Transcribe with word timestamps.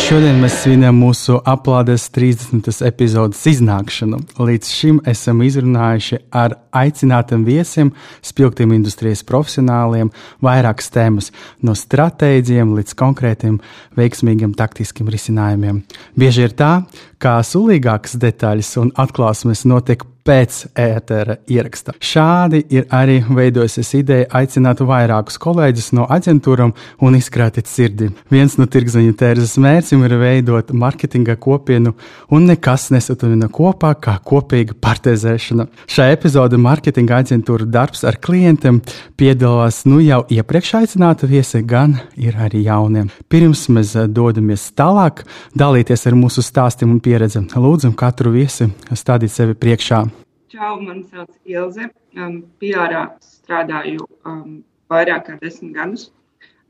Šodien 0.00 0.38
mēs 0.40 0.54
svinam 0.62 0.96
mūsu 0.98 1.36
aplādes 1.46 2.06
30. 2.14 2.70
epizodes 2.86 3.40
iznākšanu. 3.50 4.18
Līdz 4.40 4.70
šim 4.72 5.00
esam 5.10 5.42
izrunājuši 5.44 6.18
ar 6.34 6.56
aicinātiem 6.80 7.44
viesiem, 7.46 7.92
spilgtiem 8.24 8.72
industrijas 8.76 9.22
profesionāļiem, 9.28 10.12
vairākas 10.44 10.90
tēmas, 10.94 11.30
no 11.62 11.76
stratēģiem 11.78 12.72
līdz 12.78 12.96
konkrētiem 13.02 13.58
veiksmīgiem 14.00 14.56
taktiskiem 14.58 15.10
risinājumiem. 15.12 15.82
Bieži 16.18 16.46
ir 16.48 16.56
tā, 16.58 16.72
ka 17.20 17.38
sulīgākas 17.46 18.16
detaļas 18.22 18.72
un 18.80 18.94
atklāsmes 19.04 19.66
notiek 19.68 20.06
pēc 20.26 20.60
ētera 20.78 21.36
ieraksta. 21.50 21.94
Šādi 22.00 22.62
ir 22.72 22.86
arī 22.94 23.20
veidojusies 23.24 23.92
ideja 23.98 24.28
aicināt 24.40 24.82
vairākus 24.86 25.38
kolēģus 25.40 25.90
no 25.96 26.06
aģentūram 26.10 26.74
un 27.04 27.16
izkrātīt 27.18 27.70
sirdi. 27.70 28.10
Viens 28.32 28.56
no 28.60 28.66
tirgzaņa 28.70 29.16
tērzes 29.20 29.56
mērķiem 29.62 30.04
ir 30.06 30.16
veidot 30.20 30.72
marketinga 30.76 31.36
kopienu, 31.40 31.94
un 32.30 32.48
nekas 32.50 32.90
nesatunina 32.94 33.50
kopā 33.52 33.94
kā 34.02 34.16
kopīga 34.26 34.76
partizēšana. 34.82 35.68
Šajā 35.90 36.16
epizodē 36.18 36.60
marketinga 36.60 37.20
aģentūra 37.22 37.68
darbs 37.70 38.04
ar 38.08 38.20
klientiem 38.22 38.82
piedalās 39.20 39.82
nu 39.88 40.00
jau 40.04 40.22
iepriekš 40.30 40.74
aicinātu 40.82 41.30
viesi, 41.30 41.62
gan 41.66 41.98
ir 42.20 42.38
arī 42.40 42.64
jauniem. 42.66 43.10
Pirms 43.30 43.66
mēs 43.72 43.96
dodamies 44.12 44.70
tālāk, 44.76 45.24
dalīties 45.58 46.06
ar 46.10 46.18
mūsu 46.18 46.44
stāstiem 46.44 46.92
un 46.92 47.02
pieredzi, 47.04 47.44
lūdzam 47.56 47.96
katru 47.98 48.34
viesi 48.36 48.70
stādīt 48.94 49.34
sevi 49.34 49.58
priekšā. 49.58 50.09
Čau, 50.50 50.80
mani 50.82 51.04
sauc 51.06 51.30
Ilze. 51.46 51.84
Um, 52.18 52.40
PR 52.58 52.94
strādāju 53.22 54.02
um, 54.26 54.56
vairāk 54.90 55.28
kā 55.28 55.36
desmit 55.38 55.76
gadus. 55.76 56.08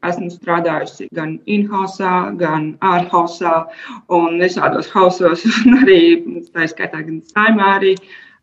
Esmu 0.05 0.28
strādājusi 0.34 1.06
gan 1.17 1.39
in-house, 1.48 2.11
gan 2.42 2.67
ārhausā, 2.84 3.55
un 4.12 4.36
visādos 4.42 4.91
hausos, 4.92 5.47
un 5.62 5.78
arī 5.78 5.97
tā 6.53 6.69
skaitā 6.69 7.01
gan 7.06 7.23
saimā 7.31 7.70
arī 7.78 7.95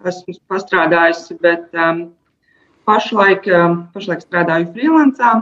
esmu 0.10 0.40
pastrādājusi. 0.50 1.38
Bet 1.46 1.70
um, 1.86 2.02
pašlaik, 2.90 3.46
um, 3.60 3.78
pašlaik 3.94 4.26
strādāju 4.26 4.72
freelancā. 4.74 5.36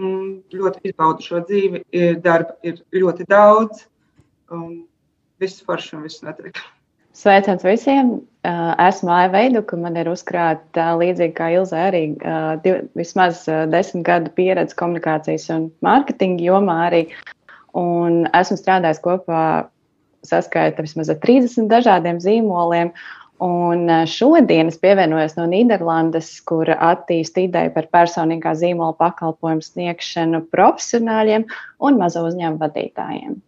Ļoti 0.00 0.94
izbaudu 0.94 1.28
šo 1.28 1.44
dzīvi. 1.44 1.84
Darba 2.24 2.56
ir 2.64 2.80
ļoti 2.96 3.28
daudz, 3.28 3.84
un 4.48 4.82
viss 5.44 5.60
forši 5.68 5.96
un 6.00 6.08
viss 6.08 6.24
notiek. 6.24 6.64
Sveiciens 7.18 7.64
visiem! 7.66 8.12
Esmu 8.78 9.10
Aija 9.10 9.30
Veidu, 9.32 9.64
ka 9.66 9.76
man 9.76 9.96
ir 9.98 10.06
uzkrāta 10.06 10.92
līdzīgi 11.00 11.34
kā 11.34 11.48
Ilze 11.56 11.80
arī 11.88 12.02
div, 12.62 12.84
vismaz 12.96 13.42
desmit 13.72 14.04
gadu 14.06 14.30
pieredze 14.36 14.76
komunikācijas 14.78 15.48
un 15.56 15.66
mārketinga 15.84 16.46
jomā 16.46 16.76
arī. 16.86 17.00
Un 17.76 18.22
esmu 18.38 18.60
strādājis 18.60 19.02
kopā 19.02 19.42
saskaita 20.28 20.86
vismaz 20.86 21.10
ar 21.10 21.18
30 21.26 21.66
dažādiem 21.72 22.22
zīmoliem. 22.22 22.94
Un 23.42 23.90
šodien 24.10 24.70
es 24.70 24.78
pievienojos 24.78 25.34
no 25.38 25.50
Nīderlandes, 25.50 26.30
kur 26.46 26.70
attīst 26.70 27.38
ideju 27.38 27.74
par 27.74 27.90
personīgā 27.94 28.54
zīmola 28.62 28.94
pakalpojumu 28.98 29.66
sniegšanu 29.66 30.46
profesionāļiem 30.54 31.50
un 31.82 31.98
mazo 31.98 32.24
uzņēmumu 32.30 32.62
vadītājiem. 32.62 33.38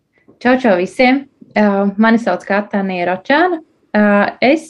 Čau, 0.43 0.59
čau 0.59 0.78
visiem! 0.83 1.28
Uh, 1.50 1.89
mani 1.99 2.21
sauc 2.23 2.44
Katānija 2.47 3.09
Ročāna. 3.09 3.59
Es 3.93 4.67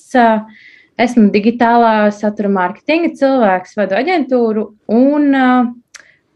esmu 1.01 1.29
digitālā 1.35 2.11
satura 2.15 2.51
mārketinga 2.53 3.13
cilvēks, 3.19 3.77
vadu 3.79 3.97
aģentūru 3.99 4.67
un 4.97 5.35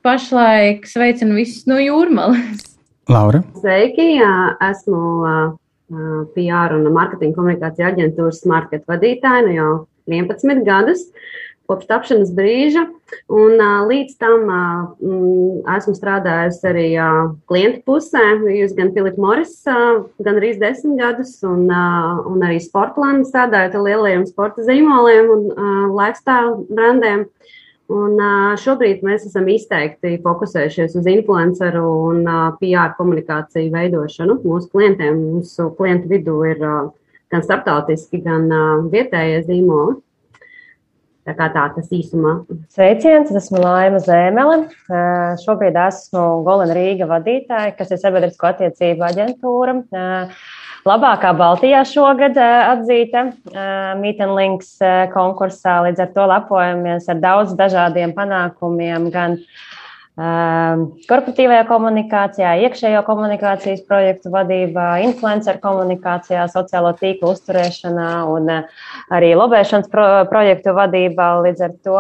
pašlaik 0.05 0.85
sveicinu 0.89 1.39
visus 1.39 1.65
no 1.71 1.79
jūrmalas. 1.81 2.75
Laura. 3.09 3.43
Sveiki, 3.61 4.19
esmu 4.69 5.01
PR 6.35 6.77
un 6.77 6.89
mārketinga 6.93 7.37
komunikācija 7.37 7.93
aģentūras 7.93 8.45
market 8.49 8.87
vadītāja 8.89 9.45
nu 9.47 9.57
jau 9.57 9.73
11 10.11 10.65
gadus 10.67 11.07
kopš 11.71 11.89
tapšanas 11.89 12.33
brīža. 12.37 12.85
Un, 13.31 13.57
uh, 13.61 13.85
līdz 13.89 14.17
tam 14.21 14.49
uh, 14.51 15.75
esmu 15.77 15.95
strādājusi 15.97 16.69
arī 16.71 16.87
uh, 16.99 17.33
klientu 17.51 17.83
pusē, 17.89 18.23
bijusi 18.43 18.79
gan 18.79 18.93
Filipa 18.97 19.23
Moris, 19.23 19.57
uh, 19.71 20.05
gan 20.25 20.41
arī 20.41 20.55
desmit 20.61 20.99
gadus, 21.01 21.37
un, 21.47 21.67
uh, 21.71 22.25
un 22.31 22.45
arī 22.45 22.61
sportlānu 22.65 23.27
strādājot 23.29 23.77
ar 23.79 23.87
lielajiem 23.89 24.25
sporta 24.29 24.65
zīmoliem 24.67 25.31
un 25.35 25.45
uh, 25.53 25.85
lifestyle 25.95 26.65
brandiem. 26.71 27.29
Un, 27.93 28.17
uh, 28.17 28.55
šobrīd 28.57 29.03
mēs 29.05 29.27
esam 29.29 29.49
izteikti 29.53 30.17
fokusējušies 30.25 30.95
uz 30.97 31.09
influenceru 31.11 31.85
un 32.09 32.23
uh, 32.25 32.47
PR 32.61 32.95
komunikāciju 32.97 33.75
veidošanu 33.75 34.39
mūsu 34.41 34.71
klientiem. 34.73 35.21
Mūsu 35.37 35.69
klientu 35.77 36.09
vidū 36.15 36.39
ir 36.49 36.65
uh, 36.65 36.89
gan 37.33 37.45
starptautiski, 37.45 38.23
gan 38.25 38.49
uh, 38.49 38.89
vietējie 38.89 39.45
zīmoli. 39.51 39.99
Tā 41.25 41.33
kā 41.39 41.47
tā 41.55 41.63
tas 41.73 41.87
īsumā. 41.95 42.35
Sveiciens, 42.75 43.31
esmu 43.33 43.63
Laima 43.63 44.01
Zēmele. 44.05 44.59
Šobrīd 45.41 45.79
esmu 45.87 46.25
Golena 46.45 46.77
Rīga 46.77 47.09
vadītāja, 47.09 47.73
kas 47.79 47.95
ir 47.95 48.03
sabiedrisko 48.03 48.51
attiecību 48.51 49.07
aģentūra. 49.09 49.79
Labākā 50.85 51.31
Baltijā 51.39 51.81
šogad 51.89 52.37
atzīta 52.45 53.31
Mītenlinks 54.03 54.75
konkursā, 55.15 55.79
līdz 55.87 56.05
ar 56.05 56.13
to 56.13 56.29
lepojamies 56.29 57.09
ar 57.09 57.25
daudz 57.25 57.57
dažādiem 57.57 58.13
panākumiem, 58.19 59.09
gan 59.15 59.39
Ehm, 59.39 59.74
korporatīvajā 60.15 61.65
komunikācijā, 61.67 62.53
iekšējo 62.69 63.01
komunikācijas 63.07 63.81
projektu 63.89 64.31
vadībā, 64.31 65.01
influenceru 65.09 65.59
komunikācijā, 65.63 66.45
sociālo 66.53 66.93
tīklu 67.01 67.33
uzturēšanā 67.35 68.11
un 68.31 68.53
arī 68.55 69.33
lobēšanas 69.35 69.91
pro 69.91 70.07
projektu 70.31 70.77
vadībā. 70.77 71.33
Līdz 71.49 71.67
ar 71.67 71.75
to 71.83 71.99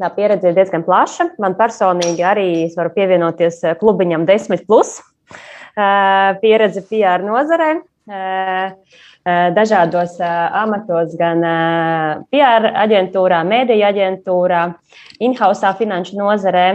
tā 0.00 0.10
pieredze 0.16 0.48
ir 0.48 0.56
diezgan 0.56 0.86
plaša. 0.88 1.34
Man 1.42 1.58
personīgi 1.58 2.24
arī 2.24 2.48
es 2.64 2.78
varu 2.80 2.94
pievienoties 2.96 3.60
klubiņam 3.82 4.24
10, 4.28 4.64
plus, 4.64 4.96
pieredze 6.40 6.86
PR 6.88 7.26
nozarē 7.28 7.74
dažādos 9.26 10.16
amatos, 10.22 11.14
gan 11.18 11.42
PR 12.32 12.68
aģentūrā, 12.84 13.42
mēdīja 13.48 13.90
aģentūrā, 13.92 14.62
in-house 15.24 15.72
finanšu 15.78 16.18
nozarē, 16.18 16.66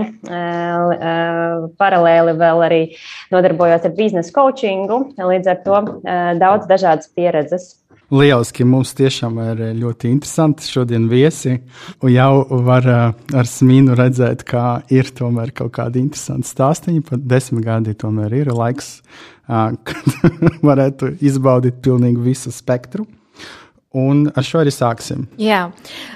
paralēli 1.80 2.36
vēl 2.40 2.66
arī 2.68 2.82
nodarbojos 3.34 3.88
ar 3.88 3.96
biznesa 3.98 4.36
coachingu, 4.36 5.00
līdz 5.18 5.54
ar 5.54 5.64
to 5.66 5.80
daudz 6.42 6.68
dažādas 6.70 7.10
pieredzes. 7.16 7.83
Lieliski, 8.14 8.62
mums 8.68 8.92
tiešām 8.94 9.40
ir 9.42 9.62
ļoti 9.80 10.12
interesanti 10.14 10.68
šodien 10.70 11.08
viesi. 11.10 11.56
Jau 12.14 12.44
var 12.68 12.86
ar 12.86 13.50
smīnu 13.50 13.96
redzēt, 13.98 14.44
ka 14.46 14.84
ir 14.94 15.10
tomēr 15.18 15.50
kaut 15.58 15.74
kādi 15.80 16.04
interesanti 16.04 16.52
stāstīņi. 16.52 17.02
Pat 17.08 17.24
desmit 17.26 17.66
gadi 17.66 17.96
tomēr 17.98 18.36
ir 18.44 18.52
laiks, 18.54 19.00
kad 19.48 20.30
varētu 20.70 21.16
izbaudīt 21.26 21.82
pilnīgi 21.82 22.22
visu 22.22 22.54
spektru. 22.54 23.08
Un 23.94 24.24
ar 24.34 24.42
šo 24.42 24.58
arī 24.64 24.72
sāksim. 24.74 25.28
Jā, 25.38 25.68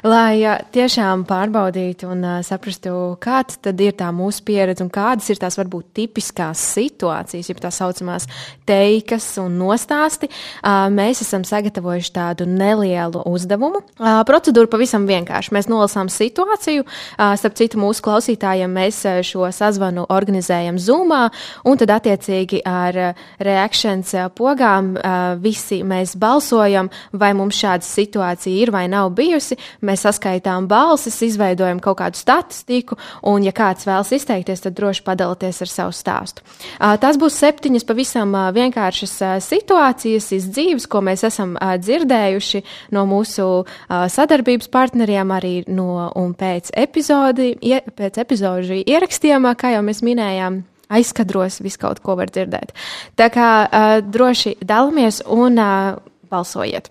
lai 0.01 0.41
tiešām 0.73 1.27
pārbaudītu 1.29 2.07
un 2.09 2.23
uh, 2.25 2.37
saprastu, 2.41 2.89
kāda 3.21 3.69
ir 3.85 3.93
tā 3.93 4.07
mūsu 4.09 4.41
pieredze 4.47 4.81
un 4.81 4.89
kādas 4.89 5.27
ir 5.29 5.37
tās 5.37 5.59
varbūt 5.59 5.91
tipiskās 5.99 6.63
situācijas, 6.73 7.51
ja 7.51 7.55
tā 7.61 7.69
saucamās 7.75 8.25
teikas 8.65 9.27
un 9.43 9.59
nostāsti, 9.61 10.25
uh, 10.31 10.87
mēs 10.89 11.21
esam 11.21 11.45
sagatavojuši 11.45 12.13
tādu 12.15 12.47
nelielu 12.49 13.21
uzdevumu. 13.29 13.83
Uh, 13.99 14.23
procedūra 14.25 14.71
pavisam 14.73 15.05
vienkārši. 15.05 15.53
Mēs 15.53 15.69
nolasām 15.69 16.09
situāciju, 16.09 16.87
uh, 16.87 17.35
starp 17.37 17.59
citu 17.61 17.77
mūsu 17.83 18.01
klausītājiem 18.09 18.73
mēs 18.73 19.03
šo 19.29 19.51
sazvanu 19.53 20.07
organizējam 20.17 20.81
Zoomā, 20.81 21.27
un 21.61 21.77
tad 21.77 21.93
attiecīgi 21.99 22.65
ar 22.65 22.99
reakcijas 23.37 24.33
pogām 24.33 24.95
uh, 24.97 25.37
visi 25.37 25.83
mēs 25.85 26.17
balsojam, 26.17 26.89
vai 27.13 27.35
mums 27.37 27.61
šā 27.61 27.66
šāda 27.67 27.85
situācija 27.85 28.63
ir 28.63 28.71
vai 28.71 28.85
nav 28.91 29.11
bijusi. 29.17 29.57
Mēs 29.85 30.05
saskaitām 30.07 30.67
balsis, 30.69 31.19
izveidojam 31.25 31.81
kaut 31.83 31.99
kādu 32.01 32.19
statistiku, 32.19 32.97
un, 33.27 33.43
ja 33.45 33.53
kāds 33.55 33.87
vēlas 33.87 34.13
izteikties, 34.15 34.63
tad 34.63 34.77
droši 34.77 35.03
padalieties 35.07 35.61
ar 35.65 35.71
savu 35.71 35.95
stāstu. 35.95 36.45
Tas 36.77 37.19
būs 37.19 37.39
septiņas 37.41 37.87
pavisam 37.87 38.35
vienkāršas 38.55 39.17
situācijas 39.45 40.31
iz 40.37 40.47
dzīves, 40.51 40.87
ko 40.89 41.03
mēs 41.05 41.25
esam 41.27 41.57
dzirdējuši 41.57 42.63
no 42.95 43.05
mūsu 43.09 43.49
sadarbības 43.87 44.71
partneriem 44.73 45.35
arī 45.35 45.55
no 45.67 46.07
un 46.15 46.33
pēc 46.37 46.71
epizodi, 46.77 47.53
pēc 47.97 48.23
epizodu 48.23 48.81
ierakstiem, 48.83 49.51
kā 49.57 49.75
jau 49.75 49.83
mēs 49.85 50.03
minējām 50.05 50.63
aizkadros 50.89 51.61
visu 51.63 51.81
kaut 51.81 52.01
ko 52.03 52.15
var 52.19 52.31
dzirdēt. 52.31 52.73
Tā 53.19 53.27
kā 53.33 53.49
uh, 53.65 53.97
droši 54.03 54.57
dalāmies 54.63 55.21
un 55.27 55.59
uh, 55.59 55.97
balsojiet. 56.31 56.89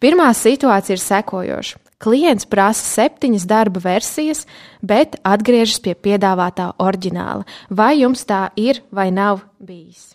Pirmā 0.00 0.30
situācija 0.32 0.96
ir 0.96 1.02
sekojoša. 1.02 1.80
Klients 2.00 2.46
prasa 2.48 2.80
septiņas 2.80 3.44
darba 3.44 3.82
versijas, 3.84 4.46
bet 4.80 5.18
atgriežas 5.20 5.82
pie 5.84 5.92
piedāvātā 5.92 6.70
oriģināla. 6.80 7.44
Vai 7.68 7.98
jums 8.00 8.24
tā 8.24 8.46
ir 8.56 8.80
vai 8.88 9.10
nav 9.12 9.42
bijis? 9.60 10.14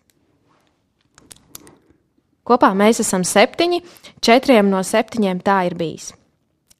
Kopā 2.46 2.72
mēs 2.78 3.02
esam 3.02 3.22
septiņi, 3.26 3.84
četriem 4.22 4.70
no 4.70 4.82
septiņiem 4.86 5.42
tā 5.46 5.62
ir 5.70 5.78
bijis. 5.78 6.12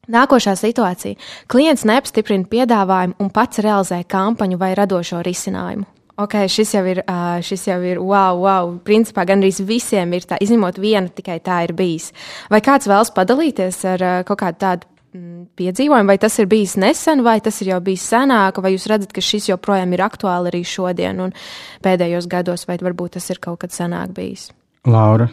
Nākošā 0.10 0.54
situācija. 0.58 1.18
Klients 1.50 1.86
neapstiprina 1.86 2.46
piedāvājumu 2.50 3.18
un 3.22 3.32
pats 3.34 3.62
realizē 3.66 4.04
kampaņu 4.10 4.58
vai 4.62 4.74
radošo 4.78 5.22
risinājumu. 5.26 5.86
Ok, 6.16 6.38
šis 6.48 6.70
jau 6.78 6.82
ir, 6.88 7.02
šis 7.44 7.66
jau 7.68 7.80
ir 7.84 8.00
wow, 8.00 8.38
wow. 8.40 8.70
Principā 8.88 9.26
gandrīz 9.28 9.60
visiem 9.68 10.14
ir 10.16 10.24
tā, 10.24 10.40
izņemot 10.40 10.80
vienu, 10.80 11.12
tikai 11.12 11.42
tā 11.44 11.60
ir 11.68 11.76
bijis. 11.76 12.14
Vai 12.52 12.62
kāds 12.64 12.88
vēlas 12.88 13.12
padalīties 13.16 13.82
ar 13.92 14.06
kaut 14.28 14.40
kādu 14.40 14.62
tādu 14.64 14.88
mm, 15.12 15.46
piedzīvojumu, 15.60 16.14
vai 16.14 16.18
tas 16.24 16.40
ir 16.40 16.48
bijis 16.48 16.78
nesen, 16.80 17.24
vai 17.28 17.42
tas 17.44 17.60
ir 17.60 17.74
jau 17.74 17.82
bijis 17.84 18.08
senāk, 18.14 18.64
vai 18.64 18.72
jūs 18.78 18.88
redzat, 18.92 19.12
ka 19.12 19.24
šis 19.24 19.52
joprojām 19.52 19.92
ir 19.92 20.06
aktuāli 20.08 20.54
arī 20.54 20.64
šodien 20.64 21.20
un 21.28 21.36
pēdējos 21.84 22.32
gados, 22.32 22.64
vai 22.70 22.80
varbūt 22.80 23.20
tas 23.20 23.28
ir 23.36 23.44
kaut 23.44 23.66
kad 23.66 23.76
senāk 23.76 24.16
bijis? 24.16 24.54
Laura. 24.86 25.28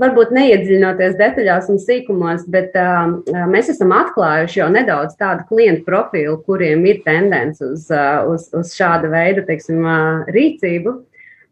Varbūt 0.00 0.32
neiedziļinoties 0.34 1.16
detaļās 1.18 1.68
un 1.72 1.80
sīkumos, 1.82 2.46
bet 2.50 2.76
uh, 2.78 3.16
mēs 3.50 3.68
esam 3.74 3.92
atklājuši 3.92 4.60
jau 4.62 4.68
nedaudz 4.72 5.18
tādu 5.20 5.44
klientu 5.50 5.84
profilu, 5.88 6.38
kuriem 6.46 6.86
ir 6.88 7.02
tendence 7.04 7.64
uz, 7.64 7.84
uh, 7.92 8.24
uz, 8.32 8.48
uz 8.56 8.72
šāda 8.76 9.10
veida 9.12 9.44
teiksim, 9.44 9.84
uh, 9.84 10.24
rīcību. 10.32 10.96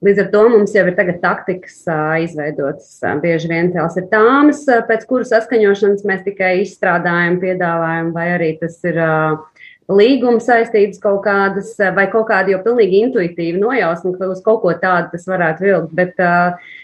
Līdz 0.02 0.24
ar 0.24 0.30
to 0.32 0.42
mums 0.50 0.72
jau 0.74 0.82
ir 0.88 0.96
tagad 0.98 1.20
taktikas 1.22 1.76
uh, 1.86 2.16
izveidotas. 2.24 2.96
Bieži 3.22 3.52
vien 3.52 3.70
tās 3.76 4.00
ir 4.00 4.08
tāmas, 4.10 4.64
pēc 4.88 5.06
kuru 5.06 5.28
saskaņošanas 5.28 6.08
mēs 6.08 6.24
tikai 6.26 6.56
izstrādājam, 6.64 7.38
piedāvājam, 7.44 8.10
vai 8.16 8.28
arī 8.34 8.52
tas 8.64 8.80
ir 8.88 8.98
uh, 8.98 9.38
līguma 9.92 10.40
saistības 10.42 10.98
kaut 11.04 11.20
kādas, 11.28 11.76
vai 11.94 12.08
kaut 12.10 12.30
kāda 12.32 12.56
jau 12.56 12.64
pilnīgi 12.64 13.04
intuitīva 13.06 13.60
nojausma, 13.60 14.16
ka 14.16 14.32
uz 14.32 14.40
kaut 14.42 14.64
ko 14.64 14.72
tādu 14.80 15.12
tas 15.12 15.28
varētu 15.28 15.68
vilkt. 15.68 15.98
Bet, 16.00 16.16
Uh, 16.22 16.78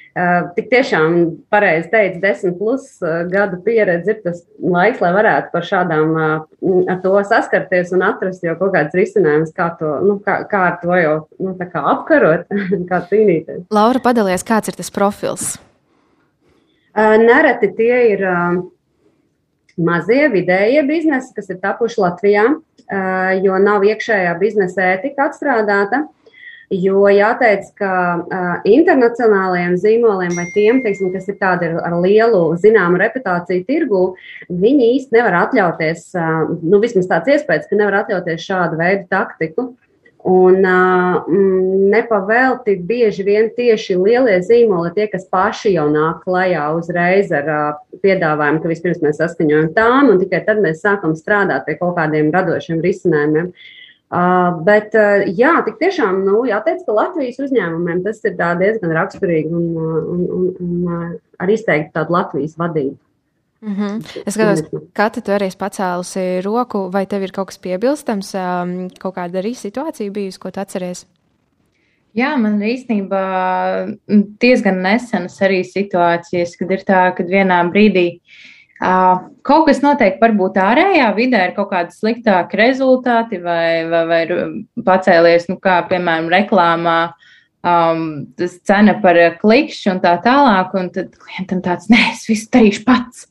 tik 0.57 0.69
tiešām, 0.73 1.17
pareizi 1.53 1.91
teica, 1.93 2.21
desmit 2.23 2.57
plus 2.59 2.87
uh, 3.05 3.21
gadu 3.31 3.61
pieredze 3.65 4.15
ir 4.15 4.23
tas 4.25 4.41
laiks, 4.59 5.03
lai 5.05 5.11
varētu 5.15 5.53
par 5.53 5.67
šādām 5.69 6.15
uh, 6.17 6.33
ar 6.91 6.99
to 7.05 7.13
saskarties 7.29 7.93
un 7.95 8.03
atrast 8.07 8.43
jau 8.47 8.57
kaut 8.59 8.75
kāds 8.75 8.97
risinājums, 8.99 9.53
kā, 9.55 9.69
to, 9.79 9.93
nu, 10.07 10.19
kā, 10.25 10.41
kā 10.51 10.65
ar 10.73 10.79
to 10.83 10.97
jau 10.99 11.15
nu, 11.45 11.55
kā 11.61 11.85
apkarot, 11.95 12.49
kā 12.91 13.03
cīnīties. 13.11 13.67
Laura, 13.75 14.03
padalies, 14.03 14.47
kāds 14.47 14.73
ir 14.73 14.79
tas 14.81 14.93
profils? 14.95 15.55
Nereti 16.99 17.69
tie 17.79 17.97
ir 18.17 18.25
mazie, 19.79 20.25
vidējie 20.33 20.83
biznesi, 20.89 21.31
kas 21.37 21.53
ir 21.53 21.61
tapuši 21.63 22.01
Latvijā, 22.03 22.47
jo 23.45 23.59
nav 23.63 23.85
iekšējā 23.87 24.33
biznesa 24.41 24.89
ētika 24.97 25.29
atstrādāta. 25.29 26.09
Jo 26.69 27.07
jāteic, 27.09 27.71
ka 27.81 27.91
uh, 28.21 28.49
internacionālajiem 28.69 29.79
zīmoliem 29.81 30.35
vai 30.37 30.45
tiem, 30.53 30.83
teiksim, 30.85 31.09
kas 31.15 31.25
ir 31.33 31.39
tādi 31.41 31.65
ar, 31.71 31.79
ar 31.89 31.95
lielu 32.03 32.43
zināmu 32.61 33.01
reputāciju 33.01 33.65
tirgu, 33.65 34.01
viņi 34.53 34.91
īsti 34.99 35.17
nevar 35.17 35.39
atļauties, 35.47 36.11
uh, 36.21 36.51
nu, 36.61 36.81
vismaz 36.83 37.09
tāds 37.09 37.33
iespējas, 37.33 37.71
ka 37.71 37.79
nevar 37.79 38.03
atļauties 38.03 38.45
šādu 38.45 38.81
veidu 38.83 39.09
taktiku. 39.09 39.71
Un 40.29 40.61
uh, 40.69 41.25
nepavēlti 41.95 42.75
bieži 42.85 43.25
vien 43.25 43.49
tieši 43.57 43.97
lielie 43.97 44.37
zīmoli, 44.45 44.93
tie, 44.93 45.07
kas 45.09 45.25
paši 45.33 45.73
jau 45.79 45.87
nāk 45.95 46.21
klajā 46.27 46.67
uzreiz 46.77 47.33
ar 47.33 47.49
uh, 47.49 47.65
piedāvājumu, 48.05 48.61
ka 48.61 48.75
vispirms 48.75 49.01
mēs 49.07 49.23
saskaņojam 49.23 49.73
tām, 49.79 50.13
un 50.13 50.21
tikai 50.21 50.45
tad 50.45 50.61
mēs 50.61 50.85
sākam 50.85 51.17
strādāt 51.17 51.65
pie 51.65 51.79
kaut 51.81 51.97
kādiem 51.97 52.29
radošiem 52.35 52.85
risinājumiem. 52.85 53.55
Uh, 53.55 53.75
Uh, 54.09 54.55
bet, 54.65 54.95
uh, 54.97 55.27
jā, 55.37 55.51
tik 55.67 55.77
tiešām, 55.83 56.23
nu, 56.25 56.39
jāteic, 56.49 56.81
ka 56.87 56.95
Latvijas 56.97 57.43
uzņēmumiem 57.45 58.01
tas 58.07 58.23
ir 58.25 58.39
diezgan 58.39 58.95
raksturīgi 58.97 59.53
un, 59.53 59.67
un, 60.15 60.23
un, 60.39 60.47
un 60.65 61.13
ar 61.37 61.53
izteikti 61.53 61.93
tādu 61.93 62.17
Latvijas 62.17 62.57
vadību. 62.57 62.97
Mm 63.61 63.75
-hmm. 63.75 64.25
Es 64.25 64.35
skatos, 64.35 64.63
ka 64.95 65.11
tu 65.11 65.21
arī 65.21 65.51
pacēlusi 65.51 66.41
roku, 66.45 66.89
vai 66.91 67.07
tev 67.07 67.23
ir 67.23 67.33
kaut 67.33 67.49
kas 67.49 67.59
piebilstams, 67.59 68.35
um, 68.35 68.89
kaut 68.99 69.15
kāda 69.17 69.43
arī 69.43 69.53
situācija 69.55 70.11
bijusi, 70.11 70.39
ko 70.39 70.51
tu 70.51 70.61
atceries? 70.61 71.07
Jā, 72.15 72.37
man 72.37 72.63
ir 72.63 72.79
īstenībā 72.79 73.99
diezgan 74.41 74.83
nesenas 74.83 75.41
arī 75.43 75.65
situācijas, 75.65 76.57
kad 76.57 76.71
ir 76.71 76.79
tā, 76.87 77.15
kad 77.17 77.27
vienā 77.27 77.61
brīdī 77.71 78.09
uh, 78.15 78.58
Kaut 78.79 79.65
kas 79.67 79.81
noteikti 79.83 80.23
varbūt 80.23 80.59
ārējā 80.63 81.09
vidē 81.17 81.41
ir 81.49 81.55
kaut 81.57 81.73
kādi 81.73 81.95
sliktāki 81.97 82.61
rezultāti 82.61 83.41
vai, 83.43 83.83
vai, 83.91 84.03
vai 84.07 84.21
pacēlies, 84.87 85.49
nu 85.51 85.59
kā 85.63 85.81
piemēram 85.91 86.29
reklāmā, 86.31 86.99
um, 87.67 88.05
tas 88.39 88.55
cena 88.69 88.95
par 89.03 89.19
klikšķi 89.41 89.91
un 89.97 90.03
tā 90.05 90.15
tālāk, 90.23 90.77
un 90.79 90.93
tad 90.95 91.11
klientam 91.19 91.63
tāds, 91.65 91.91
nē, 91.91 92.05
es 92.13 92.29
visu 92.31 92.47
darīšu 92.55 92.85
pats. 92.87 93.27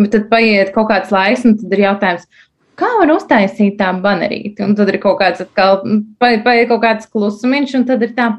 Bet 0.00 0.12
tad 0.12 0.28
paiet 0.28 0.74
kaut 0.74 0.90
kāds 0.90 1.14
laiks, 1.14 1.46
un 1.48 1.56
tad 1.56 1.72
ir 1.72 1.86
jautājums, 1.86 2.28
kā 2.76 2.90
var 2.98 3.14
uztaisīt 3.14 3.78
tā 3.80 3.88
banerīti? 4.04 4.66
Un 4.66 4.76
tad 4.76 4.92
ir 4.92 5.00
kaut 5.00 5.16
kāds 5.22 5.40
atkal, 5.46 5.80
paiet 6.20 6.68
kaut 6.68 6.82
kāds 6.84 7.08
klusumiņš, 7.08 7.76
un 7.78 7.88
tad 7.88 8.04
ir 8.04 8.12
tā, 8.18 8.34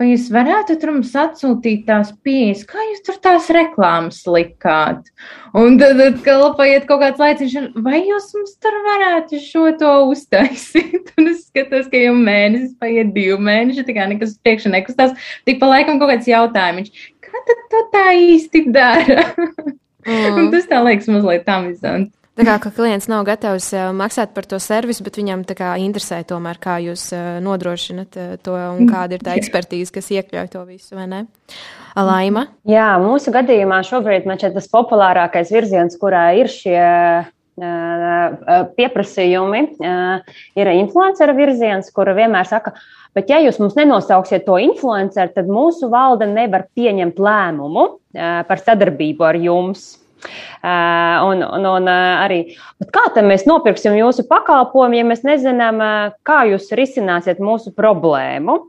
vai 0.00 0.08
jūs 0.10 0.26
varētu 0.34 0.76
tur 0.80 0.92
mums 0.96 1.12
atsūtīt 1.18 1.84
tās 1.88 2.10
pieejas, 2.26 2.64
kā 2.68 2.82
jūs 2.90 3.04
tur 3.06 3.18
tās 3.22 3.46
reklāmas 3.54 4.22
likāt? 4.30 5.06
Un 5.56 5.78
tad 5.80 6.00
atkal 6.02 6.48
paiet 6.58 6.88
kaut 6.88 7.02
kāds 7.04 7.22
laiciņš, 7.22 7.70
vai 7.84 8.02
jūs 8.02 8.32
mums 8.36 8.56
tur 8.62 8.78
varētu 8.88 9.40
šo 9.44 9.68
to 9.80 9.92
uztaisīt? 10.10 11.12
Un 11.18 11.30
es 11.30 11.46
skatos, 11.46 11.86
ka 11.92 12.00
jau 12.00 12.16
mēnesis 12.18 12.74
paiet 12.80 13.14
divi 13.14 13.38
mēneši, 13.38 13.86
tā 13.86 13.96
kā 13.96 14.08
nekas 14.10 14.34
priekšā 14.42 14.74
nekustās, 14.74 15.14
tik 15.46 15.62
pa 15.62 15.70
laikam 15.70 16.02
kaut 16.02 16.14
kāds 16.14 16.30
jautājums, 16.30 16.90
kā 17.22 17.46
tad 17.46 17.64
to 17.70 17.86
tā 17.94 18.10
īsti 18.18 18.68
dara? 18.74 19.30
Mm. 20.04 20.36
Un 20.36 20.50
tas 20.52 20.66
tā 20.68 20.82
liekas 20.84 21.06
mazliet 21.08 21.46
amizanti. 21.48 22.12
Tā 22.34 22.42
kā 22.42 22.54
ka 22.64 22.70
klients 22.74 23.06
nav 23.06 23.22
gatavs 23.28 23.68
uh, 23.76 23.92
maksāt 23.94 24.32
par 24.34 24.46
to 24.50 24.58
servisu, 24.58 25.04
bet 25.06 25.20
viņam 25.20 25.44
kā, 25.54 25.76
interesē 25.78 26.18
tomēr, 26.26 26.58
kā 26.58 26.80
jūs 26.82 27.06
uh, 27.14 27.38
nodrošinat 27.44 28.18
uh, 28.18 28.32
to 28.42 28.56
un 28.58 28.88
kāda 28.90 29.14
ir 29.14 29.22
tā 29.22 29.36
ekspertīze, 29.38 29.92
kas 29.94 30.10
iekļauj 30.16 30.50
to 30.50 30.64
visu, 30.66 30.96
vai 30.98 31.06
ne? 31.12 31.20
Laima? 31.94 32.48
Jā, 32.66 32.88
mūsu 32.98 33.30
gadījumā 33.34 33.78
šobrīd 33.86 34.26
man 34.26 34.40
šķiet 34.40 34.58
tas 34.58 34.66
populārākais 34.72 35.54
virziens, 35.54 35.94
kurā 36.00 36.32
ir 36.40 36.50
šie 36.50 36.82
pieprasījumi, 38.74 39.60
ir 40.58 40.70
influenceru 40.74 41.36
virziens, 41.38 41.92
kura 41.94 42.10
vienmēr 42.16 42.48
saka, 42.50 42.72
bet 43.14 43.30
ja 43.30 43.38
jūs 43.44 43.60
mums 43.62 43.76
nenosauksiet 43.78 44.42
to 44.42 44.58
influenceru, 44.58 45.30
tad 45.36 45.46
mūsu 45.46 45.86
valde 45.92 46.26
nevar 46.26 46.66
pieņemt 46.74 47.14
lēmumu 47.22 47.84
par 48.50 48.58
sadarbību 48.58 49.28
ar 49.28 49.38
jums. 49.38 49.92
Uh, 50.24 51.20
un, 51.28 51.42
un, 51.44 51.66
un 51.68 51.88
uh, 51.90 52.22
arī, 52.24 52.40
kā 52.94 53.08
tad 53.14 53.26
mēs 53.28 53.44
nopirksim 53.48 53.96
jūsu 53.98 54.24
pakalpojumu, 54.30 54.96
ja 54.96 55.08
mēs 55.08 55.24
nezinām, 55.26 55.82
uh, 55.82 56.14
kā 56.24 56.44
jūs 56.48 56.70
risināsiet 56.76 57.42
mūsu 57.44 57.74
problēmu? 57.76 58.62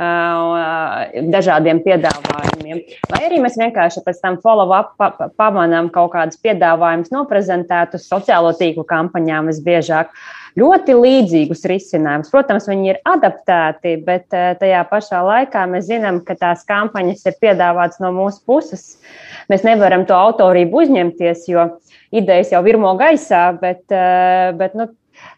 dažādiem 0.00 1.82
piedāvājumiem. 1.84 2.78
Vai 3.10 3.18
arī 3.26 3.40
mēs 3.44 3.58
vienkārši 3.60 4.00
pēc 4.06 4.20
tam 4.22 4.38
follow-up 4.40 4.94
pa, 4.96 5.10
pa, 5.12 5.26
pamanām 5.36 5.90
kaut 5.92 6.14
kādus 6.14 6.40
piedāvājumus 6.40 7.12
noprezentētus 7.12 8.06
sociālo 8.08 8.54
tīklu 8.56 8.86
kampaņām 8.88 9.50
visbiežāk. 9.52 10.14
Ļoti 10.56 10.96
līdzīgus 10.96 11.66
risinājumus. 11.68 12.32
Protams, 12.32 12.70
viņi 12.70 12.94
ir 12.94 13.02
adaptēti, 13.06 13.98
bet 14.06 14.32
tajā 14.32 14.80
pašā 14.88 15.20
laikā 15.26 15.66
mēs 15.68 15.90
zinām, 15.92 16.24
ka 16.24 16.38
tās 16.40 16.64
kampaņas 16.66 17.28
ir 17.28 17.36
piedāvātas 17.44 18.00
no 18.00 18.14
mūsu 18.16 18.40
puses. 18.48 18.94
Uh, 18.96 19.29
Mēs 19.50 19.66
nevaram 19.66 20.06
to 20.06 20.14
autorību 20.14 20.84
uzņemties, 20.84 21.46
jo 21.50 21.66
idejas 22.14 22.52
jau 22.54 22.62
virmo 22.66 22.94
gaisā, 23.00 23.48
bet, 23.60 23.84
eh, 23.90 24.50
bet 24.58 24.76
nu, 24.78 24.90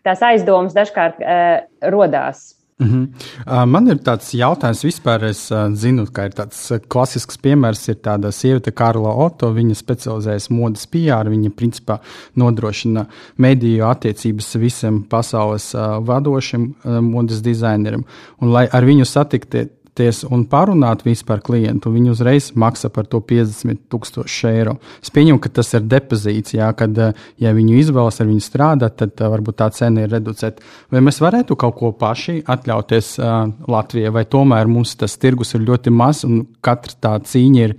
tās 0.06 0.22
aizdomas 0.22 0.74
dažkārt 0.76 1.22
uh, 1.22 1.62
rodās. 1.90 2.52
Mm 2.82 2.88
-hmm. 2.88 3.66
Man 3.66 3.88
ir 3.88 3.96
tāds 3.96 4.34
jautājums, 4.34 4.84
vispār 4.84 5.24
es 5.24 5.52
zinu, 5.72 6.06
ka 6.12 6.24
ir 6.24 6.30
tāds 6.30 6.80
klasisks 6.88 7.38
piemērs, 7.38 7.88
ir 7.88 7.94
tāda 7.94 8.32
sieviete, 8.32 8.72
Karla 8.72 9.14
Oto. 9.14 9.50
Viņa 9.50 9.74
specializējas 9.74 10.50
modes 10.50 10.86
PR, 10.86 11.28
viņa 11.28 11.50
principā 11.50 11.98
nodrošina 12.34 13.06
mediju 13.36 13.84
attiecības 13.84 14.56
visiem 14.56 15.02
pasaules 15.02 15.74
vadošiem 16.00 16.74
modes 17.00 17.42
dizaineriem. 17.42 18.04
Un, 18.40 18.52
lai 18.52 18.68
ar 18.72 18.84
viņu 18.84 19.04
satiktu, 19.04 19.68
ties 19.98 20.22
un 20.24 20.44
parunāt 20.48 21.04
vispār 21.04 21.42
klientu, 21.44 21.92
viņi 21.92 22.12
uzreiz 22.12 22.50
maksā 22.58 22.88
par 22.92 23.08
to 23.10 23.20
50 23.28 23.82
tūkstoši 23.92 24.48
eiro. 24.48 24.76
Es 25.04 25.12
pieņemu, 25.12 25.40
ka 25.42 25.52
tas 25.60 25.72
ir 25.76 25.84
depozīts, 25.84 26.54
jā, 26.56 26.70
kad, 26.76 26.96
eh, 26.98 27.12
ja 27.42 27.52
viņu 27.52 27.76
izvēlas 27.80 28.20
ar 28.22 28.30
viņu 28.30 28.44
strādāt, 28.44 28.96
tad 29.02 29.20
uh, 29.20 29.28
varbūt 29.32 29.58
tā 29.60 29.68
cena 29.76 30.04
ir 30.04 30.12
reducēta. 30.12 30.64
Vai 30.92 31.02
mēs 31.04 31.20
varētu 31.22 31.58
kaut 31.60 31.76
ko 31.80 31.92
paši 31.92 32.40
atļauties 32.48 33.12
uh, 33.20 33.50
Latvijai, 33.68 34.14
vai 34.14 34.24
tomēr 34.24 34.70
mums 34.70 34.96
tas 34.96 35.18
tirgus 35.20 35.52
ir 35.54 35.66
ļoti 35.68 35.92
maz 35.92 36.24
un 36.28 36.46
katra 36.64 36.96
tā 37.00 37.12
cīņa 37.28 37.68
ir 37.68 37.76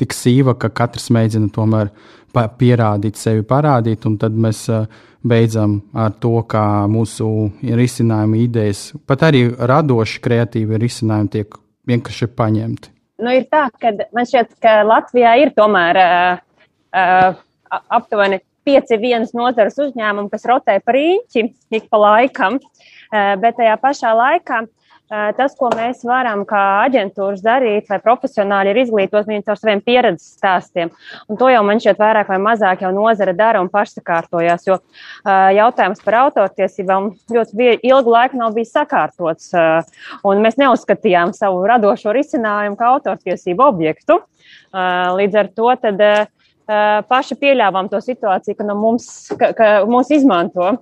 tik 0.00 0.14
sīva, 0.16 0.56
ka 0.58 0.72
katrs 0.72 1.10
mēģina 1.14 1.52
tomēr 1.54 1.92
pierādīt 2.32 3.18
sevi, 3.20 3.44
parādīt, 3.46 4.06
un 4.08 4.16
tad 4.20 4.36
mēs 4.36 4.64
uh, 4.72 4.86
beidzam 5.22 5.78
ar 5.94 6.14
to, 6.22 6.34
kā 6.48 6.86
mūsu 6.90 7.28
risinājuma 7.62 8.40
idejas, 8.42 8.90
pat 9.06 9.26
arī 9.28 9.46
radoši, 9.58 10.20
kreatīvi 10.24 10.80
risinājumi 10.82 11.32
tiek 11.36 11.58
vienkārši 11.88 12.30
paņemti. 12.38 12.92
Nu, 13.22 13.30
ir 13.30 13.46
tā, 13.52 13.68
ka 13.78 13.92
man 14.14 14.26
šķiet, 14.26 14.56
ka 14.62 14.80
Latvijā 14.86 15.36
ir 15.44 15.52
tomēr 15.54 16.00
uh, 16.02 16.40
uh, 16.96 17.42
aptuveni 17.98 18.40
pieci 18.66 18.98
vienas 18.98 19.34
nozares 19.34 19.78
uzņēmumi, 19.82 20.30
kas 20.32 20.46
rotē 20.48 20.78
par 20.82 20.98
īņķi 20.98 21.48
ik 21.78 21.90
pa 21.90 22.00
laikam, 22.02 22.58
uh, 22.58 23.34
bet 23.42 23.60
tajā 23.60 23.76
pašā 23.82 24.14
laikā 24.18 24.64
uh, 24.64 24.70
tas, 25.36 25.54
ko 25.58 25.68
mēs 25.74 26.02
varam 26.08 26.44
kā 26.48 26.60
aģentūras 26.86 27.42
darīt, 27.44 27.88
vai 27.90 27.98
profesionāļi 28.02 28.72
ir 28.72 28.80
izglītot 28.82 29.28
viņu 29.28 29.44
caur 29.46 29.60
saviem 29.60 29.82
pieredzes 29.84 30.36
stāstiem. 30.38 30.92
Un 31.28 31.40
to 31.40 31.50
jau 31.52 31.62
man 31.66 31.82
šķiet 31.82 32.00
vairāk 32.00 32.30
vai 32.32 32.38
mazāk 32.42 32.84
jau 32.86 32.92
nozare 32.96 33.34
dara 33.36 33.60
un 33.62 33.70
pašsakārtojās, 33.72 34.66
jo 34.68 34.78
jautājums 35.58 36.02
par 36.04 36.18
autortiesībām 36.24 37.10
ļoti 37.34 37.72
ilgu 37.82 38.14
laiku 38.16 38.40
nav 38.40 38.56
bijis 38.56 38.72
sakārtots. 38.74 39.50
Un 40.28 40.44
mēs 40.44 40.58
neuzskatījām 40.60 41.34
savu 41.36 41.64
radošo 41.68 42.14
risinājumu 42.16 42.78
kā 42.80 42.92
autortiesību 42.96 43.66
objektu. 43.68 44.22
Līdz 44.72 45.42
ar 45.42 45.52
to 45.52 45.74
tad 45.82 46.06
paši 47.08 47.36
pieļāvām 47.36 47.90
to 47.92 48.00
situāciju, 48.00 48.56
ka, 48.56 48.64
no 48.64 48.78
mums, 48.78 49.06
ka, 49.36 49.52
ka 49.58 49.70
mūs 49.88 50.12
izmanto 50.14 50.78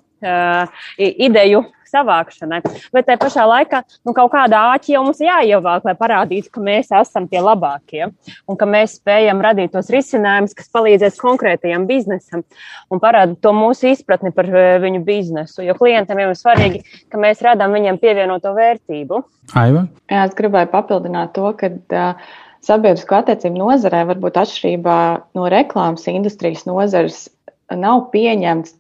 ideju 0.98 1.64
savākšanai. 1.90 2.60
Bet 2.94 3.08
tajā 3.08 3.18
pašā 3.20 3.44
laikā 3.48 3.82
nu, 4.06 4.14
kaut 4.16 4.32
kādā 4.34 4.62
āķī 4.74 4.94
jau 4.94 5.04
mums 5.06 5.20
jāievāk, 5.22 5.86
lai 5.88 5.94
parādītu, 5.98 6.50
ka 6.54 6.62
mēs 6.64 6.92
esam 7.00 7.26
tie 7.30 7.42
labākie 7.44 8.06
un 8.06 8.58
ka 8.60 8.68
mēs 8.70 8.98
spējam 9.00 9.42
radīt 9.44 9.74
tos 9.74 9.90
risinājumus, 9.92 10.54
kas 10.58 10.70
palīdzēs 10.74 11.20
konkrētajam 11.20 11.86
biznesam 11.90 12.44
un 12.90 13.02
parāda 13.02 13.36
to 13.42 13.54
mūsu 13.56 13.90
izpratni 13.94 14.32
par 14.36 14.50
eh, 14.50 14.76
viņu 14.82 15.02
biznesu. 15.06 15.64
Jo 15.66 15.76
klientam 15.78 16.20
jau 16.22 16.30
ir 16.32 16.38
svarīgi, 16.38 16.84
ka 17.10 17.20
mēs 17.20 17.42
radām 17.46 17.74
viņiem 17.76 18.00
pievienoto 18.02 18.54
vērtību. 18.56 19.24
Aiva? 19.58 19.86
Jā, 20.10 20.28
es 20.28 20.38
gribēju 20.38 20.72
papildināt 20.76 21.34
to, 21.38 21.50
ka. 21.58 21.74
Uh, 21.90 22.30
Sabiedrisko 22.60 23.16
attiecību 23.16 23.56
nozarē, 23.56 24.02
varbūt 24.10 24.34
atšķirībā 24.36 24.96
no 25.32 25.46
reklāmas 25.48 26.02
industrijas 26.12 26.66
nozares, 26.68 27.22
nav 27.72 28.02
pieņemts 28.12 28.74
uh, 28.74 28.79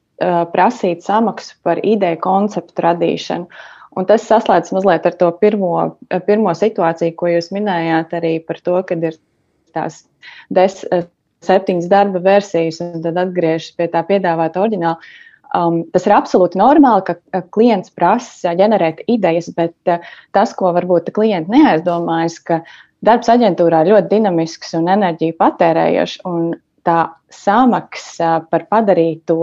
prasīt 0.54 1.04
samaksu 1.06 1.56
par 1.64 1.80
ideju 1.82 2.20
konceptu 2.24 2.84
radīšanu. 2.84 3.62
Un 3.98 4.06
tas 4.06 4.22
saslēdz 4.28 4.70
mazliet 4.76 5.06
ar 5.08 5.16
to 5.18 5.30
pirmo, 5.40 5.72
pirmo 6.26 6.52
situāciju, 6.54 7.16
ko 7.18 7.30
jūs 7.32 7.50
minējāt, 7.54 8.12
arī 8.20 8.36
par 8.46 8.60
to, 8.62 8.76
ka 8.86 8.94
ir 8.94 9.16
tās 9.74 10.04
des, 10.54 10.76
septiņas 11.46 11.88
darba 11.90 12.20
versijas, 12.22 12.80
un 12.84 13.02
tad 13.04 13.18
atgriežas 13.20 13.74
pie 13.78 13.88
tā 13.92 14.04
piedāvāta 14.06 14.62
oriģināla. 14.62 15.00
Um, 15.50 15.80
tas 15.90 16.04
ir 16.06 16.14
absolūti 16.14 16.60
normāli, 16.60 17.02
ka 17.08 17.40
klients 17.50 17.90
prasa 17.90 18.52
ģenerēt 18.54 19.02
idejas, 19.10 19.48
bet 19.56 19.74
uh, 19.90 20.04
tas, 20.36 20.52
ko 20.54 20.70
varbūt 20.76 21.10
klienti 21.16 21.50
neaizdomājas, 21.56 22.36
ka 22.46 22.60
darbs 23.02 23.32
aģentūrā 23.32 23.82
ir 23.82 23.90
ļoti 23.96 24.12
dinamisks 24.12 24.76
un 24.78 24.86
enerģiju 24.94 25.34
patērējošs, 25.40 26.20
un 26.30 26.52
tā 26.86 27.00
samaksa 27.32 28.40
par 28.50 28.66
padarīto, 28.70 29.38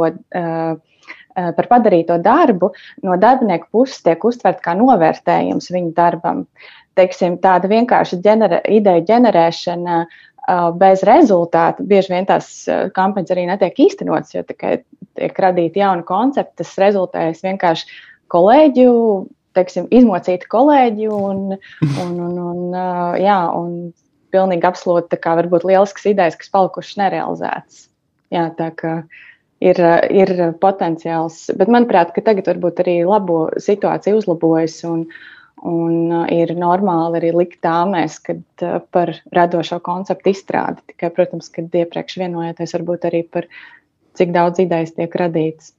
par 1.37 1.69
padarīto 1.71 2.17
darbu 2.23 2.71
no 3.05 3.17
darbinieku 3.21 3.69
puses 3.71 4.01
tiek 4.05 4.23
uztverta 4.25 4.69
kā 4.69 4.75
novērtējums 4.79 5.71
viņu 5.73 5.93
darbam. 5.97 6.45
Teiksim, 6.97 7.37
tāda 7.43 7.69
vienkārša 7.69 8.17
ģenerē, 8.25 8.63
ideja 8.73 9.05
ģenerēšana 9.11 10.01
bez 10.79 11.03
rezultātu. 11.05 11.85
Bieži 11.87 12.13
vien 12.15 12.25
tās 12.25 12.49
kampaņas 12.95 13.33
arī 13.35 13.47
netiek 13.49 13.79
īstenotas, 13.87 14.33
jo 14.33 14.43
tikai 14.47 14.79
tiek 15.19 15.41
radīti 15.43 15.83
jauni 15.83 16.05
koncepti. 16.07 16.63
Tas 16.63 16.77
rezultējas 16.81 17.43
vienkārši 17.43 17.89
kolēģu, 18.33 18.91
teiksim, 19.57 19.87
izmocīti 19.93 20.49
kolēģi 20.49 21.09
un, 21.13 21.57
un, 21.85 22.17
un, 22.29 22.39
un, 22.47 22.77
jā, 23.21 23.39
un 23.59 23.71
pilnīgi 24.33 24.67
absolūti 24.67 25.13
tā 25.13 25.21
kā 25.21 25.35
varbūt 25.39 25.65
lielisks 25.67 26.07
idejas, 26.09 26.37
kas 26.39 26.51
palikušas 26.53 26.99
nerealizētas. 27.01 27.87
Jā, 28.33 28.49
tā 28.57 28.69
kā 28.75 28.93
ir, 29.63 29.79
ir 30.11 30.33
potenciāls, 30.61 31.45
bet 31.57 31.71
manuprāt, 31.71 32.13
ka 32.15 32.23
tagad 32.25 32.49
varbūt 32.51 32.83
arī 32.83 32.99
labo 33.07 33.45
situācija 33.61 34.17
uzlabojas 34.17 34.81
un, 34.89 35.05
un 35.67 36.27
ir 36.33 36.53
normāli 36.59 37.21
arī 37.21 37.31
likt 37.37 37.61
tāmēs, 37.65 38.19
kad 38.25 38.67
par 38.93 39.15
radošo 39.35 39.79
konceptu 39.85 40.33
izstrādi. 40.33 40.83
Tikai, 40.91 41.13
protams, 41.15 41.49
kad 41.53 41.71
iepriekš 41.71 42.19
vienojoties 42.23 42.75
varbūt 42.77 43.09
arī 43.09 43.23
par 43.31 43.49
cik 44.17 44.35
daudz 44.35 44.61
idejas 44.63 44.95
tiek 44.97 45.13
radītas. 45.21 45.73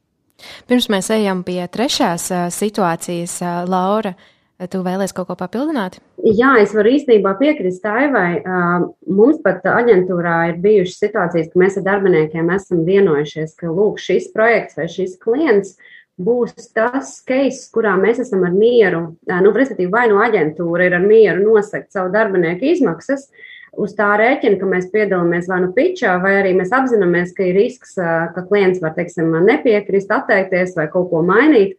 Pirms 0.71 0.87
mēs 0.93 1.09
ejam 1.11 1.43
pie 1.43 1.65
trešās 1.67 2.29
situācijas, 2.55 3.41
Laura, 3.67 4.15
Tu 4.59 4.81
vēlēsies 4.83 5.15
kaut 5.15 5.29
ko 5.29 5.37
papildināt? 5.39 6.01
Jā, 6.27 6.57
es 6.59 6.73
varu 6.75 6.91
īstenībā 6.97 7.37
piekrist 7.39 7.85
Aivai. 7.87 8.41
Mums 9.07 9.39
pat 9.45 9.63
aģentūrā 9.71 10.39
ir 10.51 10.59
bijušas 10.65 11.05
situācijas, 11.05 11.53
ka 11.53 11.61
mēs 11.63 11.79
ar 11.79 11.87
darbiniekiem 11.87 12.51
esam 12.57 12.83
vienojušies, 12.89 13.55
ka 13.61 13.71
lūk, 13.71 14.03
šis 14.03 14.33
projekts 14.35 14.81
vai 14.81 14.89
šis 14.91 15.15
klients 15.23 15.77
būs 16.19 16.73
tas 16.75 17.13
case, 17.23 17.69
kurā 17.71 17.95
mēs 18.01 18.19
esam 18.25 18.43
ar 18.49 18.55
mieru, 18.57 19.05
nu, 19.31 19.55
respektīvi, 19.55 19.93
vai 19.95 20.09
no 20.11 20.19
aģentūra 20.25 20.89
ir 20.89 20.99
ar 20.99 21.07
mieru 21.07 21.55
nosakt 21.55 21.93
savu 21.95 22.11
darbinieku 22.11 22.73
izmaksas, 22.73 23.29
uz 23.79 23.95
tā 23.95 24.11
rēķina, 24.19 24.59
ka 24.59 24.67
mēs 24.67 24.91
piedalāmies 24.91 25.47
vai 25.47 25.61
nu 25.63 25.71
pitčā, 25.77 26.17
vai 26.23 26.35
arī 26.41 26.57
mēs 26.59 26.75
apzināmies, 26.75 27.31
ka 27.37 27.47
ir 27.47 27.55
risks, 27.61 27.95
ka 27.95 28.47
klients 28.51 28.83
var, 28.83 28.97
teiksim, 28.99 29.31
nepiekrist, 29.47 30.11
atteikties 30.11 30.75
vai 30.75 30.89
kaut 30.91 31.13
ko 31.13 31.23
mainīt. 31.23 31.79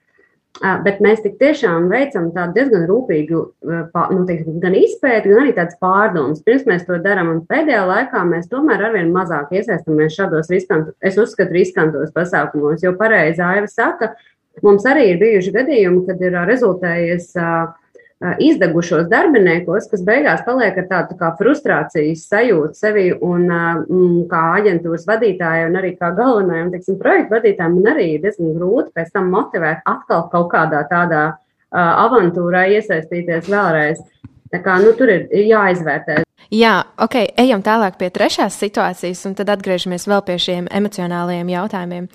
Bet 0.59 0.97
mēs 0.99 1.21
tiešām 1.23 1.85
veicam 1.87 2.25
tādu 2.35 2.57
diezgan 2.57 2.83
rūpīgu, 2.89 3.41
nu, 3.63 4.23
teiksim, 4.27 4.57
gan 4.59 4.73
izpēti, 4.75 5.31
gan 5.31 5.43
arī 5.45 5.53
tādas 5.55 5.77
pārdomas. 5.79 6.41
Pirms 6.43 6.65
mēs 6.67 6.83
to 6.87 6.97
darām, 6.99 7.29
un 7.31 7.39
pēdējā 7.47 7.85
laikā 7.87 8.25
mēs 8.27 8.49
tomēr 8.51 8.83
arvien 8.89 9.13
mazāk 9.15 9.53
iesaistamies 9.55 10.17
šādos 10.17 10.51
riskantos, 10.51 10.97
es 11.05 11.19
uzskatu, 11.21 11.55
riskantos 11.55 12.11
pasākumos, 12.15 12.83
jo 12.83 12.91
pareizi 12.99 13.45
Aiva 13.45 13.69
saka, 13.71 14.11
mums 14.65 14.83
arī 14.89 15.13
ir 15.13 15.21
bijuši 15.21 15.55
gadījumi, 15.55 16.03
kad 16.09 16.27
ir 16.27 16.35
rezultējies 16.49 17.31
uh, 17.39 17.69
izdegušos 18.19 19.07
darbiniekos, 19.07 19.87
kas 19.91 20.01
beigās 20.03 20.41
paliek 20.43 20.75
ar 20.81 20.87
tādu 20.89 21.13
tā 21.13 21.19
kā 21.21 21.29
frustrācijas 21.39 22.25
sajūtu 22.27 22.75
sevi 22.75 23.05
un 23.15 23.45
mm, 23.47 24.25
kā 24.31 24.41
aģentūras 24.57 25.07
vadītāja 25.07 25.69
un 25.69 25.77
arī 25.79 25.93
kā 25.95 26.11
galvenajam, 26.17 26.73
teiksim, 26.73 26.97
projektu 26.99 27.37
vadītājam, 27.37 27.77
man 27.79 27.93
arī 27.93 28.09
ir 28.17 28.25
diezgan 28.25 28.57
grūti 28.57 28.91
pēc 28.97 29.13
tam 29.15 29.31
motivēt 29.31 29.87
atkal 29.87 30.27
kaut 30.33 30.51
kādā 30.51 30.83
tādā 30.91 31.23
avantūrā 31.71 32.65
iesaistīties 32.75 33.47
vēlreiz. 33.47 34.03
Tā 34.49 34.63
kā, 34.65 34.79
nu, 34.81 34.95
tur 34.97 35.11
ir 35.13 35.29
jāizvērtē. 35.45 36.23
Jā, 36.49 36.79
ok, 36.97 37.15
ejam 37.37 37.61
tālāk 37.61 37.99
pie 37.99 38.07
trešās 38.09 38.55
situācijas, 38.57 39.19
un 39.29 39.35
tad 39.37 39.51
atgriežamies 39.53 40.07
vēl 40.09 40.23
pie 40.25 40.37
šiem 40.41 40.69
emocionālajiem 40.73 41.51
jautājumiem. 41.53 42.07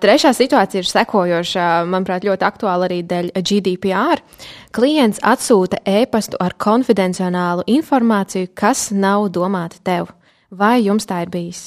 Trešā 0.00 0.32
situācija 0.36 0.80
ir 0.80 0.88
sekojoša, 0.88 1.66
manuprāt, 1.92 2.24
ļoti 2.24 2.48
aktuāla 2.48 2.88
arī 2.88 3.02
dēļ 3.08 3.28
GDPR. 3.36 4.24
Klients 4.72 5.20
atsūta 5.20 5.82
e-pastu 5.84 6.40
ar 6.40 6.56
konfidencionālu 6.56 7.66
informāciju, 7.76 8.54
kas 8.56 8.88
nav 8.96 9.28
domāta 9.36 9.82
tev. 9.84 10.08
Vai 10.48 10.78
jums 10.86 11.04
tā 11.08 11.20
ir 11.26 11.32
bijis? 11.36 11.66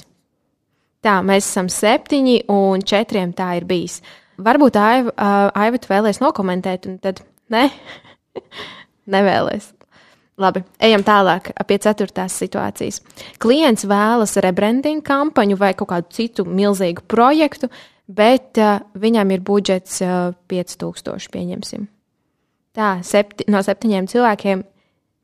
Tā, 1.05 1.19
mēs 1.21 1.45
esam 1.45 1.69
septiņi, 1.69 2.47
un 2.49 2.81
četriem 2.81 3.29
tā 3.37 3.53
ir 3.59 3.69
bijis. 3.69 4.01
Varbūt 4.41 4.81
Aiva, 4.81 5.13
Aiva 5.53 5.85
vēlēs 5.85 6.21
nokomentēt, 6.25 6.89
un 6.89 6.97
tad 7.01 7.21
ne, 7.53 7.67
nevēlēs. 9.13 9.76
Labi, 10.37 10.61
ejam 10.85 11.01
tālāk 11.01 11.49
pie 11.65 11.79
ceturtās 11.81 12.35
situācijas. 12.37 12.99
Klients 13.41 13.87
vēlas 13.89 14.35
rebranding 14.45 15.01
kampaņu 15.05 15.57
vai 15.57 15.71
kaut 15.77 15.89
kādu 15.89 16.13
citu 16.13 16.45
milzīgu 16.45 17.01
projektu, 17.09 17.71
bet 18.05 18.59
uh, 18.61 18.83
viņam 18.93 19.33
ir 19.33 19.41
budžets 19.41 19.97
uh, 20.05 20.35
5000, 20.53 21.31
pieņemsim. 21.33 21.87
Tā, 22.77 22.91
septi, 23.01 23.47
no 23.49 23.63
septiņiem 23.65 24.05
cilvēkiem 24.11 24.61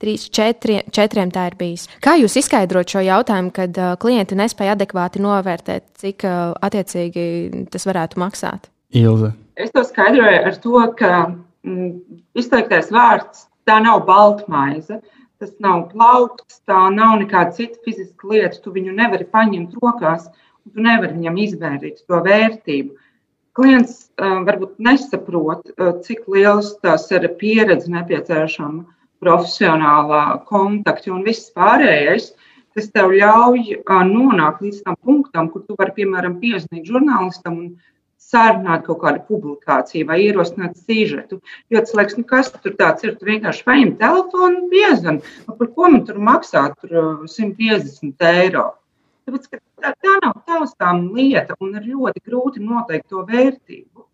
trīs, 0.01 0.25
četri, 0.33 0.79
četriem 0.89 1.29
tā 1.29 1.45
ir 1.51 1.59
bijis. 1.61 1.85
Kā 2.01 2.17
jūs 2.17 2.39
izskaidrot 2.41 2.89
šo 2.89 3.05
jautājumu, 3.05 3.53
kad 3.53 3.77
uh, 3.77 3.93
klienti 4.01 4.39
nespēja 4.39 4.73
adekvāti 4.73 5.21
novērtēt, 5.21 5.91
cik 6.01 6.25
uh, 6.25 6.57
attiecīgi 6.57 7.67
tas 7.69 7.85
varētu 7.85 8.17
maksāt? 8.25 8.65
Ilze. 8.97 9.35
Es 9.61 9.69
to 9.77 9.85
skaidroju 9.85 10.41
ar 10.49 10.61
to, 10.65 10.77
ka 10.97 11.15
mm, 11.29 11.89
izteiktais 12.41 12.89
vārds 12.89 13.45
tā 13.67 13.79
nav 13.83 14.05
baltmaize. 14.07 15.01
Tas 15.41 15.53
nav 15.63 15.89
plaukts, 15.91 16.61
tā 16.69 16.79
nav 16.93 17.17
nekāda 17.19 17.51
cita 17.57 17.79
fiziska 17.83 18.29
lieta. 18.31 18.61
Tu 18.63 18.71
viņu 18.75 18.93
nevari 18.95 19.27
paņemt 19.27 19.75
rokās, 19.81 20.29
un 20.63 20.75
tu 20.75 20.85
nevari 20.85 21.17
viņam 21.17 21.39
izmērīt 21.45 22.05
to 22.07 22.21
vērtību. 22.27 22.95
Klients 23.53 23.97
uh, 24.17 24.39
varbūt 24.47 24.79
nesaprot, 24.81 25.67
uh, 25.75 25.91
cik 26.05 26.23
liels 26.31 26.71
tās 26.81 27.09
ir 27.13 27.27
pieredze 27.41 27.91
nepieciešama 27.93 28.85
profesionālā 29.23 30.23
kontakta 30.49 31.11
un 31.13 31.21
viss 31.27 31.51
pārējais, 31.55 32.31
kas 32.73 32.89
tev 32.95 33.13
ļauj 33.13 33.83
nonākt 34.09 34.63
līdz 34.65 34.81
tam 34.87 34.97
punktam, 35.05 35.49
kur 35.53 35.63
tu 35.67 35.77
vari, 35.79 35.93
piemēram, 35.99 36.39
piezvanīt 36.41 36.89
žurnālistam 36.89 37.59
un 37.59 37.67
sarunāt 38.33 38.85
kaut 38.87 39.01
kādu 39.03 39.23
publikāciju 39.29 40.09
vai 40.09 40.19
ierosināt 40.25 40.77
sižetu. 40.83 41.39
Jo 41.71 41.83
tas 41.83 41.95
liekas, 41.97 42.19
nu 42.19 42.27
kas 42.29 42.51
tur 42.53 42.75
tāds 42.79 43.05
ir, 43.05 43.15
tu 43.17 43.29
vienkārši 43.29 43.65
paņem 43.67 43.95
telefonu 44.01 44.63
un 44.63 44.71
piezvan. 44.73 45.19
Nu, 45.47 45.57
par 45.59 45.73
ko 45.75 45.91
man 45.93 46.05
tur 46.07 46.21
maksā 46.31 46.65
tur 46.81 47.27
150 47.29 48.27
eiro? 48.33 48.71
Tāpēc, 49.23 49.49
tā, 49.79 49.93
tā 50.03 50.15
nav 50.19 50.39
taustām 50.47 51.05
lieta 51.15 51.55
un 51.63 51.77
ir 51.79 51.87
ļoti 51.93 52.23
grūti 52.27 52.63
noteikt 52.63 53.09
to 53.13 53.23
vērtību. 53.29 54.07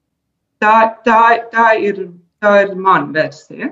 Tā, 0.61 0.75
tā, 1.05 1.21
tā, 1.53 1.69
ir, 1.81 2.03
tā 2.43 2.55
ir 2.65 2.75
mana 2.75 3.09
versija. 3.15 3.71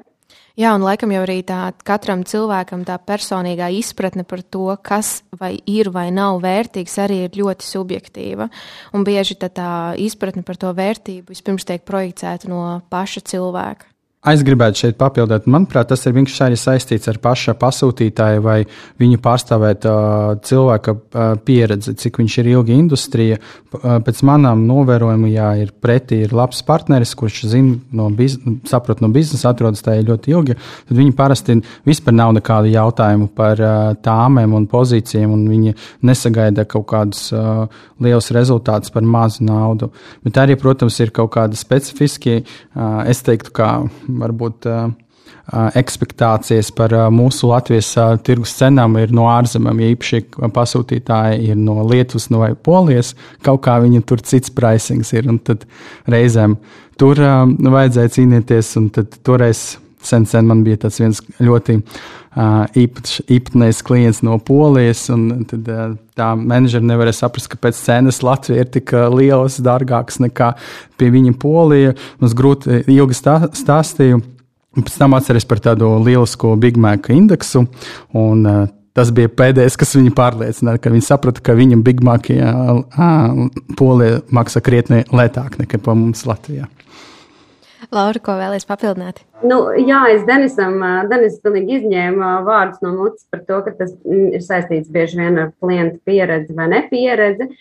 Jā, 0.58 0.72
un 0.74 0.82
laikam 0.82 1.12
jau 1.14 1.20
arī 1.22 1.44
tā 1.46 1.60
katram 1.86 2.24
cilvēkam 2.26 2.82
tā 2.88 2.96
personīgā 2.98 3.68
izpratne 3.78 4.24
par 4.26 4.42
to, 4.42 4.72
kas 4.82 5.20
vai 5.38 5.52
ir 5.70 5.92
vai 5.94 6.08
nav 6.10 6.40
vērtīgs, 6.42 6.96
arī 7.04 7.20
ir 7.28 7.38
ļoti 7.38 7.68
subjektīva. 7.68 8.48
Un 8.98 9.06
bieži 9.06 9.38
tā, 9.38 9.52
tā 9.54 9.70
izpratne 10.02 10.42
par 10.48 10.58
to 10.58 10.72
vērtību 10.74 11.30
vispirms 11.30 11.68
tiek 11.70 11.86
projicēta 11.86 12.50
no 12.50 12.64
paša 12.90 13.22
cilvēka. 13.30 13.86
Es 14.26 14.42
gribētu 14.42 14.82
šeit 14.82 14.96
papildināt, 14.98 15.46
manuprāt, 15.46 15.92
tas 15.92 16.02
ir 16.10 16.16
viņš 16.16 16.38
arī 16.42 16.56
saistīts 16.58 17.06
ar 17.08 17.20
paša 17.22 17.54
pasūtītāja 17.62 18.42
vai 18.42 18.56
viņa 18.98 19.20
pārstāvēt 19.22 19.86
uh, 19.86 20.32
cilvēka 20.42 20.96
pieredzi, 21.46 21.94
cik 22.02 22.18
viņš 22.18 22.38
ir 22.42 22.50
ilgi 22.56 22.74
industrija. 22.74 23.38
Uh, 23.38 24.00
pēc 24.02 24.24
manām 24.26 24.64
novērojumiem, 24.66 25.30
jā, 25.36 25.52
ir 25.62 25.70
pretī 25.86 26.24
ir 26.26 26.34
labs 26.34 26.64
partneris, 26.66 27.14
kurš 27.16 27.44
zina 27.52 27.78
no, 27.94 28.10
saprot 28.66 29.04
no 29.06 29.12
biznesa, 29.14 29.52
atrodas 29.54 29.86
tajā 29.86 30.08
ļoti 30.10 30.34
ilgi, 30.34 30.58
tad 30.90 30.98
viņi 30.98 31.14
parasti 31.16 31.60
vispār 31.86 32.18
nav 32.18 32.34
nekādu 32.40 32.74
jautājumu 32.74 33.30
par 33.38 33.62
tāmēm 34.02 34.58
un 34.58 34.66
pozīcijām, 34.72 35.38
un 35.38 35.46
viņi 35.54 35.76
nesagaida 36.10 36.66
kaut 36.66 36.90
kādus 36.90 37.30
lielus 38.02 38.34
rezultātus 38.34 38.92
par 38.94 39.06
mazu 39.06 39.46
naudu. 39.46 39.92
Bet 40.26 40.42
arī, 40.42 40.58
protams, 40.60 40.98
ir 41.06 41.14
kaut 41.16 41.36
kādi 41.38 41.60
specifiski, 41.60 42.42
es 43.08 43.24
teiktu, 43.26 43.54
kā 43.56 43.72
varbūt 44.08 44.68
ekspektācijas 45.48 46.74
par 46.76 46.92
mūsu 47.14 47.48
Latvijas 47.52 47.94
tirgus 48.28 48.56
cenām 48.60 48.98
ir 49.00 49.14
no 49.16 49.30
ārzemēm. 49.32 49.80
Ja 49.80 49.94
īpaši 49.96 50.22
pasūtītāji 50.56 51.52
ir 51.52 51.60
no 51.60 51.80
Lietuvas 51.88 52.28
no 52.34 52.44
vai 52.44 52.52
Polijas, 52.56 53.14
kaut 53.46 53.64
kā 53.68 53.78
viņam 53.84 54.04
tur 54.08 54.24
cits 54.28 54.52
pricings 54.52 55.14
ir. 55.16 55.30
Tad 55.48 55.64
reizēm 56.12 56.58
tur 57.00 57.22
vajadzēja 57.22 58.16
cīnīties, 58.18 58.74
un 58.82 58.90
tad 58.96 59.20
toreiz 59.24 59.78
sen, 60.04 60.28
sen 60.28 60.48
man 60.48 60.64
bija 60.68 60.84
tas 60.88 61.00
viens 61.02 61.24
ļoti 61.40 61.80
īpašs, 62.38 63.24
īpatnējs 63.34 63.82
klients 63.88 64.22
no 64.26 64.38
Polijas. 64.44 65.08
Tad 65.50 65.70
tā 66.18 66.30
menedžera 66.38 66.86
nevarēja 66.86 67.24
saprast, 67.24 67.50
kāpēc 67.54 67.80
cenas 67.80 68.22
Latvijā 68.26 68.66
ir 68.66 68.72
tik 68.74 68.94
lielas, 69.14 69.60
dārgākas 69.64 70.22
nekā 70.24 70.54
pie 71.00 71.12
viņa 71.14 71.36
Polija. 71.42 71.98
Mums 72.22 72.38
grūti 72.38 72.84
ilgi 72.86 73.18
stā, 73.18 73.40
stāstīja. 73.58 74.22
Pēc 74.78 74.98
tam 75.00 75.16
atceros 75.18 75.48
par 75.50 75.62
tādu 75.64 75.96
lielisko 76.06 76.54
Big 76.62 76.78
Mac 76.78 77.10
indeksu. 77.14 77.66
Un, 78.18 78.46
Tas 78.98 79.12
bija 79.14 79.30
pēdējais, 79.30 79.76
kas 79.78 79.92
viņu 79.94 80.10
pārliecināja, 80.18 80.80
ka 80.82 80.90
viņi 80.90 81.06
saprata, 81.06 81.42
ka 81.46 81.54
viņam 81.54 81.84
Big 81.86 82.00
Mac 82.02 82.26
polija 83.78 84.24
maksā 84.34 84.62
krietni 84.66 85.04
lētāk 85.14 85.60
nekā 85.62 85.78
mums 85.92 86.26
Latvijā. 86.26 86.66
Laura, 87.94 88.20
ko 88.24 88.36
vēlēs 88.40 88.66
papildināt? 88.68 89.22
Nu, 89.46 89.60
jā, 89.78 90.02
es 90.14 90.26
Denisam, 90.28 90.80
Denis 91.12 91.38
pilnīgi 91.44 91.78
izņēma 91.80 92.32
vārdus 92.48 92.82
no 92.86 92.94
mutes 92.96 93.28
par 93.32 93.44
to, 93.46 93.62
ka 93.66 93.76
tas 93.78 93.94
mm, 94.02 94.32
ir 94.38 94.46
saistīts 94.46 94.92
bieži 94.94 95.22
vien 95.22 95.38
ar 95.44 95.52
klienta 95.62 96.00
pieredzi 96.08 96.58
vai 96.58 96.70
nepieredzi. 96.74 97.52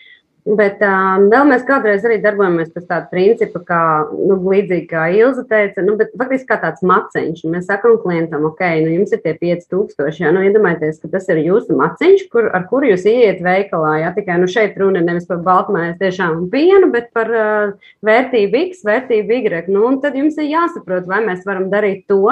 Bet 0.46 0.78
um, 0.86 1.24
vēl 1.26 1.48
mēs 1.48 1.64
kādreiz 1.66 2.04
arī 2.06 2.20
darbojamies 2.22 2.68
pēc 2.70 2.84
tāda 2.86 3.08
principa, 3.10 3.58
kā, 3.66 3.80
nu, 4.14 4.36
līdzīgi 4.46 4.84
kā 4.92 5.08
Ilza 5.10 5.42
teica, 5.50 5.82
nu, 5.82 5.96
bet 5.98 6.12
faktiski 6.14 6.46
kā 6.46 6.60
tāds 6.62 6.84
maciņš. 6.86 7.40
Mēs 7.50 7.66
sakām 7.66 7.96
klientam, 7.98 8.44
ok, 8.46 8.62
nu, 8.84 8.92
jums 8.94 9.10
ir 9.16 9.24
tie 9.24 9.32
5000, 9.40 10.20
jā, 10.22 10.30
nu, 10.30 10.44
iedomājieties, 10.46 11.00
ka 11.02 11.10
tas 11.16 11.26
ir 11.34 11.40
jūsu 11.42 11.74
maciņš, 11.80 12.22
kur, 12.30 12.46
ar 12.54 12.68
kuru 12.70 12.92
jūs 12.92 13.08
ieiet 13.10 13.42
veikalā, 13.42 13.96
jā, 14.04 14.12
tikai, 14.20 14.38
nu, 14.38 14.46
šeit 14.52 14.78
runa 14.78 15.02
nevis 15.02 15.26
par 15.26 15.42
baltmaizi 15.48 15.98
tiešām 16.04 16.46
pienu, 16.54 16.92
bet 16.94 17.10
par 17.16 17.34
uh, 17.34 17.90
vērtību 18.06 18.62
X, 18.68 18.86
vērtību 18.86 19.40
Y. 19.40 19.66
Nu, 19.66 19.82
un 19.90 19.98
tad 20.04 20.14
jums 20.14 20.38
ir 20.38 20.46
jāsaprot, 20.52 21.10
vai 21.10 21.24
mēs 21.26 21.42
varam 21.48 21.66
darīt 21.74 22.06
to, 22.06 22.22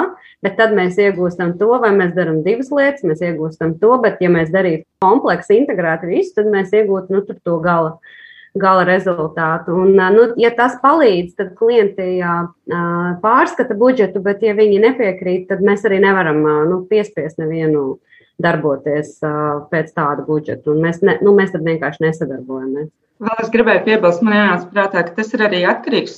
bet 0.45 0.55
tad 0.55 0.71
mēs 0.77 0.95
iegūstam 1.03 1.57
to, 1.59 1.73
vai 1.83 1.91
mēs 1.99 2.15
darām 2.15 2.45
divas 2.47 2.71
lietas, 2.71 3.03
mēs 3.03 3.27
iegūstam 3.27 3.75
to, 3.83 3.97
bet 4.07 4.23
ja 4.23 4.31
mēs 4.31 4.55
darītu 4.55 4.87
kompleksu, 5.05 5.53
integrētu 5.61 6.11
visu, 6.11 6.33
tad 6.35 6.51
mēs 6.51 6.73
iegūtu, 6.75 7.13
nu, 7.13 7.25
to 7.45 7.59
gala 7.63 7.97
gala 8.55 8.85
rezultātu. 8.87 9.75
Un, 9.75 9.97
nu, 10.15 10.25
ja 10.39 10.51
tas 10.55 10.77
palīdz, 10.83 11.35
tad 11.39 11.53
klienti 11.59 12.17
jā, 12.21 12.35
pārskata 13.23 13.75
budžetu, 13.77 14.21
bet 14.23 14.43
ja 14.45 14.55
viņi 14.57 14.81
nepiekrīt, 14.87 15.49
tad 15.51 15.63
mēs 15.65 15.85
arī 15.87 15.99
nevaram 16.03 16.39
nu, 16.69 16.81
piespiest 16.89 17.41
nevienu 17.41 17.97
darboties 18.41 19.17
pēc 19.71 19.91
tāda 19.95 20.25
budžeta. 20.27 20.71
Un 20.71 20.83
mēs, 20.87 21.01
ne, 21.05 21.17
nu, 21.23 21.35
mēs 21.35 21.53
tad 21.53 21.67
vienkārši 21.67 22.07
nesadarbojamies. 22.07 22.91
Vēl 23.25 23.43
es 23.43 23.51
gribēju 23.51 23.83
piebilst, 23.85 24.23
man 24.27 24.35
jānāc 24.35 24.65
prātā, 24.71 25.05
ka 25.07 25.15
tas 25.19 25.29
ir 25.35 25.43
arī 25.45 25.61
atkarīgs. 25.71 26.17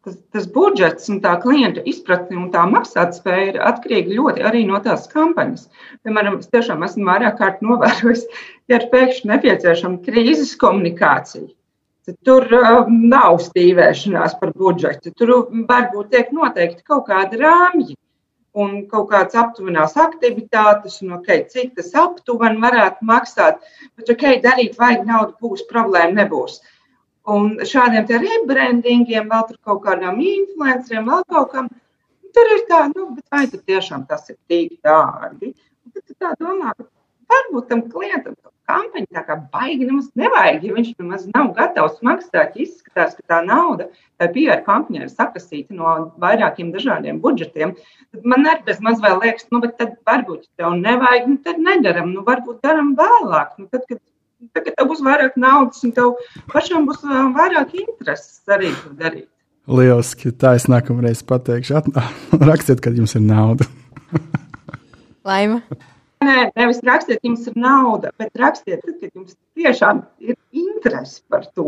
Tas, 0.00 0.16
tas 0.32 0.46
budžets 0.48 1.10
un 1.12 1.18
tā 1.20 1.34
klienta 1.42 1.82
izpratne 1.90 2.38
un 2.40 2.46
tā 2.54 2.62
maksātspēja 2.72 3.48
ir 3.50 3.58
atkarīga 3.68 4.14
ļoti 4.16 4.44
arī 4.48 4.62
no 4.68 4.78
tās 4.84 5.04
kampaņas. 5.12 5.66
Piemēram, 6.06 6.38
es 6.40 6.48
tiešām 6.54 6.86
esmu 6.86 7.04
vairāk 7.10 7.36
kārt 7.40 7.60
novērojis, 7.66 8.22
ja 8.72 8.78
ir 8.80 8.86
pēkšņi 8.94 9.32
nepieciešama 9.34 10.00
krīzes 10.06 10.54
komunikācija. 10.62 11.50
Tur 12.26 12.46
uh, 12.56 12.88
nav 12.88 13.36
stīvēšanās 13.44 14.38
par 14.40 14.54
budžetu. 14.56 15.12
Tur 15.20 15.34
varbūt 15.68 16.08
tiek 16.14 16.32
noteikti 16.32 16.86
kaut 16.88 17.04
kādi 17.10 17.38
rāmji 17.44 17.98
un 18.56 18.86
kaut 18.90 19.10
kādas 19.12 19.36
aptuvenās 19.38 19.94
aktivitātes, 20.00 20.96
un 21.04 21.18
okay, 21.20 21.44
cik 21.52 21.76
tas 21.76 21.92
aptuveni 21.94 22.62
varētu 22.64 23.06
maksāt. 23.06 23.60
Bet, 23.94 24.10
ok, 24.16 24.26
darīt 24.42 24.80
vajag 24.80 25.04
naudu, 25.06 25.36
būs 25.44 25.68
problēma, 25.70 26.22
nebūs. 26.22 26.58
Un 27.28 27.58
šādiem 27.68 28.06
te 28.08 28.18
rebrandingiem, 28.20 29.28
vēl 29.28 29.42
tur 29.48 29.58
kaut 29.66 29.82
kādām 29.84 30.20
influenceriem, 30.24 31.10
vēl 31.10 31.26
kaut 31.28 31.50
kam, 31.52 31.68
tur 32.34 32.54
ir 32.56 32.64
tā, 32.70 32.86
nu, 32.94 33.10
vai 33.32 33.44
tur 33.50 33.60
tiešām 33.66 34.06
tas 34.08 34.30
ir 34.30 34.38
tik 34.48 34.78
dārgi. 34.86 35.52
Un 35.84 35.92
tad 35.92 36.06
tu 36.06 36.16
tā 36.16 36.32
domā, 36.40 36.72
varbūt 37.30 37.68
tam 37.68 37.84
klientam 37.92 38.34
to 38.34 38.50
kampaņu 38.70 39.10
tā 39.14 39.22
kā 39.26 39.36
baigi 39.52 39.86
nemaz 39.88 40.10
nevajag, 40.18 40.64
ja 40.66 40.76
viņš 40.76 40.90
nemaz 41.02 41.26
nav 41.34 41.50
gatavs 41.56 41.98
maksāt, 42.06 42.56
izskatās, 42.64 43.16
ka 43.18 43.26
tā 43.32 43.40
nauda, 43.46 43.88
tā 44.20 44.28
PR 44.34 44.62
kampaņa 44.66 45.06
ir 45.06 45.12
sakasīta 45.12 45.76
no 45.76 45.94
vairākiem 46.22 46.70
dažādiem 46.74 47.20
budžetiem, 47.24 47.74
tad 48.12 48.28
man 48.32 48.46
arī 48.52 48.66
bez 48.68 48.82
maz 48.86 49.02
vēl 49.02 49.18
liekas, 49.24 49.48
nu, 49.50 49.62
bet 49.64 49.76
tad 49.80 49.96
varbūt 50.08 50.46
tev 50.60 50.76
nevajag, 50.78 51.28
nu, 51.32 51.40
tad 51.46 51.62
nedaram, 51.66 52.12
nu, 52.14 52.24
varbūt 52.26 52.62
daram 52.66 52.94
vēlāk, 52.98 53.56
nu, 53.58 53.68
tad, 53.72 53.86
kad, 53.90 54.02
tad, 54.54 54.64
kad 54.64 54.72
tev 54.76 54.88
būs 54.90 55.02
vairāk 55.04 55.36
naudas 55.40 55.84
un 55.86 55.92
tev 55.96 56.16
pašam 56.52 56.88
būs 56.88 57.04
vairāk 57.36 57.76
intereses 57.82 58.40
arī 58.48 58.72
to 58.82 58.94
darīt. 59.00 59.28
Lieliski, 59.70 60.32
tā 60.34 60.56
es 60.58 60.66
nākamreiz 60.70 61.22
pateikšu. 61.26 61.82
Rakstiet, 62.50 62.82
kad 62.82 62.96
jums 62.98 63.14
ir 63.14 63.24
nauda. 63.26 63.68
Laima. 65.28 65.60
Nē, 66.20 66.50
nevis 66.52 66.82
rakstiet, 66.84 67.22
jums 67.24 67.46
ir 67.48 67.54
nauda, 67.56 68.10
bet 68.20 68.36
rakstiet, 68.36 68.82
tad, 68.84 68.98
kad 69.00 69.14
jums 69.16 69.36
tiešām 69.56 70.02
ir 70.20 70.36
interese 70.52 71.22
par 71.32 71.46
to. 71.56 71.64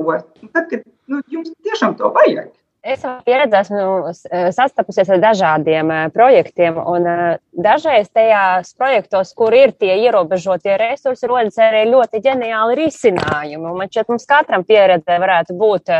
Tad, 0.53 0.67
kad 0.69 0.83
nu, 1.09 1.23
jums 1.33 1.55
tiešām 1.65 1.97
to 2.01 2.11
vajag. 2.13 2.51
Es 2.83 2.99
savā 2.99 3.21
pieredzē 3.23 3.61
esmu 3.63 4.11
sastapusies 4.51 5.11
ar 5.15 5.21
dažādiem 5.23 5.93
projektiem, 6.11 6.81
un 6.83 7.05
dažreiz 7.55 8.09
tajās 8.11 8.73
projektos, 8.75 9.31
kur 9.39 9.55
ir 9.55 9.71
tie 9.79 10.01
ierobežotie 10.03 10.75
resursi, 10.81 11.29
rodas 11.31 11.61
arī 11.63 11.85
ļoti 11.93 12.19
ģeniāli 12.25 12.81
risinājumi. 12.81 13.77
Man 13.79 13.87
šķiet, 13.87 14.11
mums 14.11 14.27
katram 14.27 14.67
pieredzē 14.67 15.21
varētu 15.23 15.55
būt 15.63 15.95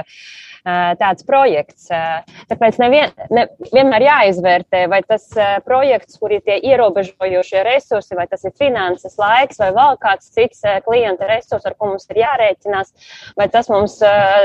tāds 0.65 1.25
projekts. 1.27 1.89
Tāpēc 2.51 2.79
nevien, 2.83 3.11
ne, 3.35 3.47
vienmēr 3.73 4.07
jāizvērtē, 4.07 4.85
vai 4.91 5.01
tas 5.07 5.27
projekts, 5.67 6.19
kur 6.21 6.35
ir 6.35 6.43
tie 6.47 6.59
ierobežojošie 6.71 7.65
resursi, 7.67 8.15
vai 8.19 8.29
tas 8.31 8.45
ir 8.47 8.55
finanses, 8.59 9.19
laiks 9.19 9.59
vai 9.63 9.73
vēl 9.75 9.99
kāds 10.03 10.31
cits 10.35 10.63
klienta 10.87 11.27
resurs, 11.31 11.67
ar 11.67 11.75
ko 11.75 11.93
mums 11.93 12.07
ir 12.13 12.23
jārēķinās, 12.23 12.93
vai 13.39 13.49
tas 13.53 13.71
mums 13.73 13.99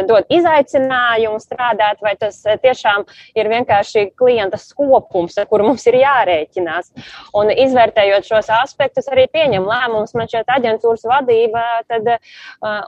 dod 0.10 0.26
izaicinājumu 0.34 1.42
strādāt, 1.44 2.02
vai 2.02 2.16
tas 2.20 2.42
tiešām 2.64 3.06
ir 3.38 3.52
vienkārši 3.54 4.08
klienta 4.18 4.58
skopums, 4.62 5.38
ar 5.38 5.50
kuru 5.52 5.70
mums 5.70 5.86
ir 5.90 6.00
jārēķinās. 6.02 6.92
Un 7.38 7.52
izvērtējot 7.54 8.28
šos 8.28 8.50
aspektus, 8.58 9.10
arī 9.14 9.28
pieņem 9.34 9.68
lēmumus, 9.68 10.16
man 10.18 10.30
šeit 10.32 10.50
aģentūras 10.50 11.06
vadība 11.08 11.64
tad, 11.88 12.10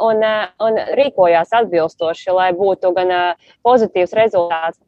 un, 0.05 0.25
un 0.65 0.81
rīkojās 0.97 1.53
atbilstoši, 1.61 2.33
lai 2.33 2.49
būtu 2.57 2.93
gan 2.97 3.18
pozitīvs 3.65 4.15
rezultāts 4.17 4.79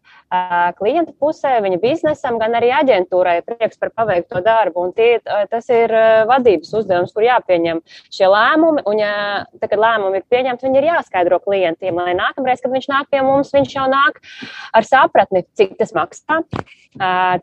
klienta 0.79 1.11
pusē, 1.19 1.57
viņa 1.63 1.77
biznesam, 1.81 2.37
gan 2.39 2.55
arī 2.55 2.71
aģentūrai 2.71 3.41
prieks 3.43 3.79
par 3.79 3.91
paveikto 3.91 4.39
darbu. 4.43 4.85
Un 4.87 4.93
tie, 4.95 5.19
tas 5.51 5.67
ir 5.69 5.91
vadības 6.29 6.71
uzdevums, 6.79 7.11
kur 7.11 7.25
jāpieņem 7.25 7.81
šie 8.13 8.29
lēmumi. 8.31 8.85
Un, 8.87 9.01
ja 9.01 9.13
tā, 9.59 9.67
kad 9.67 9.79
lēmumi 9.81 10.21
ir 10.21 10.27
pieņemti, 10.31 10.67
viņi 10.67 10.79
ir 10.79 10.89
jāskaidro 10.93 11.41
klientiem, 11.43 11.99
lai 11.99 12.15
nākamreiz, 12.15 12.63
kad 12.63 12.71
viņš 12.71 12.87
nāk 12.93 13.11
pie 13.11 13.23
mums, 13.27 13.51
viņš 13.51 13.75
jau 13.75 13.89
nāk 13.91 14.21
ar 14.71 14.87
sapratni, 14.87 15.43
cik 15.59 15.75
tas 15.81 15.91
maksā, 15.97 16.39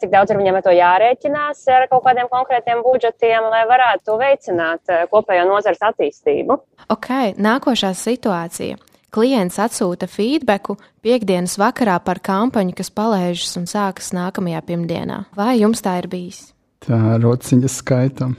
cik 0.00 0.12
daudz 0.14 0.32
ar 0.32 0.40
viņiem 0.40 0.60
to 0.64 0.72
jārēķinās 0.78 1.64
ar 1.76 1.88
kaut 1.92 2.06
kādiem 2.08 2.32
konkrētiem 2.32 2.80
budžetiem, 2.86 3.52
lai 3.52 3.66
varētu 3.68 4.16
veicināt 4.20 4.96
kopējo 5.12 5.44
nozares 5.50 5.84
attīstību. 5.92 6.62
Ok, 6.88 7.12
nākošā 7.36 7.92
situācija. 7.92 8.87
Klients 9.08 9.56
atsūta 9.56 10.04
feedbacku 10.10 10.76
piekdienas 11.00 11.56
vakarā 11.60 11.96
par 12.04 12.20
kampaņu, 12.20 12.74
kas 12.76 12.90
palaižas 12.92 13.56
un 13.56 13.64
sākas 13.70 14.12
nākamajā 14.12 14.60
pirmdienā. 14.68 15.22
Vai 15.36 15.54
jums 15.62 15.80
tā 15.84 15.94
ir 16.02 16.10
bijis? 16.12 16.50
Tā 16.84 17.16
rociņas 17.22 17.78
skaitam. 17.80 18.34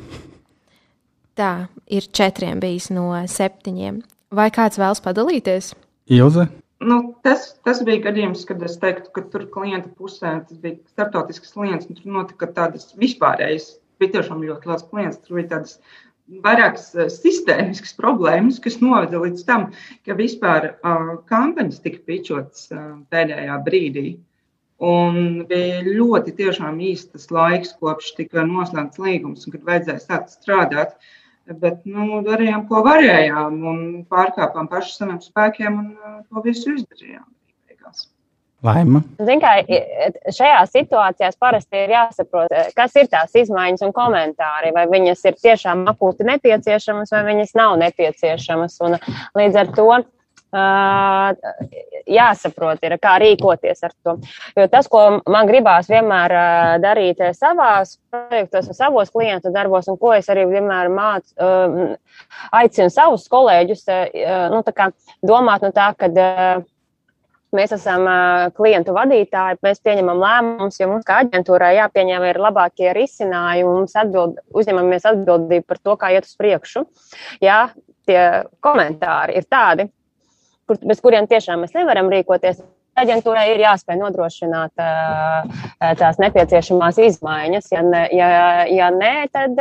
Tā 1.33 1.53
ir 1.89 2.05
četriem 2.13 2.61
bijis 2.61 2.91
no 2.93 3.09
septiņiem. 3.25 4.03
Vai 4.29 4.51
kāds 4.53 4.77
vēlas 4.77 5.01
padalīties? 5.01 5.71
Ilze? 6.13 6.45
Nu, 6.79 6.99
tas, 7.25 7.49
tas 7.65 7.81
bija 7.87 8.05
gadījums, 8.05 8.45
kad 8.47 8.61
es 8.63 8.77
teiktu, 8.79 9.09
ka 9.15 9.25
tur 9.33 9.47
klienta 9.51 9.89
pusē 9.97 10.37
tas 10.45 10.61
bija 10.61 10.77
starptautisks 10.93 11.51
klients, 11.55 11.89
un 11.89 11.97
tur 11.97 12.13
notika 12.13 12.47
tādas 12.55 12.93
vispārējas, 12.99 13.71
bija 13.99 14.19
tiešām 14.19 14.45
ļoti 14.45 14.69
liels 14.69 14.85
klients. 14.91 15.19
Tur 15.25 15.41
bija 15.41 15.49
tādas 15.55 15.79
vairākas 16.45 16.89
eh, 16.95 17.09
sistēmiskas 17.11 17.95
problēmas, 17.97 18.59
kas 18.63 18.79
noveda 18.83 19.21
līdz 19.23 19.45
tam, 19.47 19.69
ka 20.05 20.17
vispār 20.17 20.73
uh, 20.73 21.13
kampaņas 21.29 21.81
tika 21.85 22.03
pičotas 22.07 22.67
uh, 22.73 22.99
pēdējā 23.13 23.55
brīdī. 23.65 24.07
Un 24.89 25.41
bija 25.49 25.81
ļoti 25.83 26.33
tiešām 26.37 26.77
īstas 26.87 27.27
laiks, 27.35 27.73
kopš 27.81 28.13
tika 28.19 28.45
noslēgts 28.47 29.01
līgums, 29.03 29.43
un 29.45 29.57
kad 29.57 29.65
vajadzēja 29.67 30.05
sākt 30.05 30.37
strādāt. 30.37 30.95
Bet 31.49 31.81
nu, 31.89 32.21
darījām, 32.23 32.67
ko 32.69 32.83
varējām, 32.85 33.57
un 33.71 33.81
pārkāpām 34.07 34.69
paši 34.69 34.95
saviem 34.99 35.19
spēkiem, 35.23 35.81
un 35.81 35.91
uh, 35.97 36.21
to 36.29 36.45
visu 36.45 36.77
izdarījām. 36.77 37.25
Laima. 38.65 38.99
Zin, 39.23 39.39
kā, 39.39 39.53
šajā 40.35 40.59
situācijā 40.67 41.31
parasti 41.39 41.79
ir 41.79 41.93
jāsaprot, 41.93 42.51
kas 42.75 42.95
ir 42.99 43.07
tās 43.07 43.35
izmaiņas 43.39 43.85
un 43.87 43.93
komentāri, 43.95 44.73
vai 44.75 44.83
viņas 44.91 45.21
ir 45.29 45.37
tiešām 45.39 45.85
akūti 45.93 46.27
nepieciešamas, 46.27 47.13
vai 47.15 47.21
viņas 47.29 47.53
nav 47.55 47.77
nepieciešamas. 47.79 48.73
Un 48.83 48.97
līdz 49.39 49.59
ar 49.61 49.69
to 49.77 49.85
uh, 49.95 50.01
jāsaprot, 52.19 52.83
ir, 52.83 52.97
kā 52.99 53.13
rīkoties 53.23 53.85
ar 53.87 53.93
to. 53.95 54.17
Jo 54.59 54.65
tas, 54.73 54.89
ko 54.91 55.05
man 55.23 55.47
gribās 55.47 55.87
vienmēr 55.87 56.35
darīt 56.83 57.21
savās 57.37 57.95
projektos 58.11 58.67
un 58.73 58.75
savos 58.75 59.13
klientu 59.13 59.53
darbos, 59.55 59.87
un 59.87 59.95
ko 60.01 60.11
es 60.17 60.27
arī 60.27 60.43
vienmēr 60.51 60.91
mācu, 60.91 61.31
uh, 61.39 62.27
aicinu 62.59 62.91
savus 62.91 63.23
kolēģus, 63.31 63.85
uh, 63.87 64.51
nu, 64.51 64.91
domāt 65.31 65.63
no 65.63 65.71
tā, 65.71 65.93
ka 65.95 66.11
Mēs 67.55 67.71
esam 67.73 68.05
klientu 68.57 68.93
vadītāji, 68.93 69.57
mēs 69.65 69.79
pieņemam 69.81 70.19
lēmumus, 70.21 70.77
jo 70.77 70.89
mums 70.91 71.05
kā 71.07 71.23
aģentūrai 71.23 71.71
jāpieņem 71.79 72.25
ir 72.29 72.41
labākie 72.43 72.91
risinājumi, 72.93 73.71
mums 73.79 73.95
atbild, 73.97 74.37
uzņemamies 74.53 75.07
atbildību 75.09 75.65
par 75.65 75.79
to, 75.81 75.95
kā 75.97 76.11
iet 76.13 76.29
uz 76.29 76.35
priekšu. 76.37 76.85
Jā, 77.41 77.71
tie 78.09 78.19
komentāri 78.61 79.39
ir 79.41 79.49
tādi, 79.49 79.87
kur, 80.69 80.77
bez 80.85 81.01
kuriem 81.01 81.29
tiešām 81.29 81.65
mēs 81.65 81.73
nevaram 81.77 82.11
rīkoties. 82.13 82.61
Aģentūrai 82.99 83.45
ir 83.53 83.61
jāspēj 83.63 83.95
nodrošināt 83.95 84.81
tās 86.01 86.17
nepieciešamās 86.19 86.97
izmaiņas. 86.99 87.69
Ja, 87.71 87.83
ne, 87.85 88.01
ja, 88.11 88.29
ja 88.67 88.89
nē, 88.91 89.13
tad, 89.31 89.55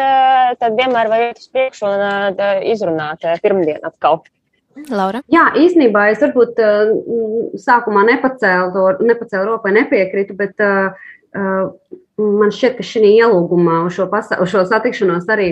tad 0.59 0.75
vienmēr 0.81 1.13
var 1.13 1.29
iet 1.29 1.39
uz 1.39 1.47
priekšu 1.55 1.87
un 1.87 2.43
izrunāt 2.73 3.29
pirmdien 3.45 3.87
atkal. 3.87 4.25
Laura? 4.91 5.23
Jā, 5.33 5.49
īstenībā 5.59 6.09
es 6.13 6.23
varbūt 6.25 6.61
uh, 6.63 6.93
sākumā 7.61 8.05
nepacēlu 8.09 8.99
nepacēlu 9.05 9.53
roku 9.53 9.69
vai 9.69 9.77
nepiekritu, 9.81 10.37
bet 10.39 10.65
uh, 10.65 10.93
uh, 11.37 11.73
man 12.19 12.53
šķiet, 12.55 12.79
ka 12.79 12.87
šī 12.87 13.15
ielūgumā 13.17 13.83
uz 13.87 13.99
šo, 13.99 14.09
pasa, 14.13 14.41
uz 14.43 14.53
šo 14.53 14.65
satikšanos 14.69 15.29
arī 15.33 15.51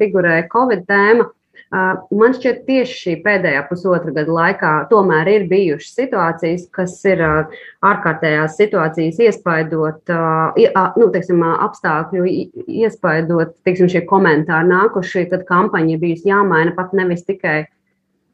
figurēja 0.00 0.48
Covid 0.52 0.86
tēma. 0.88 1.28
Uh, 1.68 1.98
man 2.16 2.32
šķiet, 2.32 2.62
tieši 2.64 2.94
šī 2.96 3.14
pēdējā 3.26 3.60
pusotra 3.68 4.12
gada 4.16 4.32
laikā 4.32 4.70
tomēr 4.88 5.28
ir 5.28 5.42
bijušas 5.50 5.98
situācijas, 5.98 6.62
kas 6.72 6.94
ir 7.04 7.20
uh, 7.20 7.58
ārkārtējās 7.84 8.56
situācijas 8.56 9.18
iespaidot, 9.26 10.00
uh, 10.14 10.94
nu, 10.96 11.10
teiksim, 11.12 11.42
apstākļu 11.68 12.24
iespaidot, 12.64 13.52
teiksim, 13.68 13.90
šie 13.92 14.06
komentāri 14.08 14.70
nākuši, 14.70 15.26
kad 15.34 15.44
kampaņa 15.50 15.98
bijusi 16.00 16.32
jāmaina 16.32 16.72
pat 16.78 16.96
nevis 16.96 17.26
tikai 17.28 17.66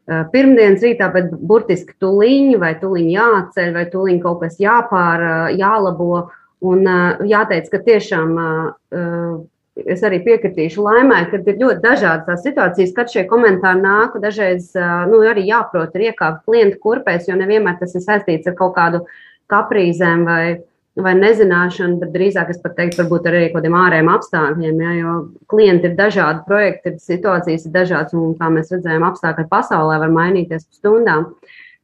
pirmdienas 0.06 0.84
rītā, 0.84 1.08
bet 1.14 1.32
burtiski 1.32 1.96
tuliņi 2.02 2.58
vai 2.60 2.74
tuliņi 2.80 3.14
jāceļ 3.14 3.72
vai 3.76 3.84
tuliņi 3.92 4.22
kaut 4.24 4.42
kas 4.44 4.60
jāpār, 4.60 5.26
jālabo. 5.56 6.28
Un 6.64 6.86
jāteic, 7.28 7.66
ka 7.68 7.80
tiešām 7.84 8.30
es 9.84 10.04
arī 10.06 10.20
piekritīšu 10.24 10.84
laimai, 10.84 11.24
ka 11.28 11.40
ir 11.42 11.58
ļoti 11.60 11.82
dažādas 11.82 12.24
tās 12.28 12.44
situācijas, 12.46 12.94
kad 12.96 13.10
šie 13.12 13.26
komentāri 13.28 13.82
nāk. 13.84 14.16
Dažreiz 14.22 14.70
nu, 15.10 15.20
arī 15.28 15.44
jāprot 15.48 15.96
ir 15.98 16.10
iekāpt 16.10 16.44
klientu 16.48 16.80
kurpēs, 16.84 17.28
jo 17.28 17.36
nevienmēr 17.40 17.76
tas 17.80 17.92
ir 17.96 18.04
saistīts 18.04 18.48
ar 18.48 18.56
kaut 18.60 18.76
kādu 18.78 19.02
kaprīzēm 19.52 20.24
vai 20.28 20.44
vai 21.02 21.14
nezināšanu, 21.18 21.98
bet 22.02 22.12
drīzāk 22.14 22.52
es 22.52 22.60
pat 22.62 22.76
teiktu, 22.78 23.02
varbūt 23.02 23.26
arī 23.30 23.44
kādiem 23.54 23.74
ārējiem 23.78 24.10
apstākļiem, 24.12 24.82
ja, 24.84 24.92
jo 25.00 25.14
klienti 25.50 25.90
ir 25.90 25.96
dažādi, 25.98 26.44
projekti 26.46 26.92
ir 26.92 27.00
situācijas 27.02 27.66
ir 27.66 27.74
dažādas, 27.74 28.14
un 28.14 28.36
kā 28.38 28.50
mēs 28.54 28.70
redzējām, 28.74 29.06
apstākļi 29.08 29.48
pasaulē 29.50 29.98
var 30.04 30.12
mainīties 30.14 30.68
pa 30.68 30.78
stundām. 30.78 31.26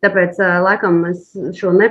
Tāpēc, 0.04 0.38
laikam, 0.64 1.02
es 1.10 1.34
šo 1.58 1.74
ne, 1.76 1.90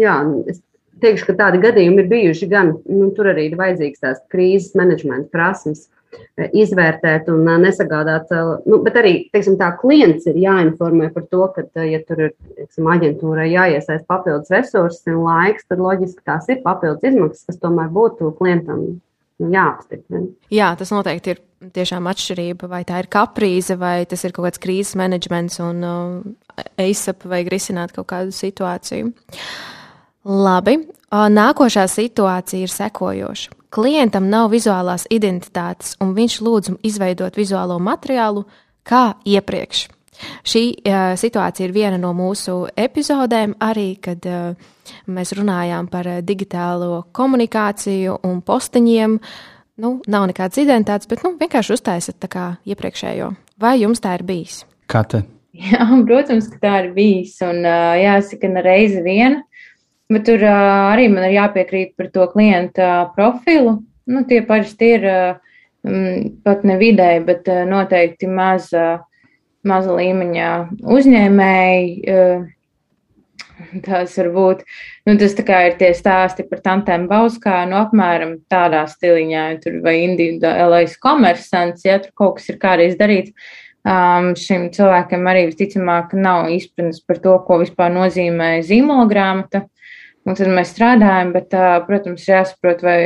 jā, 0.00 0.16
es 0.50 0.62
teikšu, 1.04 1.28
ka 1.28 1.36
tādi 1.42 1.60
gadījumi 1.62 2.02
ir 2.02 2.08
bijuši 2.10 2.48
gan, 2.50 2.72
nu, 2.88 3.10
tur 3.14 3.30
arī 3.34 3.50
ir 3.50 3.60
vajadzīgs 3.60 4.02
tās 4.02 4.24
krīzes 4.32 4.74
menedžmenta 4.78 5.28
prasmes 5.34 5.86
izvērtēt 6.36 7.30
un 7.32 7.46
nesagādāt. 7.62 8.32
Nu, 8.68 8.80
bet 8.84 8.98
arī 9.00 9.14
teiksim, 9.32 9.56
tā 9.60 9.70
klients 9.80 10.28
ir 10.30 10.38
jāinformē 10.40 11.10
par 11.14 11.26
to, 11.30 11.46
ka, 11.54 11.66
ja 11.86 12.02
tur 12.06 12.28
ir 12.28 12.34
teiksim, 12.58 12.88
aģentūrai 12.92 13.48
jāiesaist 13.52 14.06
papildus 14.10 14.52
resursi 14.54 15.14
un 15.14 15.24
laiks, 15.26 15.66
tad 15.70 15.82
loģiski 15.82 16.24
tās 16.26 16.48
ir 16.52 16.62
papildus 16.64 17.06
izmaksas, 17.10 17.46
kas 17.48 17.60
tomēr 17.62 17.92
būtu 17.92 18.32
klientam 18.38 18.86
jāapstiprina. 19.42 20.30
Jā, 20.52 20.72
tas 20.78 20.92
noteikti 20.94 21.34
ir 21.34 21.42
tiešām 21.76 22.08
atšķirība, 22.10 22.68
vai 22.70 22.82
tā 22.88 23.00
ir 23.02 23.08
kaprīze, 23.12 23.76
vai 23.80 23.98
tas 24.08 24.24
ir 24.24 24.34
kaut 24.36 24.48
kāds 24.48 24.62
krīzes 24.62 24.96
menedžments 24.98 25.60
un 25.64 25.86
uh, 25.86 26.60
ASAP 26.80 27.26
vajag 27.28 27.50
risināt 27.52 27.94
kaut 27.96 28.08
kādu 28.12 28.34
situāciju. 28.34 29.12
Labi, 30.26 30.78
nākošā 31.12 31.86
situācija 31.90 32.66
ir 32.66 32.72
sekojoša. 32.72 33.52
Klientam 33.76 34.30
nav 34.32 34.54
vizuālās 34.54 35.02
identitātes, 35.12 35.98
un 36.00 36.14
viņš 36.16 36.34
lūdz 36.40 36.70
izveidot 36.88 37.34
vizuālo 37.36 37.76
materiālu 37.76 38.46
kā 38.88 39.18
iepriekš. 39.28 39.82
Šī 40.48 40.62
uh, 40.72 41.10
situācija 41.20 41.66
ir 41.66 41.74
viena 41.74 41.98
no 42.00 42.14
mūsu 42.16 42.62
epizodēm, 42.72 43.52
arī 43.60 43.98
kad 44.00 44.24
uh, 44.30 44.54
mēs 45.12 45.34
runājām 45.36 45.90
par 45.92 46.08
uh, 46.08 46.22
digitālo 46.24 47.02
komunikāciju 47.12 48.16
un 48.24 48.40
posteņiem. 48.46 49.18
Nu, 49.84 49.92
nav 50.08 50.24
nekādas 50.30 50.62
identitātes, 50.62 51.10
bet 51.10 51.20
nu, 51.26 51.34
vienkārši 51.36 51.76
uztaisat 51.76 52.16
tā 52.22 52.32
kā 52.32 52.46
iepriekšējo. 52.64 53.28
Vai 53.60 53.76
jums 53.82 54.00
tā 54.00 54.16
ir 54.16 54.24
bijis? 54.24 54.62
Kā 54.88 55.04
te? 55.04 55.20
Jā, 55.52 55.84
protams, 56.08 56.48
ka 56.54 56.62
tā 56.64 56.78
ir 56.86 56.94
bijis. 56.96 57.36
Un 57.44 57.60
uh, 57.60 57.92
jāsaka, 58.00 58.48
ne 58.56 58.64
reizi 58.64 59.04
viena. 59.04 59.44
Bet 60.12 60.26
tur 60.28 60.42
uh, 60.46 60.92
arī 60.92 61.08
man 61.10 61.26
ir 61.26 61.36
jāpiekrīt 61.36 61.96
par 61.98 62.10
to 62.14 62.26
klienta 62.30 63.10
profilu. 63.16 63.80
Nu, 64.06 64.22
tie 64.28 64.38
parasti 64.46 64.92
ir 64.94 65.06
um, 65.10 66.36
pat 66.46 66.62
ne 66.68 66.76
vidēji, 66.78 67.24
bet 67.26 67.48
uh, 67.50 67.64
noteikti 67.66 68.30
maza, 68.30 68.86
maza 69.66 69.96
līmeņa 69.98 70.52
uzņēmēji. 70.96 71.96
Uh, 72.06 72.52
tās 73.86 74.16
var 74.20 74.30
būt, 74.34 74.64
nu, 75.08 75.16
tas 75.20 75.34
ir 75.36 75.76
tie 75.80 75.92
stāsti 75.96 76.46
par 76.48 76.62
tantēm 76.64 77.06
Bauskā, 77.10 77.62
nu, 77.68 77.78
apmēram 77.80 78.36
tādā 78.52 78.84
stiliņā, 78.90 79.44
tur 79.62 79.80
vai 79.84 79.98
individuālais 80.04 80.96
komersants, 81.02 81.86
ja 81.86 81.98
tur 82.02 82.12
kaut 82.14 82.38
kas 82.40 82.50
ir 82.52 82.60
kādreiz 82.62 82.98
darīts. 83.00 83.32
Um, 83.86 84.32
šim 84.34 84.66
cilvēkam 84.74 85.28
arī 85.30 85.44
visticamāk 85.46 86.16
nav 86.18 86.48
izpratnes 86.50 86.98
par 87.06 87.20
to, 87.22 87.36
ko 87.46 87.60
vispār 87.60 87.92
nozīmē 87.94 88.56
zīmolgrāmata. 88.66 89.62
Un 90.26 90.34
tad 90.34 90.50
mēs 90.50 90.74
strādājam, 90.74 91.32
bet, 91.36 91.54
protams, 91.86 92.26
jāsaprot, 92.26 92.82
vai 92.82 92.98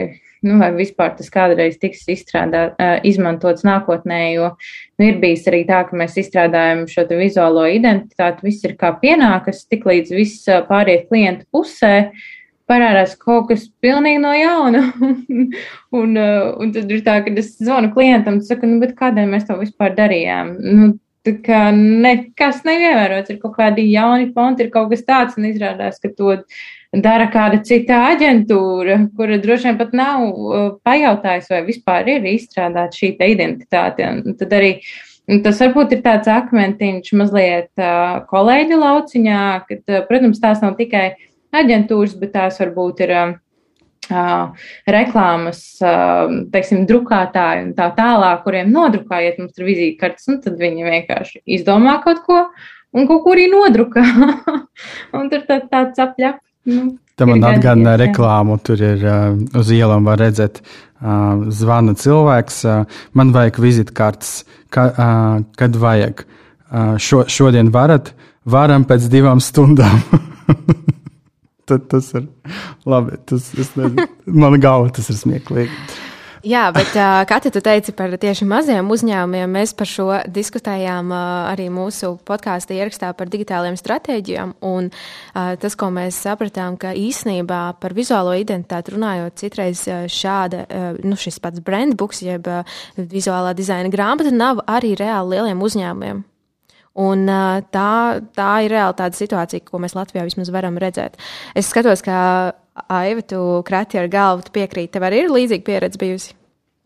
nu, 0.43 0.57
vai 0.61 0.71
vispār 0.73 1.13
tas 1.19 1.29
kādreiz 1.33 1.77
tiks 1.81 2.07
izstrādāt, 2.09 2.79
izmantots 3.07 3.65
nākotnē, 3.67 4.21
jo 4.35 4.51
nu, 4.55 5.07
ir 5.07 5.21
bijis 5.21 5.47
arī 5.51 5.63
tā, 5.69 5.83
ka 5.89 5.99
mēs 6.01 6.17
izstrādājam 6.23 6.87
šo 6.89 7.05
vizuālo 7.13 7.67
identitāti, 7.69 8.47
viss 8.49 8.65
ir 8.65 8.77
kā 8.81 8.95
pienākas, 9.03 9.67
tik 9.69 9.85
līdz 9.89 10.15
viss 10.17 10.49
pāriet 10.71 11.09
klienta 11.11 11.45
pusē. 11.53 12.11
Parādās 12.71 13.17
kaut 13.19 13.49
kas 13.49 13.65
pilnīgi 13.83 14.21
no 14.23 14.31
jauna. 14.31 14.85
un, 16.01 16.17
un 16.17 16.73
tad 16.73 16.93
ir 16.95 17.01
tā, 17.05 17.19
ka 17.27 17.33
es 17.43 17.57
zvanu 17.59 17.91
klientam 17.93 18.39
saku, 18.47 18.71
nu, 18.71 18.93
kādēļ 18.97 19.33
mēs 19.33 19.49
to 19.49 19.59
vispār 19.61 19.97
darījām. 19.99 20.57
Nu, 20.63 20.93
Tā 21.21 21.35
kā 21.45 21.67
nekas 21.77 22.63
neievērots, 22.65 23.29
ir 23.29 23.37
kaut 23.43 23.53
kādi 23.59 23.83
jauni 23.91 24.31
fonti, 24.33 24.65
ir 24.65 24.71
kaut 24.73 24.89
kas 24.89 25.03
tāds, 25.05 25.35
un 25.37 25.51
izrādās, 25.51 25.99
ka 26.01 26.09
to 26.17 26.39
dara 26.91 27.29
kāda 27.31 27.61
cita 27.67 28.01
aģentūra, 28.11 28.97
kura 29.17 29.39
droši 29.43 29.69
vien 29.69 29.79
pat 29.79 29.93
nav 29.95 30.25
uh, 30.27 30.65
pajautājusi, 30.87 31.53
vai 31.55 31.61
vispār 31.69 32.11
ir 32.17 32.27
izstrādāta 32.33 32.99
šī 32.99 33.13
identitāte. 33.31 34.09
Un 34.11 34.39
tad 34.39 34.57
arī 34.59 34.73
tas 35.45 35.61
varbūt 35.63 35.95
ir 35.95 36.03
tāds 36.03 36.31
akmentiņš 36.31 37.13
mazliet 37.19 37.71
uh, 37.79 38.25
kolēģi 38.31 38.81
lauciņā, 38.81 39.45
kad, 39.69 39.85
uh, 39.87 40.03
protams, 40.09 40.43
tās 40.43 40.65
nav 40.65 40.75
tikai 40.81 41.13
aģentūras, 41.55 42.19
bet 42.19 42.35
tās 42.35 42.61
varbūt 42.63 43.07
ir 43.07 43.17
reklāmas, 44.91 45.61
teiksim, 46.51 46.81
drukātāji 46.89 47.67
un 47.69 47.73
tā 47.77 47.91
tālāk, 47.95 48.41
kuriem 48.43 48.73
nodrukājiet 48.75 49.39
mums 49.39 49.55
tur 49.55 49.69
vizītkartes, 49.69 50.27
un 50.33 50.41
tad 50.43 50.57
viņi 50.59 50.87
vienkārši 50.89 51.43
izdomā 51.59 52.01
kaut 52.03 52.25
ko 52.27 52.41
un 52.97 53.07
kaut 53.07 53.23
ko 53.23 53.35
arī 53.37 53.47
nodrukā. 53.53 54.03
un 55.19 55.31
tur 55.31 55.45
tā, 55.47 55.61
tāds 55.71 56.03
apļap 56.03 56.41
Nu, 56.69 56.91
Tā 57.21 57.27
man 57.29 57.45
atgādina 57.45 57.99
reklāmu. 58.01 58.57
Tur 58.65 58.81
ir 58.81 59.03
uh, 59.05 59.35
uz 59.61 59.71
ielām 59.77 60.07
var 60.09 60.21
redzēt, 60.23 60.63
uh, 60.65 61.45
zvana 61.53 61.93
cilvēks. 62.01 62.61
Uh, 62.65 63.01
man 63.17 63.35
vajag 63.37 63.61
vizitkartes, 63.61 64.33
ka, 64.73 64.87
uh, 64.91 65.43
kad 65.61 65.77
vajag. 65.77 66.25
Uh, 66.71 66.95
šo, 67.03 67.27
šodien 67.29 67.73
varat, 67.75 68.15
varam 68.49 68.87
pēc 68.89 69.11
divām 69.13 69.43
stundām. 69.45 70.01
Tad 71.69 71.85
tas 71.93 72.09
ir 72.17 72.25
labi. 72.89 73.19
Tas, 73.29 73.51
man 74.27 74.57
galva 74.63 74.89
tas 74.95 75.13
ir 75.13 75.21
smieklīgi. 75.21 76.00
Jā, 76.41 76.71
bet 76.73 76.95
uh, 76.97 77.21
Kati, 77.29 77.51
tu 77.53 77.61
teici 77.61 77.93
par 77.93 78.15
tieši 78.17 78.47
maziem 78.49 78.87
uzņēmumiem. 78.89 79.51
Mēs 79.59 79.75
par 79.77 79.89
šo 79.91 80.07
diskutējām 80.25 81.11
uh, 81.13 81.25
arī 81.51 81.67
mūsu 81.69 82.15
podkāstu 82.25 82.73
ierakstā 82.79 83.11
par 83.19 83.29
digitālajiem 83.29 83.77
stratēģijām. 83.77 84.55
Un 84.65 84.89
uh, 84.89 85.51
tas, 85.61 85.77
ko 85.77 85.91
mēs 85.93 86.17
sapratām, 86.25 86.79
ka 86.81 86.95
īsnībā 86.97 87.61
par 87.83 87.93
vizuālo 87.97 88.33
identitāti 88.41 88.95
runājot, 88.95 89.37
citreiz 89.37 89.85
šāda, 90.09 90.65
nu, 91.05 91.19
šis 91.21 91.37
pats 91.45 91.61
brandbooks, 91.65 92.23
jeb 92.25 92.49
vizuālā 92.97 93.53
dizaina 93.57 93.93
grāmata 93.93 94.33
nav 94.33 94.65
arī 94.65 94.95
reāli 94.97 95.37
lieliem 95.37 95.61
uzņēmumiem. 95.69 96.25
Un, 97.01 97.29
tā, 97.71 97.93
tā 98.35 98.51
ir 98.65 98.73
reāli 98.73 98.97
tāda 98.99 99.17
situācija, 99.17 99.69
ko 99.69 99.79
mēs 99.83 99.95
Latvijā 99.95 100.25
vismaz 100.27 100.49
varam 100.53 100.81
redzēt. 100.81 101.21
Es 101.55 101.69
skatos, 101.71 102.03
ka 102.03 102.17
Aiva, 102.89 103.23
tu 103.27 103.41
krati 103.67 104.01
ar 104.01 104.09
galvu, 104.13 104.47
tu 104.47 104.55
piekrīti, 104.55 104.95
tev 104.97 105.07
arī 105.09 105.25
ir 105.25 105.35
līdzīga 105.35 105.67
pieredze 105.67 106.01
bijusi. 106.01 106.35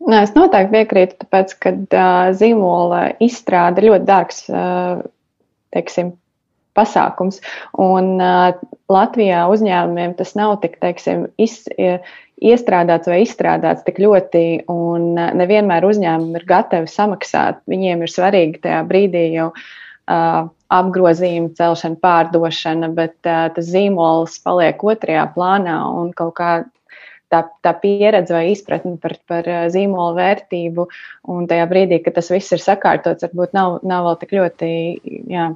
Nē, 0.05 0.21
es 0.27 0.35
noteikti 0.35 0.73
piekrītu, 0.75 1.17
tāpēc, 1.23 1.55
ka 1.63 1.71
uh, 1.73 2.27
zīmola 2.37 3.15
izstrāde 3.23 3.81
ir 3.81 3.89
ļoti 3.89 4.07
dārgs, 4.09 4.43
uh, 4.51 4.99
teiksim, 5.73 6.11
pasākums. 6.77 7.39
Un 7.81 8.19
uh, 8.19 8.51
Latvijā 8.91 9.45
uzņēmumiem 9.49 10.17
tas 10.19 10.35
nav 10.37 10.57
tik, 10.61 10.77
teiksim, 10.83 11.25
iz, 11.41 11.63
iestrādāts 12.43 13.09
vai 13.09 13.21
izstrādāts 13.23 13.85
tik 13.87 14.01
ļoti, 14.03 14.43
un 14.71 15.15
uh, 15.15 15.31
nevienmēr 15.39 15.87
uzņēmumi 15.87 16.41
ir 16.41 16.47
gatavi 16.49 16.91
samaksāt. 16.91 17.63
Viņiem 17.71 18.05
ir 18.05 18.11
svarīgi 18.11 18.61
tajā 18.67 18.83
brīdī 18.91 19.25
jau 19.37 19.49
uh, 19.55 20.51
apgrozījuma 20.73 21.53
celšana, 21.57 21.99
pārdošana, 22.01 22.89
bet 22.95 23.17
uh, 23.27 23.47
tas 23.55 23.67
zīmols 23.69 24.39
paliek 24.45 24.81
otrajā 24.83 25.27
plānā 25.35 25.77
un 25.99 26.13
kaut 26.17 26.33
kā 26.39 26.53
tā, 27.33 27.43
tā 27.65 27.73
pieredze 27.81 28.33
vai 28.35 28.47
izpratne 28.53 28.95
par, 29.01 29.17
par 29.29 29.49
zīmola 29.73 30.15
vērtību. 30.19 30.87
Un 31.33 31.49
tajā 31.49 31.67
brīdī, 31.71 31.99
kad 32.05 32.17
tas 32.17 32.31
viss 32.33 32.53
ir 32.55 32.63
sakārtots, 32.63 33.25
varbūt 33.27 33.55
nav, 33.57 33.79
nav 33.87 34.09
vēl 34.09 34.19
tik 34.23 34.35
ļoti. 34.39 34.71
Jā, 35.33 35.53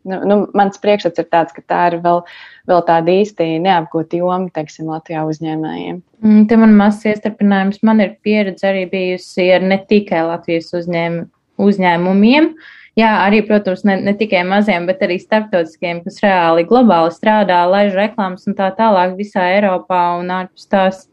Nu, 0.00 0.16
nu, 0.24 0.36
mans 0.56 0.78
priekšstats 0.80 1.20
ir 1.20 1.26
tāds, 1.28 1.52
ka 1.52 1.60
tā 1.68 1.78
ir 1.90 1.98
vēl, 2.00 2.22
vēl 2.70 2.78
tāda 2.88 3.12
īsti 3.20 3.58
neapgūta 3.60 4.16
joma, 4.16 4.48
teiksim, 4.56 4.86
Latvijā 4.88 5.26
uzņēmējiem. 5.28 5.98
Mm, 6.24 6.46
te 6.48 6.56
man 6.56 6.72
mazs 6.78 7.04
iestarpinājums. 7.10 7.82
Man 7.84 8.00
ir 8.00 8.14
pieredze 8.24 8.70
arī 8.70 8.86
bijusi 8.88 9.50
ar 9.52 9.66
ne 9.68 9.76
tikai 9.90 10.22
Latvijas 10.24 10.72
uzņēm, 10.80 11.18
uzņēmumiem, 11.60 12.48
uh, 12.48 12.79
Jā, 13.00 13.10
arī, 13.24 13.40
protams, 13.46 13.84
ne, 13.88 13.96
ne 14.02 14.12
tikai 14.18 14.42
maziem, 14.44 14.86
bet 14.88 15.02
arī 15.06 15.16
starptautiskiem, 15.22 16.02
kas 16.04 16.18
reāli 16.24 16.66
globāli 16.68 17.12
strādā, 17.14 17.62
laiž 17.70 17.94
reklāmas 17.96 18.48
un 18.50 18.56
tā 18.58 18.68
tālāk 18.76 19.14
visā 19.18 19.46
Eiropā 19.54 20.02
un 20.20 20.32
ārpus 20.40 20.68
tās. 20.70 21.06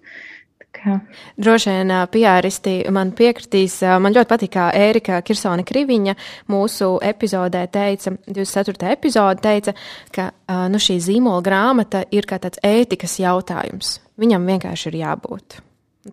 Kā. 0.77 0.99
Droši 1.41 1.71
vien 1.73 1.93
piāristi 2.13 2.73
man 2.93 3.13
piekritīs. 3.17 3.79
Man 4.03 4.13
ļoti 4.13 4.29
patīk, 4.29 4.51
kā 4.53 4.67
Ērika 4.77 5.21
Kirsone 5.25 5.65
Kriviņa 5.65 6.13
mūsu 6.53 6.91
epizodē 7.01 7.63
teica, 7.73 8.13
24. 8.27 8.91
epizode 8.93 9.41
teica, 9.41 9.73
ka 10.13 10.29
nu, 10.69 10.81
šī 10.81 10.99
zīmola 11.07 11.45
grāmata 11.45 12.03
ir 12.13 12.29
kā 12.29 12.37
tāds 12.43 12.61
ētikas 12.61 13.17
jautājums. 13.23 13.95
Viņam 14.21 14.45
vienkārši 14.53 14.91
ir 14.91 14.99
jābūt. 15.05 15.63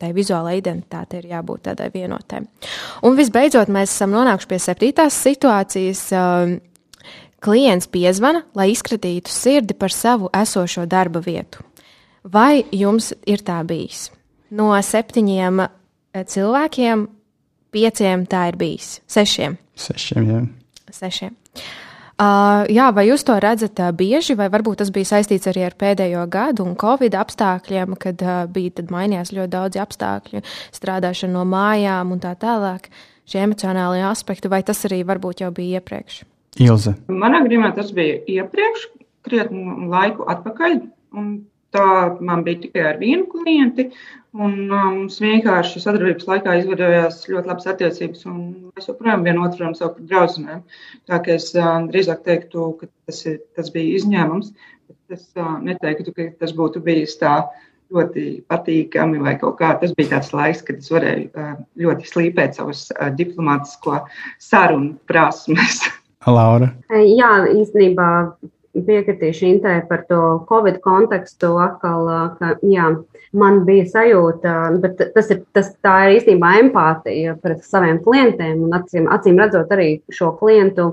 Tai 0.01 0.11
vizuālajai 0.17 0.61
identitātei 0.61 1.23
ir 1.23 1.31
jābūt 1.35 1.67
tādai 1.69 1.91
vienotai. 1.95 2.43
Un 3.07 3.19
visbeidzot, 3.19 3.73
mēs 3.73 3.93
esam 3.95 4.15
nonākuši 4.15 4.51
pie 4.51 4.61
septītās 4.63 5.19
situācijas. 5.27 6.07
Um, 6.19 6.57
klients 7.45 7.91
piezvana, 7.93 8.41
lai 8.57 8.71
izkratītu 8.73 9.29
sirdi 9.29 9.77
par 9.77 9.93
savu 9.93 10.31
esošo 10.33 10.87
darba 10.89 11.21
vietu. 11.21 11.61
Vai 12.25 12.65
jums 12.73 13.11
ir 13.29 13.45
tā 13.45 13.59
bijis? 13.69 14.07
No 14.55 14.71
septiņiem 14.73 15.61
eh, 15.61 16.25
cilvēkiem, 16.25 17.07
pieciem 17.75 18.25
tā 18.31 18.47
ir 18.49 18.57
bijis. 18.57 18.95
Sešiem. 19.11 19.59
Sešiem, 19.77 20.31
jā. 20.31 20.41
Sešiem. 20.95 21.35
Uh, 21.35 21.67
jā, 22.71 22.91
vai 22.95 23.09
jūs 23.09 23.25
to 23.27 23.35
redzat 23.43 23.81
uh, 23.83 23.91
bieži, 23.91 24.37
vai 24.39 24.47
varbūt 24.53 24.79
tas 24.83 24.93
bija 24.95 25.09
saistīts 25.17 25.49
arī 25.51 25.65
ar 25.67 25.75
pēdējo 25.79 26.23
gadu 26.31 26.63
un 26.63 26.77
Covid 26.79 27.17
apstākļiem, 27.19 27.97
kad 27.99 28.23
uh, 28.23 28.45
bija 28.47 28.85
mainījās 28.91 29.33
ļoti 29.35 29.51
daudzi 29.51 29.83
apstākļi, 29.83 30.45
strādāšana 30.77 31.35
no 31.35 31.43
mājām 31.49 32.13
un 32.15 32.23
tā 32.23 32.37
tālāk, 32.39 32.87
šie 33.27 33.43
emocionālie 33.49 34.05
aspekti, 34.07 34.53
vai 34.53 34.63
tas 34.63 34.85
arī 34.87 35.03
varbūt 35.09 35.43
jau 35.43 35.51
bija 35.55 35.81
iepriekš? 35.81 36.21
Ilze. 36.63 36.95
Manā 37.11 37.43
gadījumā 37.49 37.73
tas 37.75 37.91
bija 37.97 38.21
iepriekš, 38.31 38.87
krietni 39.27 39.89
laiku 39.91 40.29
atpakaļ. 40.31 40.79
Tā 41.75 41.87
man 42.23 42.45
bija 42.47 42.63
tikai 42.67 42.85
ar 42.93 43.01
vienu 43.01 43.27
klienti, 43.33 43.89
Un 44.35 44.55
mums 44.67 45.21
vienkārši 45.23 45.79
sadarbības 45.79 46.27
laikā 46.27 46.57
izveidojās 46.59 47.21
ļoti 47.31 47.51
labas 47.53 47.69
attiecības, 47.71 48.25
un 48.27 48.39
mēs 48.75 48.89
joprojām 48.91 49.23
vienotru 49.23 49.63
varam 49.63 49.77
saukt 49.79 50.01
par 50.01 50.09
draudzenēm. 50.11 50.65
Tā 51.07 51.21
kā 51.23 51.37
es 51.39 51.53
drīzāk 51.55 52.25
teiktu, 52.27 52.65
ka 52.81 52.89
tas, 52.91 53.21
ir, 53.31 53.37
tas 53.55 53.71
bija 53.71 54.01
izņēmums, 54.01 54.51
bet 54.91 55.15
es 55.15 55.29
neteiktu, 55.69 56.15
ka 56.17 56.27
tas 56.41 56.55
būtu 56.59 56.83
bijis 56.83 57.15
tā 57.21 57.37
ļoti 57.95 58.27
patīkami 58.51 59.23
vai 59.23 59.37
kaut 59.39 59.61
kā. 59.61 59.71
Tas 59.79 59.95
bija 59.95 60.17
tāds 60.17 60.35
laiks, 60.35 60.65
kad 60.67 60.83
es 60.83 60.91
varēju 60.91 61.47
ļoti 61.85 62.11
slīpēt 62.11 62.59
savus 62.59 62.89
diplomātisko 63.21 64.01
sarunu 64.43 64.97
prasmes. 65.07 65.85
Laura. 66.27 66.73
Jā, 66.91 67.31
īstenībā 67.55 68.11
piekritīšu 68.75 69.47
Intē 69.49 69.75
par 69.89 70.05
to 70.09 70.21
Covid 70.49 70.81
kontekstu 70.85 71.53
atkal, 71.63 72.09
ka 72.39 72.55
jā, 72.67 72.91
man 73.37 73.63
bija 73.69 73.87
sajūta, 73.93 74.55
bet 74.83 75.03
tas 75.15 75.31
ir, 75.31 75.45
tas, 75.55 75.71
tā 75.85 75.95
ir 76.09 76.19
īstenībā 76.19 76.55
empātija 76.63 77.37
pret 77.43 77.63
saviem 77.67 78.01
klientiem 78.03 78.65
un 78.67 78.75
acīm, 78.81 79.07
acīm 79.13 79.39
redzot 79.43 79.71
arī 79.75 79.89
šo 80.15 80.33
klientu 80.41 80.91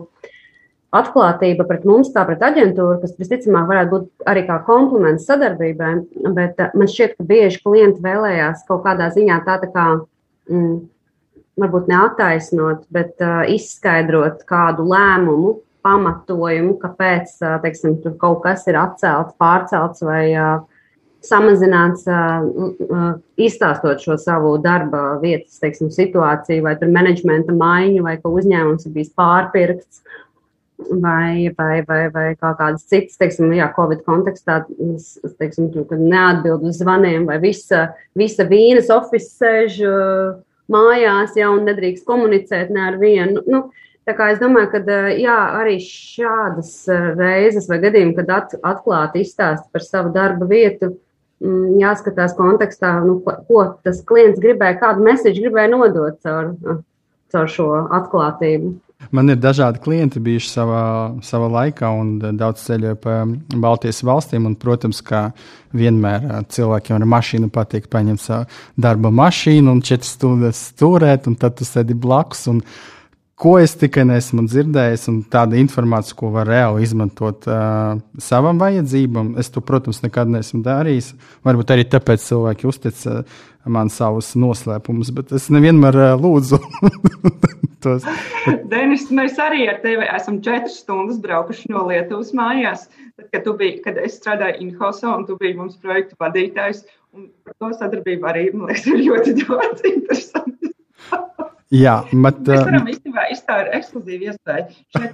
atklātība 0.91 1.65
pret 1.67 1.85
mums, 1.87 2.11
kā 2.13 2.25
pret 2.27 2.41
aģentūru, 2.43 2.99
kas 3.01 3.15
visticamāk 3.19 3.69
varētu 3.69 3.91
būt 3.95 4.29
arī 4.29 4.43
kā 4.47 4.59
kompliments 4.67 5.27
sadarbībai, 5.29 5.91
bet 6.35 6.59
man 6.75 6.89
šķiet, 6.91 7.15
ka 7.17 7.27
bieži 7.27 7.61
klienti 7.63 8.03
vēlējās 8.03 8.65
kaut 8.67 8.83
kādā 8.85 9.07
ziņā 9.15 9.39
tā, 9.47 9.57
tā 9.63 9.71
kā, 9.71 9.85
mm, 10.51 10.73
varbūt 11.61 11.87
neataisnot, 11.91 12.83
bet 12.91 13.23
uh, 13.23 13.43
izskaidrot 13.51 14.43
kādu 14.49 14.87
lēmumu, 14.91 15.55
pamatojumu, 15.85 16.75
kāpēc 16.81 17.37
teiksim, 17.63 17.97
kaut 18.21 18.41
kas 18.45 18.67
ir 18.69 18.77
atcelts, 18.79 19.37
pārcelts 19.41 20.03
vai 20.05 20.25
samazināts, 21.25 22.07
izstāstot 23.37 24.01
šo 24.01 24.17
savu 24.21 24.55
darba 24.61 25.19
vietas 25.21 25.61
teiksim, 25.61 25.91
situāciju, 25.93 26.65
vai 26.65 26.75
menedžmenta 26.81 27.53
maiņu, 27.53 28.01
vai 28.05 28.17
ka 28.21 28.31
uzņēmums 28.31 28.87
ir 28.87 28.97
bijis 28.97 29.13
pārpirkts. 29.17 30.03
Vai, 30.81 31.51
vai, 31.53 31.83
vai, 31.85 32.07
vai 32.09 32.23
kā 32.33 32.55
kādas 32.57 32.87
citas, 32.89 33.19
teiksim, 33.21 33.51
jā, 33.53 33.67
Covid 33.75 33.99
kontekstā, 34.01 34.63
teiksim, 35.37 35.67
kad 35.77 35.99
neatbild 36.01 36.65
uz 36.65 36.79
zvaniem, 36.81 37.27
vai 37.29 37.37
visa, 37.43 37.91
visa 38.17 38.47
vīnas 38.49 38.89
oficiāls 38.89 39.35
sēž 39.37 39.77
uh, 39.85 40.39
mājās, 40.71 41.37
jau 41.37 41.53
nedrīkst 41.61 42.07
komunicēt 42.07 42.71
ne 42.73 42.87
ar 42.89 42.97
vienu. 43.01 43.43
Nu, 43.45 43.63
Tā 44.09 44.15
kā 44.17 44.31
es 44.33 44.39
domāju, 44.41 44.71
ka 44.73 44.99
jā, 45.13 45.37
arī 45.61 45.77
šādas 45.85 46.73
reizes 47.19 47.67
vai 47.69 47.77
gadījumi, 47.83 48.15
kad 48.17 48.31
at, 48.33 48.55
atklāti 48.65 49.21
izstāst 49.21 49.67
par 49.73 49.85
savu 49.85 50.09
darba 50.15 50.47
vietu, 50.49 50.95
mm, 51.43 51.75
jāskatās 51.83 52.33
kontekstā, 52.37 52.95
nu, 53.05 53.19
ko 53.21 53.65
tas 53.85 54.01
klients 54.07 54.41
gribēja, 54.41 54.79
kādu 54.81 55.05
mēsīju 55.05 55.43
gribēja 55.43 55.73
nodot 55.75 56.17
caur, 56.25 56.55
caur 57.31 57.51
šo 57.57 57.67
atklātību. 57.99 58.73
Man 59.09 59.33
ir 59.33 59.39
dažādi 59.41 59.81
klienti 59.81 60.21
bijuši 60.21 60.49
savā, 60.49 60.83
savā 61.25 61.47
laikā, 61.49 61.89
un 61.97 62.37
daudz 62.37 62.61
ceļoju 62.67 62.97
pa 63.01 63.15
Baltijas 63.63 64.03
valstīm. 64.05 64.45
Un, 64.45 64.55
protams, 64.61 65.01
kā 65.05 65.23
vienmēr 65.77 66.27
cilvēkiem 66.53 66.99
ar 66.99 67.07
mašīnu 67.15 67.49
patīk 67.53 67.89
paņemt 67.91 68.21
savu 68.21 68.81
darba 68.81 69.09
mašīnu 69.09 69.73
un 69.73 69.81
četras 69.85 70.13
stundas 70.17 70.61
stūrēt, 70.71 71.29
un 71.31 71.37
tad 71.41 71.57
tu 71.57 71.67
sēdi 71.67 71.97
blakus. 71.97 72.45
Un, 72.51 72.61
ko 73.41 73.55
es 73.59 73.73
tikai 73.79 74.03
nesmu 74.05 74.45
dzirdējis, 74.45 75.07
un 75.11 75.21
tāda 75.31 75.57
informācija, 75.61 76.17
ko 76.19 76.29
var 76.35 76.49
reāli 76.49 76.85
izmantot 76.85 77.47
uh, 77.49 77.95
savam 78.21 78.61
vajadzībam. 78.61 79.33
Es 79.41 79.49
to, 79.53 79.63
protams, 79.65 80.03
nekad 80.05 80.29
neesmu 80.29 80.61
darījis. 80.65 81.13
Varbūt 81.47 81.73
arī 81.73 81.87
tāpēc 81.89 82.27
cilvēki 82.27 82.69
uztic 82.69 83.01
uh, 83.09 83.23
man 83.65 83.89
savus 83.93 84.33
noslēpumus, 84.37 85.09
bet 85.17 85.33
es 85.37 85.49
nevienmēr 85.53 86.01
uh, 86.03 86.13
lūdzu. 86.21 86.61
tos. 87.81 88.05
Denis, 88.71 89.07
mēs 89.13 89.37
arī 89.41 89.65
ar 89.71 89.81
tevi 89.83 90.07
esam 90.07 90.39
četras 90.45 90.79
stundas 90.83 91.19
braukuši 91.23 91.71
no 91.73 91.85
Lietuvas 91.89 92.31
mājās. 92.37 92.87
Tad, 93.17 93.27
kad, 93.33 93.49
biji, 93.59 93.79
kad 93.85 93.99
es 94.01 94.17
strādāju 94.19 94.61
Inhausā 94.67 95.15
un 95.15 95.25
tu 95.27 95.37
biji 95.41 95.57
mums 95.57 95.79
projektu 95.81 96.17
vadītājs, 96.21 96.83
un 97.17 97.29
par 97.45 97.57
to 97.57 97.71
sadarbību 97.79 98.29
arī, 98.31 98.47
man 98.53 98.71
liekas, 98.71 98.87
ir 98.91 99.03
ļoti 99.07 99.35
daudz 99.43 99.87
interesanti. 99.89 100.73
Jā, 101.71 102.01
bet. 102.11 102.41
Mēs 102.47 102.65
varam 102.67 102.89
īstenībā 102.91 103.29
izstāstīt 103.31 103.77
ekskluzīvu 103.77 104.27
iespēju 104.31 104.65
šeit 104.97 105.13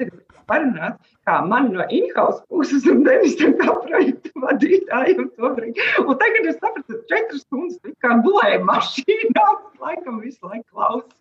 parunāt, 0.50 0.96
kā 1.28 1.38
man 1.46 1.70
no 1.74 1.86
in-house 1.94 2.42
puses 2.50 2.88
un 2.90 3.04
Denisam 3.06 3.54
kā 3.60 3.76
projekta 3.84 4.32
vadītājiem 4.42 5.28
to 5.36 5.52
brīdi. 5.58 5.86
Un 6.06 6.18
tagad 6.22 6.50
es 6.50 6.58
sapratu, 6.58 6.96
ka 6.96 7.14
četras 7.14 7.44
stundas 7.46 8.00
kā 8.04 8.18
gulēju 8.26 8.64
mašīnā, 8.72 9.46
laikam 9.84 10.24
visu 10.24 10.50
laiku 10.50 10.66
klausu. 10.72 11.14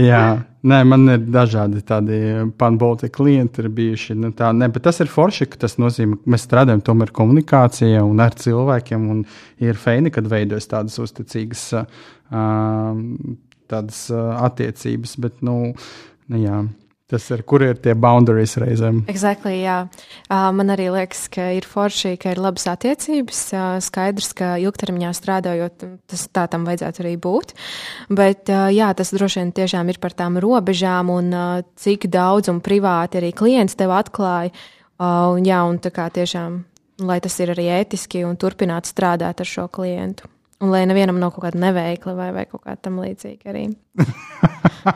Jā, 0.00 0.40
nē, 0.64 0.78
man 0.88 1.04
ir 1.12 1.24
dažādi 1.28 1.82
tādi 1.84 2.16
panbolti 2.56 3.10
klienti, 3.12 3.60
ir 3.60 3.68
bijuši. 3.76 4.16
Nu, 4.16 4.30
tā, 4.32 4.48
ne, 4.56 4.70
bet 4.72 4.86
tas 4.86 5.02
ir 5.04 5.10
forši, 5.12 5.50
ka 5.52 5.60
tas 5.66 5.76
nozīmē, 5.76 6.16
ka 6.22 6.32
mēs 6.32 6.46
strādājam 6.48 6.80
tomēr 6.86 7.12
komunikācijā 7.12 8.00
un 8.00 8.22
ar 8.24 8.32
cilvēkiem. 8.40 9.04
Un 9.12 9.20
ir 9.60 9.76
feini, 9.76 10.14
kad 10.14 10.30
veidojas 10.32 10.70
tādas 10.70 10.96
uzticīgas 11.02 11.66
uh, 11.76 11.84
tādas 13.72 14.04
uh, 14.12 14.36
attiecības, 14.44 15.16
bet, 15.24 15.42
nu, 15.44 15.58
nu 16.28 16.44
jā. 16.44 16.62
Tas 17.12 17.26
ir, 17.28 17.42
kur 17.44 17.60
ir 17.60 17.76
tie 17.76 17.92
boundaries 17.92 18.54
reizēm? 18.56 19.02
Exactly, 19.12 19.58
jā. 19.60 19.82
Uh, 20.32 20.46
man 20.56 20.72
arī 20.72 20.86
liekas, 20.94 21.26
ka 21.34 21.50
ir 21.52 21.66
forši, 21.68 22.14
ka 22.16 22.32
ir 22.32 22.40
labas 22.40 22.64
attiecības. 22.72 23.42
Uh, 23.52 23.74
skaidrs, 23.84 24.30
ka 24.38 24.54
ilgtermiņā 24.62 25.10
strādājot, 25.18 25.84
tas 26.08 26.24
tā 26.32 26.46
tam 26.48 26.64
vajadzētu 26.64 27.04
arī 27.04 27.12
būt. 27.20 27.52
Bet 28.08 28.48
uh, 28.48 28.70
jā, 28.72 28.88
tas 28.96 29.12
droši 29.12 29.42
vien 29.42 29.52
tiešām 29.60 29.92
ir 29.92 30.00
par 30.00 30.16
tām 30.16 30.40
robežām 30.40 31.12
un 31.12 31.36
cik 31.76 32.08
daudz 32.08 32.48
un 32.48 32.64
privāti 32.64 33.20
arī 33.20 33.34
klients 33.36 33.76
tev 33.76 33.92
atklāja. 33.92 34.54
Un, 35.02 35.44
jā, 35.44 35.60
un 35.68 35.82
tā 35.84 35.92
kā 35.92 36.08
tiešām, 36.14 36.62
lai 37.04 37.20
tas 37.20 37.36
ir 37.44 37.52
arī 37.52 37.68
ētiski 37.82 38.24
un 38.24 38.40
turpināt 38.40 38.88
strādāt 38.88 39.44
ar 39.44 39.52
šo 39.52 39.68
klientu. 39.68 40.31
Un 40.62 40.70
lai 40.70 40.84
nevienam 40.86 41.18
nav 41.18 41.32
kaut 41.34 41.48
kāda 41.48 41.58
neveikla 41.58 42.14
vai, 42.14 42.30
vai 42.36 42.44
kaut 42.46 42.62
kā 42.62 42.76
tam 42.78 43.00
līdzīga 43.02 43.50
arī. 43.50 43.64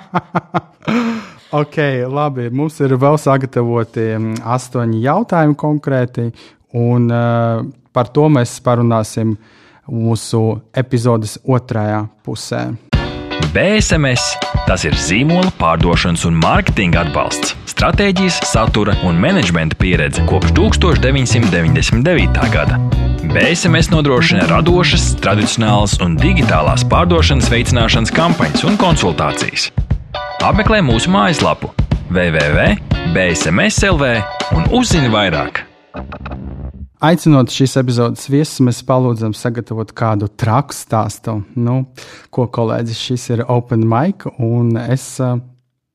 ok, 1.61 1.79
labi. 2.07 2.49
Mums 2.55 2.79
ir 2.87 2.95
vēl 3.03 3.19
sagatavoti 3.19 4.07
mm, 4.15 4.41
astoņi 4.57 5.03
jautājumi 5.03 5.59
konkrēti, 5.59 6.29
un 6.79 7.11
uh, 7.11 7.67
par 7.91 8.13
to 8.15 8.29
mēs 8.31 8.59
parunāsim 8.63 9.35
mūsu 9.91 10.43
epizodes 10.75 11.39
otrajā 11.43 12.05
pusē. 12.27 12.69
BSMS 13.57 14.37
tas 14.67 14.83
ir 14.85 14.97
zīmola 14.99 15.53
pārdošanas 15.61 16.27
un 16.29 16.39
mārketinga 16.43 17.07
atbalsts, 17.07 17.55
stratēģijas, 17.71 18.43
satura 18.51 18.97
un 19.07 19.19
menedžmenta 19.23 19.79
pieredze 19.81 20.27
kopš 20.29 20.55
1999. 20.59 22.49
gada. 22.55 23.06
BSMS 23.31 23.91
nodrošina 23.91 24.47
radošas, 24.51 25.17
tradicionālas 25.23 25.97
un 26.05 26.15
digitālās 26.21 26.85
pārdošanas 26.87 27.49
veicināšanas 27.51 28.13
kampaņas 28.15 28.65
un 28.69 28.77
konsultācijas. 28.81 29.71
Apmeklē 30.47 30.79
mūsu 30.87 31.11
mājaslapu 31.11 31.69
www.bsms.lv 32.15 34.05
un 34.55 34.63
uzzini 34.79 35.11
vairāk. 35.11 35.65
Aicinot 37.07 37.51
šīs 37.53 37.77
epizodes 37.83 38.31
viesus, 38.31 38.61
mēs 38.65 38.79
palūdzam 38.87 39.35
sagatavot 39.37 39.91
kādu 39.97 40.29
traku 40.33 40.73
stāstu. 40.77 41.43
Nu, 41.59 41.93
ko 42.31 42.47
kolēģis 42.53 43.03
šis 43.09 43.31
ir 43.35 43.45
Open 43.53 43.83
Mic, 43.91 44.25
un 44.39 44.77
es 44.81 45.19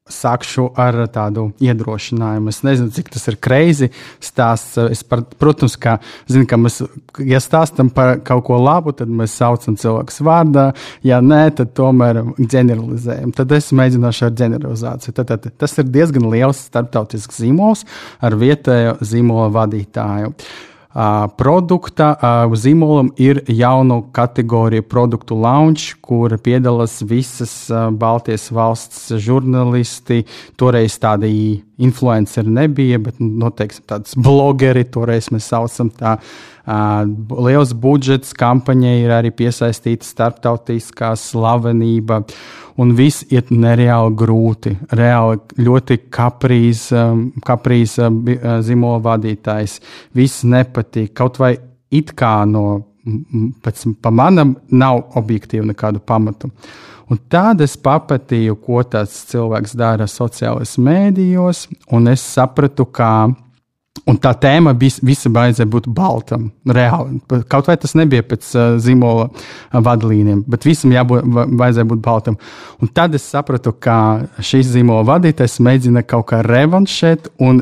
sākšu 0.10 0.72
ar 0.80 0.98
tādu 1.14 1.50
iedrošinājumu. 1.62 2.50
Es 2.52 2.62
nezinu, 2.66 2.92
cik 2.94 3.12
tas 3.14 3.28
ir 3.30 3.38
greizi 3.44 3.92
stāsts. 4.24 4.80
Es, 4.92 5.04
par, 5.08 5.24
protams, 5.40 5.78
ka, 5.82 5.98
zinu, 6.32 6.48
ka 6.50 6.58
mēs, 6.60 6.82
ja 7.28 7.42
stāstam 7.44 7.92
par 7.94 8.18
kaut 8.26 8.44
ko 8.50 8.58
labu, 8.62 8.96
tad 8.98 9.12
mēs 9.14 9.36
saucam 9.38 9.78
cilvēku 9.80 10.26
vārdā. 10.26 10.66
Ja 11.08 11.22
nē, 11.24 11.44
tad 11.58 11.76
tomēr 11.78 12.24
ģeneralizējam. 12.40 13.36
Tad 13.38 13.54
es 13.58 13.70
mēģināšu 13.78 14.28
ar 14.28 14.36
ģeneralizāciju. 14.42 15.16
Tad, 15.22 15.36
tad, 15.36 15.54
tas 15.62 15.78
ir 15.78 15.94
diezgan 15.94 16.28
liels 16.34 16.66
starptautisks 16.72 17.44
zīmols 17.44 17.86
ar 18.26 18.38
vietējo 18.42 18.98
zīmola 19.06 19.52
vadītāju. 19.54 20.34
Uh, 20.34 20.71
produkta 21.38 22.12
zīmolam 22.52 23.12
ir 23.22 23.42
jaunu 23.48 24.02
kategoriju 24.12 24.84
produktu 24.84 25.38
launch, 25.40 25.96
kur 26.04 26.36
piedalās 26.44 27.00
visas 27.08 27.54
Baltijas 27.72 28.50
valsts 28.52 29.12
žurnālisti. 29.24 30.26
Toreiz 30.60 30.98
tādi 31.00 31.62
influenceri 31.82 32.52
nebija, 32.52 33.00
bet 33.00 33.20
noteikti 33.20 33.86
tādas 33.88 34.18
blogeri, 34.20 34.84
toreiz 34.84 35.32
mēs 35.32 35.48
saucam 35.54 35.94
tā. 35.96 36.18
Liels 36.66 37.74
budžets 37.74 38.36
kampaņai 38.38 38.98
ir 39.02 39.14
arī 39.16 39.32
piesaistīta 39.34 40.06
starptautiskā 40.06 41.16
slavenība. 41.18 42.22
Un 42.82 42.94
viss 42.98 43.26
iet 43.30 43.50
nereāli 43.52 44.14
grūti. 44.18 44.76
Reāli 44.96 45.42
ļoti 45.62 45.98
kaprīz, 46.14 46.88
kaprīz 47.46 47.98
zīmola 47.98 49.02
vadītājs. 49.10 49.80
Viss 50.18 50.46
nepatīk. 50.48 51.12
Kaut 51.18 51.42
vai 51.42 51.56
it 51.92 52.14
kā 52.18 52.42
no 52.48 52.66
pēc 53.66 53.86
manam 54.14 54.56
nav 54.70 55.04
objektīvi 55.20 55.72
nekādu 55.72 56.02
pamatu. 56.06 56.52
Un 57.12 57.20
tad 57.28 57.60
es 57.60 57.74
papatīju, 57.76 58.56
ko 58.64 58.84
tāds 58.88 59.18
cilvēks 59.28 59.74
dara 59.76 60.06
sociālajos 60.08 60.78
mēdījos, 60.80 61.66
un 61.92 62.08
es 62.08 62.24
sapratu, 62.24 62.86
ka 62.88 63.28
Un 64.08 64.16
tā 64.24 64.32
tēma 64.40 64.72
vis, 64.80 65.02
visa 65.04 65.30
vajadzēja 65.30 65.68
būt 65.70 65.88
baltam, 65.92 66.46
reāli. 66.66 67.20
Kaut 67.52 67.68
vai 67.68 67.76
tas 67.78 67.92
nebija 68.00 68.24
pēc 68.24 68.48
uh, 68.56 68.62
zīmola 68.82 69.28
vadlīnijiem, 69.76 70.46
bet 70.50 70.64
visam 70.66 70.94
jābūt, 70.96 71.28
vajadzēja 71.60 71.90
būt 71.90 72.02
baltam. 72.06 72.38
Un 72.80 72.92
tad 72.96 73.18
es 73.20 73.28
sapratu, 73.28 73.74
ka 73.76 73.98
šīs 74.40 74.72
zīmola 74.72 75.04
vadītājs 75.10 75.60
mēģina 75.68 76.06
kaut 76.08 76.30
kā 76.32 76.40
revanšēt 76.48 77.34
un 77.44 77.60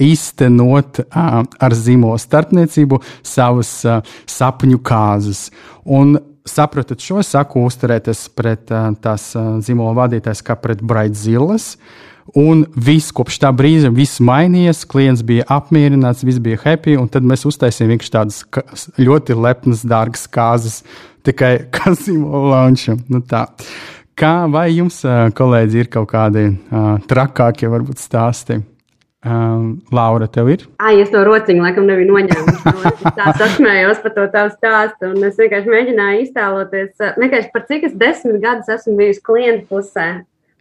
īstenot 0.00 1.04
uh, 1.04 1.44
ar 1.44 1.76
zīmola 1.76 2.16
starpniecību 2.24 3.02
savus 3.20 3.76
uh, 3.84 4.00
sapņu 4.32 4.80
kāzas. 4.80 5.46
Un 5.84 6.16
saprotat 6.48 7.04
šo, 7.04 7.20
saku 7.20 7.68
uzturēties 7.68 8.26
pret 8.32 8.72
uh, 8.72 8.88
tās 8.96 9.28
uh, 9.36 9.58
zīmola 9.60 9.94
vadītājs 10.06 10.44
kā 10.46 10.56
pret 10.56 10.80
Braitzilas. 10.80 11.74
Uh, 11.76 12.15
Un 12.34 12.64
viss 12.74 13.14
kopš 13.14 13.38
tā 13.44 13.52
brīža 13.54 13.92
viss 13.94 14.18
mainījies, 14.24 14.82
klients 14.90 15.22
bija 15.26 15.46
apmierināts, 15.52 16.24
viss 16.26 16.42
bija 16.42 16.58
happy, 16.64 16.96
un 16.98 17.06
tad 17.12 17.26
mēs 17.26 17.46
uztaisījām 17.46 17.92
vienkārši 17.94 18.14
tādas 18.16 18.86
ļoti 18.98 19.36
lepnas, 19.38 19.84
dārgas 19.86 20.26
kāzas 20.26 20.80
tikai 21.26 21.52
kasīmo 21.76 22.48
launčam. 22.50 22.98
Nu 23.12 23.22
tā. 23.22 23.46
Kā 24.16 24.46
vai 24.48 24.70
jums, 24.72 25.02
kolēģi, 25.36 25.82
ir 25.84 25.92
kaut 25.92 26.08
kādi 26.08 26.48
uh, 26.48 26.96
trakākie 27.06 27.68
varbūt 27.68 28.00
stāsti? 28.00 28.62
Um, 29.26 29.80
Laura, 29.90 30.28
tev 30.30 30.48
ir? 30.52 30.62
Ai, 30.78 31.00
es 31.02 31.10
to 31.10 31.18
rociņu 31.26 31.64
laikam 31.64 31.88
nebiju 31.88 32.12
noņēmusi. 32.12 32.72
Es 32.94 33.16
tā 33.16 33.32
sasmējos 33.40 34.00
par 34.04 34.12
to 34.14 34.26
tavu 34.30 34.52
stāstu, 34.54 35.10
un 35.10 35.26
es 35.26 35.40
vienkārši 35.40 35.72
mēģināju 35.72 36.22
iztēloties, 36.26 36.92
vienkārši 37.18 37.50
par 37.54 37.64
cik 37.66 37.88
es 37.88 37.96
desmit 37.98 38.38
gadus 38.44 38.70
esmu 38.76 38.94
bijusi 39.00 39.24
klienta 39.26 39.66
pusē. 39.72 40.06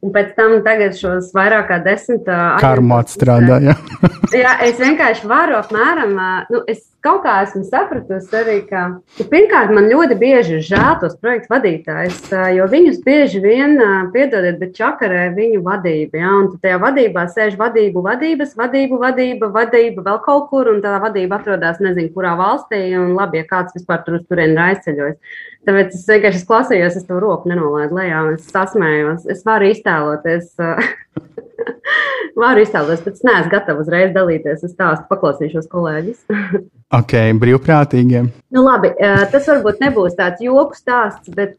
Un 0.06 0.12
pēc 0.14 0.36
tam 0.38 0.60
tagad 0.66 0.93
šos 0.99 1.32
vairāk 1.34 1.70
kā 1.72 1.80
desmit 1.82 2.28
karmu 2.62 2.99
atstrādāja. 2.99 3.74
jā, 4.43 4.51
es 4.68 4.78
vienkārši 4.78 5.26
varu 5.30 5.58
apmēram, 5.58 6.14
nu, 6.53 6.62
es 6.70 6.84
kaut 7.06 7.24
kā 7.24 7.39
esmu 7.45 7.64
sapratusi 7.66 8.38
arī, 8.38 8.58
ka 8.70 8.84
nu, 8.93 9.26
pirmkārt 9.32 9.74
man 9.74 9.89
ļoti 9.89 10.18
bieži 10.22 10.58
ir 10.58 10.64
žēl 10.66 10.99
tos 11.01 11.16
projektu 11.22 11.53
vadītājus, 11.53 12.22
jo 12.58 12.68
viņus 12.70 13.01
bieži 13.06 13.41
vien, 13.41 13.78
piedodiet, 14.14 14.60
bet 14.62 14.76
čakarē 14.78 15.28
viņu 15.38 15.64
vadība. 15.66 16.22
Ja? 16.22 16.36
Un 16.41 16.51
tajā 16.62 16.80
vadībā 16.82 17.26
sēž 17.34 17.58
vadību, 17.62 18.06
vadības, 18.06 18.53
vadību, 18.58 19.01
vadība, 19.01 19.49
vadība 19.58 20.06
vēl 20.06 20.22
kaut 20.26 20.49
kur, 20.53 20.70
un 20.74 20.82
tā 20.86 20.97
vadība 21.01 21.39
atrodas 21.41 21.82
nezinu, 21.82 22.14
kurā 22.14 22.34
valstī, 22.39 22.88
un 22.99 23.14
labi, 23.18 23.41
ja 23.41 23.49
kāds 23.49 23.78
vispār 23.78 24.06
tur 24.06 24.20
uz 24.20 24.26
turieni 24.30 24.53
ir 24.53 24.66
aizceļojis. 24.70 25.43
Tāpēc 25.66 25.95
es 25.97 26.05
vienkārši 26.09 26.41
es 26.41 26.47
klausījos, 26.47 26.97
es 26.99 27.07
to 27.07 27.18
roku 27.22 27.49
nenolaidu 27.49 27.97
lejā, 27.97 28.22
un 28.28 28.38
es 28.38 28.49
sasmējos. 28.51 29.26
Es 29.32 29.41
varu 29.47 29.72
iztēloties. 29.72 30.53
varu 32.43 32.63
iztēloties, 32.63 33.03
bet 33.05 33.18
es 33.18 33.26
neesmu 33.26 33.51
gatava 33.53 33.82
uzreiz 33.82 34.13
dalīties. 34.16 34.63
Es 34.66 34.74
stāstu, 34.76 35.07
paklausīšos 35.09 35.70
kolēģis. 35.72 36.26
ok, 36.99 37.16
brīvprātīgiem. 37.41 38.30
Nu, 38.53 38.66
labi, 38.68 38.93
tas 39.34 39.49
varbūt 39.51 39.82
nebūs 39.84 40.18
tāds 40.20 40.43
joku 40.45 40.78
stāsts, 40.78 41.32
bet, 41.36 41.57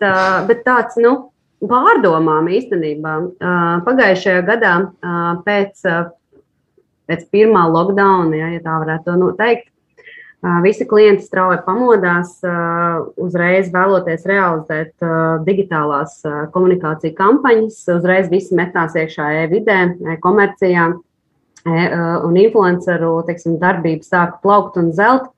bet 0.49 0.63
tāds, 0.67 0.99
nu, 1.03 1.17
pārdomām 1.65 2.51
īstenībā. 2.53 3.17
Pagājušajā 3.87 4.43
gadā 4.47 4.75
pēc, 5.47 5.87
pēc 7.09 7.25
pirmā 7.33 7.65
lockdowna, 7.73 8.37
ja, 8.39 8.53
ja 8.57 8.63
tā 8.65 8.77
varētu 8.85 9.17
to 9.17 9.33
teikt, 9.41 9.71
Visi 10.63 10.85
klienti 10.87 11.25
strauji 11.27 11.59
pamodās, 11.67 12.37
uzreiz 13.19 13.71
vēloties 13.75 14.27
realizēt 14.31 15.07
digitālās 15.47 16.21
komunikāciju 16.55 17.17
kampaņas, 17.19 17.81
uzreiz 17.97 18.29
visi 18.31 18.55
metās 18.59 18.95
iekšā 18.95 19.27
e-vidē, 19.43 19.79
e-komercijā, 20.15 20.85
un 21.67 22.39
influenceru 22.39 23.17
teiksim, 23.27 23.57
darbība 23.63 24.07
sāka 24.07 24.39
plaukt 24.45 24.79
un 24.79 24.93
zelt. 24.95 25.33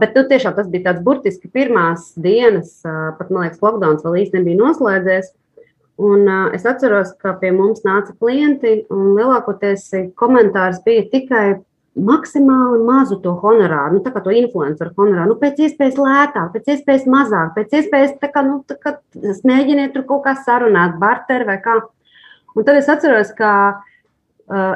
Bet 0.00 0.14
nu, 0.14 0.24
tiešām 0.26 0.58
tas 0.58 0.66
bija 0.70 0.88
tāds 0.88 1.04
burtiski 1.06 1.50
pirmās 1.50 2.12
dienas, 2.18 2.80
pat 2.82 3.30
man 3.30 3.46
liekas, 3.46 3.62
lockdowns 3.62 4.02
vēl 4.06 4.24
īsti 4.24 4.40
nebija 4.40 4.62
noslēdzies. 4.64 5.32
Un, 5.98 6.28
uh, 6.30 6.52
es 6.54 6.62
atceros, 6.62 7.08
ka 7.18 7.32
pie 7.40 7.50
mums 7.50 7.82
nāca 7.82 8.12
klienti, 8.22 8.84
un 8.94 9.16
lielākoties 9.16 9.88
komentārs 10.18 10.78
bija 10.84 11.08
tikai 11.10 11.46
maksimāli 12.04 12.84
mazu 12.86 13.18
to 13.24 13.34
honorāru, 13.42 13.98
nu, 13.98 14.04
tā 14.04 14.12
kā 14.14 14.22
to 14.24 14.34
influenceru 14.34 14.94
honorāru, 14.96 15.32
nu, 15.32 15.38
pēc 15.40 15.60
iespējas 15.66 15.98
lētāk, 15.98 16.52
pēc 16.54 16.72
iespējas 16.74 17.06
mazāk, 17.10 17.52
pēc 17.56 17.76
iespējas 17.80 18.16
tā 18.22 18.30
kā, 18.34 18.44
nu, 18.46 18.60
tā 18.68 18.78
kā 18.80 18.96
mēģiniet 19.48 19.94
tur 19.96 20.06
kaut 20.08 20.24
kā 20.28 20.36
sarunāt, 20.46 20.96
barteri 21.02 21.48
vai 21.48 21.58
kā. 21.64 21.80
Un 22.56 22.66
tad 22.66 22.78
es 22.80 22.88
atceros, 22.90 23.30
ka 23.38 23.52
uh, 23.70 23.97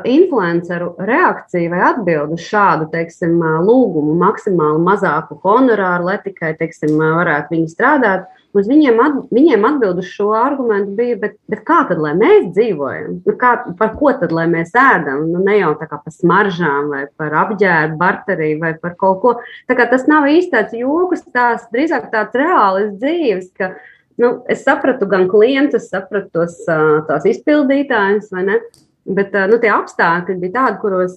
influenceru 0.08 0.92
reakcija 1.00 1.70
vai 1.72 1.80
atbildi 1.88 2.36
uz 2.36 2.44
šādu, 2.44 2.90
teiksim, 2.92 3.38
lūgumu 3.64 4.18
maksimāli 4.20 4.82
mazāku 4.84 5.38
honorāru, 5.44 6.10
lai 6.10 6.18
tikai, 6.24 6.52
teiksim, 6.60 6.98
varētu 7.00 7.56
viņi 7.56 7.72
strādāt, 7.72 8.30
Uz 8.52 8.66
viņiem, 8.68 8.98
at, 9.00 9.14
viņiem 9.32 9.62
atbild 9.64 10.02
uz 10.02 10.10
šo 10.12 10.26
argumentu 10.36 10.92
bija, 10.96 11.16
bet, 11.22 11.38
bet 11.48 11.62
kā 11.64 11.78
tad, 11.88 12.02
lai 12.04 12.12
mēs 12.20 12.50
dzīvojam? 12.52 13.22
Nu, 13.24 13.34
kā, 13.40 13.54
par 13.78 13.94
ko 13.96 14.12
tad, 14.20 14.34
lai 14.36 14.44
mēs 14.52 14.74
ēdam? 14.76 15.22
Nu, 15.32 15.40
ne 15.46 15.56
jau 15.56 15.70
tā 15.80 15.88
kā 15.88 15.96
par 15.96 16.12
smaržām 16.12 16.90
vai 16.92 17.06
par 17.16 17.32
apģērbu, 17.46 17.96
barteriju 18.00 18.60
vai 18.60 18.74
par 18.82 18.92
kaut 19.00 19.22
ko. 19.22 19.34
Tā 19.70 19.78
kā 19.78 19.88
tas 19.88 20.04
nav 20.10 20.28
īsti 20.28 20.52
tāds 20.52 20.76
joks, 20.76 21.24
tās 21.32 21.64
drīzāk 21.72 22.10
tāds 22.12 22.36
reāls 22.36 22.92
dzīves, 23.00 23.48
ka 23.56 23.72
nu, 24.20 24.34
es 24.52 24.66
sapratu 24.68 25.08
gan 25.08 25.30
klientus, 25.32 25.88
sapratu 25.88 26.28
tos, 26.42 26.60
tās 27.08 27.24
izpildītājus, 27.32 28.28
vai 28.36 28.50
ne? 28.50 28.60
Bet 29.02 29.34
nu, 29.50 29.56
tie 29.58 29.72
apstākļi 29.74 30.36
bija 30.38 30.54
tādi, 30.60 30.78
kuros, 30.82 31.16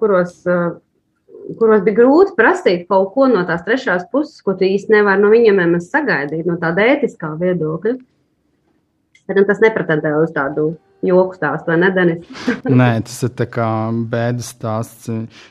kuros 0.00 0.40
kuros 1.58 1.82
bija 1.84 1.98
grūti 2.02 2.36
prasīt 2.38 2.86
kaut 2.90 3.12
ko 3.16 3.28
no 3.30 3.42
tās 3.48 3.64
trešās 3.66 4.06
puses, 4.12 4.40
ko 4.44 4.54
tu 4.58 4.66
īsti 4.68 4.94
nevari 4.94 5.22
no 5.22 5.30
viņiem 5.32 5.76
sagaidīt, 5.82 6.46
no 6.46 6.58
tāda 6.62 6.86
ētiskā 6.94 7.32
viedokļa. 7.40 7.96
Bet 9.28 9.38
nu, 9.38 9.44
tas 9.46 9.60
nepretendē 9.62 10.16
uz 10.18 10.32
tādu 10.34 10.72
joku 11.02 11.36
stāstu, 11.36 11.72
vai 11.72 11.78
ne, 11.82 11.90
Denis? 11.94 12.42
Nē, 12.80 12.88
tas 13.06 13.16
ir 13.26 13.32
tā 13.38 13.46
kā 13.50 13.66
bēdas 14.10 14.52
stāsts. 14.54 15.10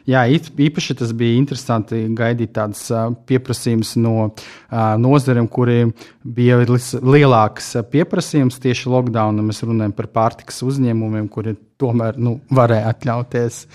Jā, 0.10 0.24
īpaši 0.32 0.98
tas 1.02 1.12
bija 1.18 1.40
interesanti 1.40 2.02
gaidīt 2.18 2.54
tādas 2.56 2.86
pieprasījumus 3.28 3.94
no 4.02 4.32
nozarēm, 4.72 5.50
kuriem 5.52 5.94
bija 6.24 6.60
lielāks 6.64 7.74
pieprasījums 7.92 8.62
tieši 8.64 8.92
lockdownam. 8.92 9.52
Mēs 9.52 9.64
runājam 9.68 9.96
par 9.98 10.12
pārtikas 10.16 10.62
uzņēmumiem, 10.68 11.28
kuri 11.32 11.58
tomēr 11.82 12.20
nu, 12.22 12.38
varēja 12.52 12.94
atļauties. 12.96 13.66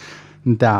Tā, 0.60 0.76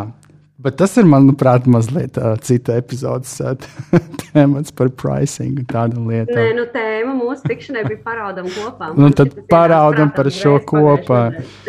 Bet 0.57 0.79
tas 0.81 0.95
ir, 0.97 1.05
manuprāt, 1.05 1.67
mazliet 1.69 2.17
uh, 2.17 2.33
cita 2.41 2.79
epizodes 2.81 3.35
uh, 3.45 3.59
tēmats 4.23 4.73
par 4.77 4.89
pricing 4.97 5.59
un 5.61 5.67
tādām 5.69 6.07
lietām. 6.09 6.39
Nē, 6.39 6.47
nu 6.57 6.65
tēma 6.73 7.13
mūsu 7.19 7.45
tikšanai 7.51 7.83
bija 7.85 8.01
paraudam 8.07 8.49
kopā. 8.49 8.89
nu, 8.97 9.11
tad 9.17 9.35
paraudam 9.53 10.15
par 10.17 10.31
šo 10.33 10.57
kopā. 10.65 11.21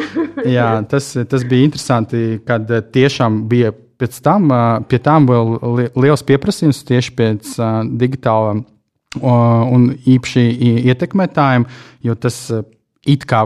Jā, 0.56 0.70
tas, 0.88 1.10
tas 1.28 1.44
bija 1.44 1.68
interesanti, 1.68 2.40
kad 2.48 2.72
tiešām 2.96 3.42
bija 3.52 3.74
pēc 4.00 4.22
tam, 4.24 4.48
uh, 4.56 4.80
pie 4.88 5.02
tām 5.04 5.28
vēl 5.28 5.92
liels 5.98 6.24
pieprasījums 6.24 6.80
tieši 6.88 7.16
pēc 7.20 7.54
uh, 7.60 7.82
digitāla 8.00 8.56
uh, 8.56 9.28
un 9.68 9.90
īpaši 10.00 10.48
ietekmētājiem, 10.88 11.68
jo 12.08 12.16
tas 12.16 12.40
it 13.08 13.24
kā 13.28 13.42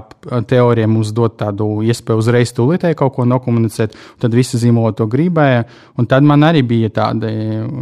teorija 0.50 0.90
mums 0.90 1.12
dod 1.16 1.36
tādu 1.40 1.68
iespēju 1.86 2.22
uzreiz 2.24 2.54
tūlītēji 2.58 2.98
kaut 3.00 3.14
ko 3.18 3.26
nokomunicēt, 3.30 3.94
tad 4.22 4.36
visi 4.36 4.60
zīmoli 4.62 4.96
to 4.98 5.06
gribēja. 5.12 5.66
Un 6.02 6.08
tad 6.10 6.26
man 6.28 6.46
arī 6.48 6.64
bija 6.68 6.90
tādi 6.96 7.32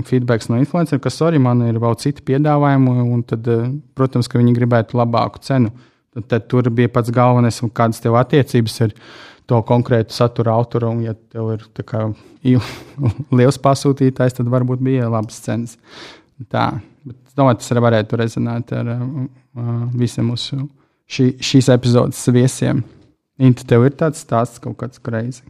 feedbacks 0.10 0.52
no 0.52 0.60
influenceriem, 0.60 1.02
ka, 1.04 1.14
sorry, 1.14 1.40
man 1.42 1.64
ir 1.70 1.80
vēl 1.82 1.96
citi 2.02 2.26
piedāvājumi, 2.28 2.96
un 3.16 3.24
tad, 3.28 3.48
protams, 3.98 4.30
ka 4.30 4.42
viņi 4.42 4.56
gribētu 4.58 5.00
labāku 5.00 5.42
cenu. 5.46 5.72
Tad, 6.16 6.26
tad 6.32 6.48
tur 6.52 6.70
bija 6.74 6.92
pats 6.92 7.14
galvenais, 7.14 7.62
kādas 7.78 8.02
tev 8.04 8.18
attiecības 8.20 8.80
ir 8.88 8.96
to 9.50 9.60
konkrētu 9.66 10.14
satura 10.14 10.54
autoru, 10.58 10.92
un 10.94 11.04
ja 11.06 11.16
tev 11.16 11.54
ir 11.56 11.68
kā, 11.88 12.08
liels 13.40 13.60
pasūtītājs, 13.62 14.38
tad 14.40 14.50
varbūt 14.52 14.84
bija 14.86 15.10
labas 15.10 15.40
cenas. 15.46 15.78
Tā, 16.50 16.70
bet 17.06 17.18
es 17.28 17.38
domāju, 17.38 17.60
tas 17.62 17.72
arī 17.74 17.86
varētu 17.88 18.20
rezonēt 18.20 18.76
ar 18.78 18.92
uh, 18.96 19.24
visiem 19.98 20.30
mūsu 20.32 20.62
šī, 21.10 21.32
šīs 21.44 21.70
epizodes 21.74 22.22
viesiem. 22.34 22.84
Inta, 23.40 23.66
tev 23.68 23.88
ir 23.88 23.96
tāds 24.00 24.22
stāsts 24.26 24.62
kaut 24.64 24.78
kāds 24.82 25.02
greizi. 25.04 25.44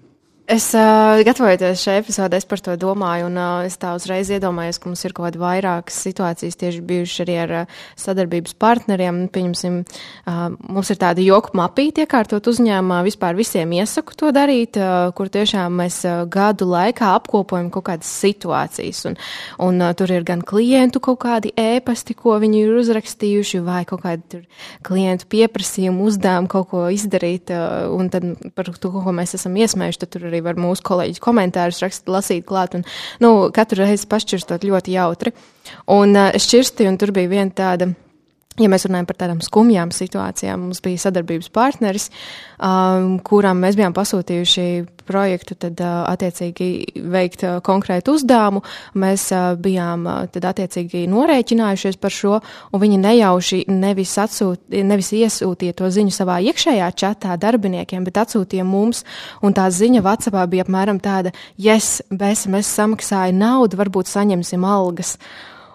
Es 0.49 0.71
uh, 0.73 1.19
gatavojoties 1.21 1.83
šai 1.85 1.99
epizodē, 1.99 2.39
par 2.49 2.61
to 2.65 2.73
domāju, 2.81 3.27
un 3.27 3.35
uh, 3.37 3.67
es 3.67 3.75
tā 3.77 3.91
uzreiz 3.93 4.31
iedomājos, 4.33 4.79
ka 4.81 4.89
mums 4.89 5.03
ir 5.05 5.13
kaut 5.13 5.27
kāda 5.27 5.41
vairākas 5.43 5.99
situācijas 6.07 6.57
tieši 6.57 6.79
bijušas 6.89 7.21
arī 7.21 7.35
ar 7.43 7.51
uh, 7.53 7.75
sadarbības 8.01 8.55
partneriem. 8.57 9.19
Pieņemsim, 9.29 9.75
uh, 9.85 10.39
mums 10.73 10.89
ir 10.89 10.97
tāda 11.03 11.21
joku 11.21 11.53
mapīte 11.59 12.01
iekārtot 12.01 12.49
uzņēmumā, 12.49 13.03
vispār 13.05 13.37
visiem 13.37 13.75
iesaku 13.77 14.17
to 14.17 14.31
darīt, 14.33 14.79
uh, 14.81 15.11
kur 15.13 15.29
tiešām 15.29 15.75
mēs 15.83 15.99
uh, 16.09 16.23
gadu 16.25 16.65
laikā 16.71 17.11
apkopojam 17.19 17.69
kaut 17.75 17.85
kādas 17.91 18.09
situācijas, 18.09 19.03
un, 19.11 19.19
un 19.67 19.85
uh, 19.85 19.93
tur 19.93 20.15
ir 20.17 20.25
gan 20.25 20.41
klientu 20.41 20.97
kaut 21.11 21.21
kādi 21.27 21.53
ēpasti, 21.53 22.17
ko 22.17 22.39
viņi 22.41 22.63
ir 22.63 22.73
uzrakstījuši, 22.81 23.61
vai 23.69 23.83
kaut 23.85 24.01
kādi 24.07 24.41
klientu 24.81 25.29
pieprasījumi, 25.29 26.09
uzdevumi 26.09 26.53
kaut 26.57 26.71
ko 26.73 26.87
izdarīt, 26.89 27.53
uh, 27.53 27.93
un 27.93 28.09
tad 28.09 28.25
par 28.57 28.73
to, 28.73 28.95
ko 28.97 29.13
mēs 29.13 29.37
esam 29.37 29.61
iesmējuši, 29.61 30.03
tad 30.07 30.15
tur 30.17 30.25
arī 30.25 30.38
arī 30.39 30.45
var 30.47 30.59
mūsu 30.59 30.83
kolēģi 30.87 31.21
komentārus 31.23 31.81
rakstīt, 31.83 32.09
lasīt 32.09 32.45
klāt. 32.47 32.75
Un, 32.77 32.85
nu, 33.19 33.51
katru 33.53 33.83
reizi 33.83 34.07
pašķirstot 34.09 34.63
ļoti 34.63 34.95
jautri. 34.95 35.33
Un 35.91 36.15
uh, 36.15 36.31
šķirsti, 36.39 36.87
un 36.89 36.97
tur 36.97 37.11
bija 37.15 37.29
viena 37.29 37.51
tāda 37.51 37.91
Ja 38.59 38.67
mēs 38.71 38.83
runājam 38.87 39.07
par 39.07 39.15
tādām 39.21 39.39
skumjām 39.43 39.91
situācijām, 39.95 40.67
mums 40.67 40.81
bija 40.83 40.99
sadarbības 41.05 41.47
partneris, 41.55 42.09
um, 42.59 43.17
kuram 43.23 43.61
mēs 43.63 43.77
bijām 43.79 43.93
pasūtījuši 43.95 44.65
projektu, 45.07 45.55
tad 45.59 45.79
uh, 45.79 46.03
attiecīgi 46.11 46.67
veikt 47.09 47.45
uh, 47.47 47.57
konkrētu 47.65 48.17
uzdevumu. 48.17 48.61
Mēs 48.99 49.29
uh, 49.31 49.53
bijām 49.59 50.03
uh, 50.05 50.25
tad 50.33 50.49
attiecīgi 50.51 51.05
norēķinājušies 51.11 51.99
par 52.01 52.13
šo, 52.13 52.39
un 52.73 52.83
viņi 52.83 52.99
nejauši 53.05 53.61
nevis, 53.71 54.17
atsūt, 54.21 54.67
nevis 54.75 55.13
iesūtīja 55.15 55.77
to 55.79 55.89
ziņu 55.95 56.13
savā 56.13 56.39
iekšējā 56.51 56.89
čatā 56.99 57.37
darbiniekiem, 57.39 58.03
bet 58.07 58.19
atsūtīja 58.25 58.65
mums, 58.67 59.05
un 59.41 59.55
tā 59.55 59.69
ziņa 59.71 60.03
Whatsappā 60.03 60.43
bija 60.51 60.67
apmēram 60.67 60.99
tāda, 61.03 61.31
yes, 61.57 62.01
BSMS 62.11 62.75
samaksāja 62.75 63.35
naudu, 63.35 63.79
varbūt 63.79 64.11
saņemsim 64.11 64.67
algas. 64.67 65.15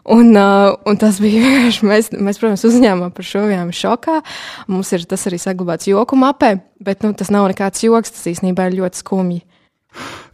Un, 0.05 0.35
uh, 0.37 0.75
un 0.85 0.99
tas 1.01 1.17
bija 1.23 1.41
vienkārši. 1.41 1.87
Mēs, 1.89 2.11
mēs, 2.13 2.41
protams, 2.41 2.67
uzņēmām 2.69 3.15
par 3.17 3.25
šo 3.25 3.47
bijām 3.49 3.73
šokā. 3.73 4.19
Mums 4.69 4.93
ir 4.93 5.07
tas 5.09 5.25
arī 5.31 5.39
saglabāts 5.41 5.89
joku 5.89 6.19
mapē, 6.21 6.59
bet 6.85 7.07
nu, 7.07 7.15
tas 7.17 7.33
nav 7.33 7.49
nekāds 7.49 7.87
joks. 7.87 8.13
Tas 8.13 8.29
īstenībā 8.35 8.69
ir 8.69 8.83
ļoti 8.83 9.01
skumji. 9.01 9.41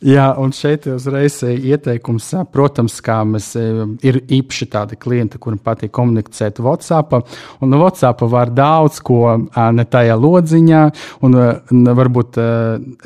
Jā, 0.01 0.31
un 0.41 0.49
šeit 0.57 0.87
uzreiz 0.89 1.35
ieteikums, 1.45 2.31
protams, 2.49 2.95
kā 3.05 3.19
mēs 3.29 3.51
ir 4.01 4.19
īpaši 4.33 4.67
tādi 4.73 4.97
klienti, 4.97 5.37
kuriem 5.37 5.59
patīk 5.61 5.93
komunicēt 5.93 6.63
WhatsApp. 6.65 7.19
Un 7.61 7.77
WhatsApp 7.77 8.25
var 8.33 8.49
daudz 8.57 9.03
ko 9.05 9.35
ne 9.77 9.85
tajā 9.85 10.17
lodziņā, 10.17 10.81
un 11.29 11.37
varbūt 12.01 12.39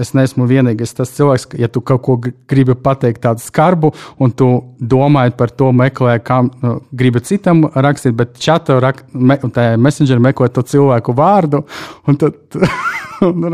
es 0.05 0.15
neesmu 0.15 0.47
vienīgais 0.47 0.95
tas 0.95 1.11
cilvēks, 1.17 1.49
ja 1.59 1.67
tu 1.67 1.83
kaut 1.83 2.05
ko 2.07 2.17
gribi 2.23 2.77
pateikt 2.79 3.25
tādu 3.27 3.43
skarbu, 3.43 3.91
un 4.23 4.31
tu 4.31 4.51
domāji 4.79 5.35
par 5.35 5.51
to, 5.51 5.73
meklē, 5.75 6.21
kā 6.23 6.45
nu, 6.47 6.77
gribi 6.95 7.25
citam 7.27 7.65
rakstīt, 7.75 8.15
bet 8.21 8.39
čatā 8.39 8.79
me, 9.11 9.41
messenger 9.83 10.23
meklē 10.23 10.47
to 10.55 10.63
cilvēku 10.63 11.17
vārdu. 11.19 11.65
Un 12.07 12.23
tad, 12.23 12.39
un, 13.27 13.51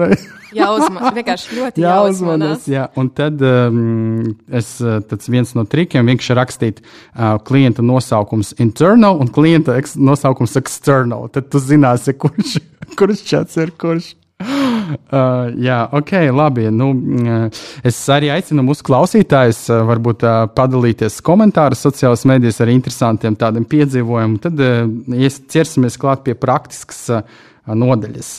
Jāuzmanās, 0.56 1.14
vienkārši 1.18 1.56
ļoti 1.58 1.84
jāuzmanās. 1.84 2.68
Jā. 2.70 2.86
Un 3.00 3.10
tad 3.14 3.42
um, 3.46 4.22
es, 4.60 4.76
tāds 4.80 5.30
viens 5.30 5.52
no 5.56 5.66
trikiem 5.68 6.10
vienkārši 6.10 6.38
rakstīt 6.38 6.80
uh, 6.82 7.36
klienta 7.46 7.84
nosaukums 7.86 8.54
internal 8.62 9.20
un 9.22 9.30
klienta 9.32 9.78
nosaukums 9.96 10.56
external. 10.60 11.28
Tad 11.34 11.50
tu 11.52 11.62
zināsi, 11.62 12.16
kurš, 12.18 12.58
kurš 12.98 13.26
čats 13.30 13.60
ir 13.60 13.76
kurš. 13.80 14.14
Uh, 14.90 15.52
jā, 15.62 15.76
ok, 15.94 16.10
labi. 16.34 16.64
Nu, 16.74 16.88
uh, 16.90 17.60
es 17.86 17.98
arī 18.10 18.32
aicinu 18.34 18.64
mūsu 18.66 18.82
klausītājus, 18.88 19.60
uh, 19.70 19.84
varbūt 19.86 20.24
uh, 20.26 20.38
padalīties 20.56 21.20
komentāros, 21.22 21.84
sociālajās 21.84 22.26
medijās 22.26 22.58
ar 22.64 22.72
interesantiem 22.72 23.36
tādiem 23.38 23.68
piedzīvojumiem. 23.70 24.34
Tad 24.42 24.64
uh, 24.66 25.30
ķersimies 25.54 25.98
klāt 26.00 26.24
pie 26.26 26.34
praktiskas 26.34 27.04
uh, 27.14 27.38
nodaļas. 27.70 28.32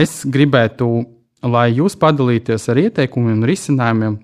Es 0.00 0.22
gribētu 0.24 0.88
lai 1.46 1.68
jūs 1.72 1.96
padalīties 2.00 2.68
ar 2.72 2.80
ieteikumiem 2.84 3.38
un 3.38 3.48
risinājumiem, 3.48 4.18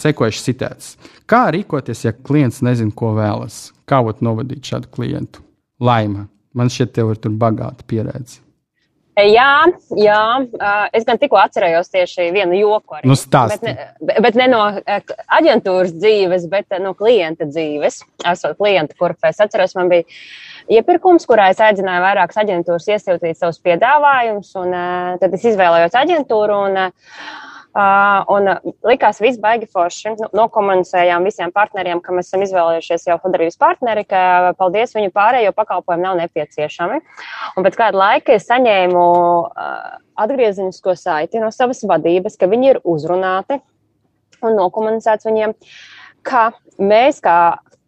sekojuši 0.00 0.44
citēts. 0.44 0.94
Kā 1.30 1.46
rīkoties, 1.54 2.04
ja 2.06 2.12
klients 2.12 2.62
nezina, 2.64 2.92
ko 2.94 3.14
vēlas? 3.16 3.72
Kā 3.88 4.02
vat 4.04 4.22
novadīt 4.24 4.64
šādu 4.68 4.90
klientu? 4.92 5.44
Laima, 5.80 6.28
man 6.56 6.72
šķiet, 6.72 6.94
tev 6.96 7.12
ir 7.14 7.20
tur 7.20 7.36
bagāta 7.40 7.86
pieredze. 7.88 8.40
Jā, 9.14 9.62
jā, 9.94 10.22
es 10.90 11.04
gan 11.06 11.20
tikko 11.22 11.38
atcerējos 11.38 11.92
tieši 11.92 12.32
vienu 12.34 12.56
joku. 12.58 12.96
Arī, 12.96 13.06
nu, 13.06 13.14
stāsti. 13.14 13.60
bet, 13.62 14.08
ne, 14.10 14.16
bet 14.24 14.38
ne 14.40 14.48
no 14.50 14.62
aģentūras 15.38 15.92
dzīves, 15.94 16.48
bet 16.50 16.74
no 16.82 16.96
klienta 16.98 17.46
dzīves. 17.46 18.00
Esot 18.26 18.58
klienta, 18.58 18.96
kur 18.98 19.14
es 19.30 19.38
atceros, 19.44 19.76
man 19.78 19.92
bija 19.92 20.08
iepirkums, 20.72 21.26
kurā 21.28 21.50
es 21.52 21.62
aicināju 21.62 22.04
vairākas 22.04 22.38
aģentūras 22.44 22.90
iesūtīt 22.96 23.40
savus 23.40 23.60
piedāvājumus, 23.64 24.52
un 24.60 24.76
tad 25.20 25.34
es 25.36 25.50
izvēlējos 25.52 25.98
aģentūru. 26.04 26.60
Un, 26.68 26.94
Uh, 27.74 28.20
un 28.30 28.46
likās, 28.86 29.18
viss 29.18 29.40
baigi 29.42 29.66
forši. 29.66 30.12
Nu, 30.20 30.28
nokomunicējām 30.38 31.24
visiem 31.26 31.50
partneriem, 31.50 31.98
ka 32.04 32.12
mēs 32.14 32.28
esam 32.28 32.44
izvēlējušies 32.44 33.08
jau 33.08 33.16
sadarbības 33.18 33.58
partneri, 33.58 34.04
ka 34.06 34.52
paldies 34.60 34.94
viņu 34.94 35.10
pārējo 35.10 35.50
pakalpojumu 35.56 36.06
nav 36.06 36.20
nepieciešami. 36.20 37.00
Un 37.58 37.66
pēc 37.66 37.78
kāda 37.80 37.98
laika 37.98 38.36
es 38.36 38.46
saņēmu 38.46 39.02
uh, 39.02 39.90
atgriezenisko 40.22 40.94
saiti 41.00 41.42
no 41.42 41.50
savas 41.50 41.82
vadības, 41.90 42.38
ka 42.38 42.46
viņi 42.52 42.70
ir 42.76 42.80
uzrunāti 42.86 43.58
un 44.38 44.54
nokomunicēts 44.60 45.26
viņiem, 45.26 45.58
ka 46.22 46.52
mēs 46.78 47.18
kā 47.26 47.38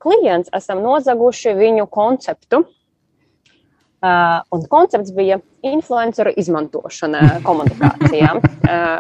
klients 0.07 0.52
esam 0.54 0.82
nozaguši 0.84 1.57
viņu 1.59 1.88
konceptu. 1.90 2.62
Uh, 4.07 4.42
un 4.54 4.66
koncepts 4.70 5.11
bija 5.16 5.40
influenceru 5.74 6.32
izmantošana 6.38 7.40
komunikācijā. 7.46 8.34
Uh, 8.36 8.46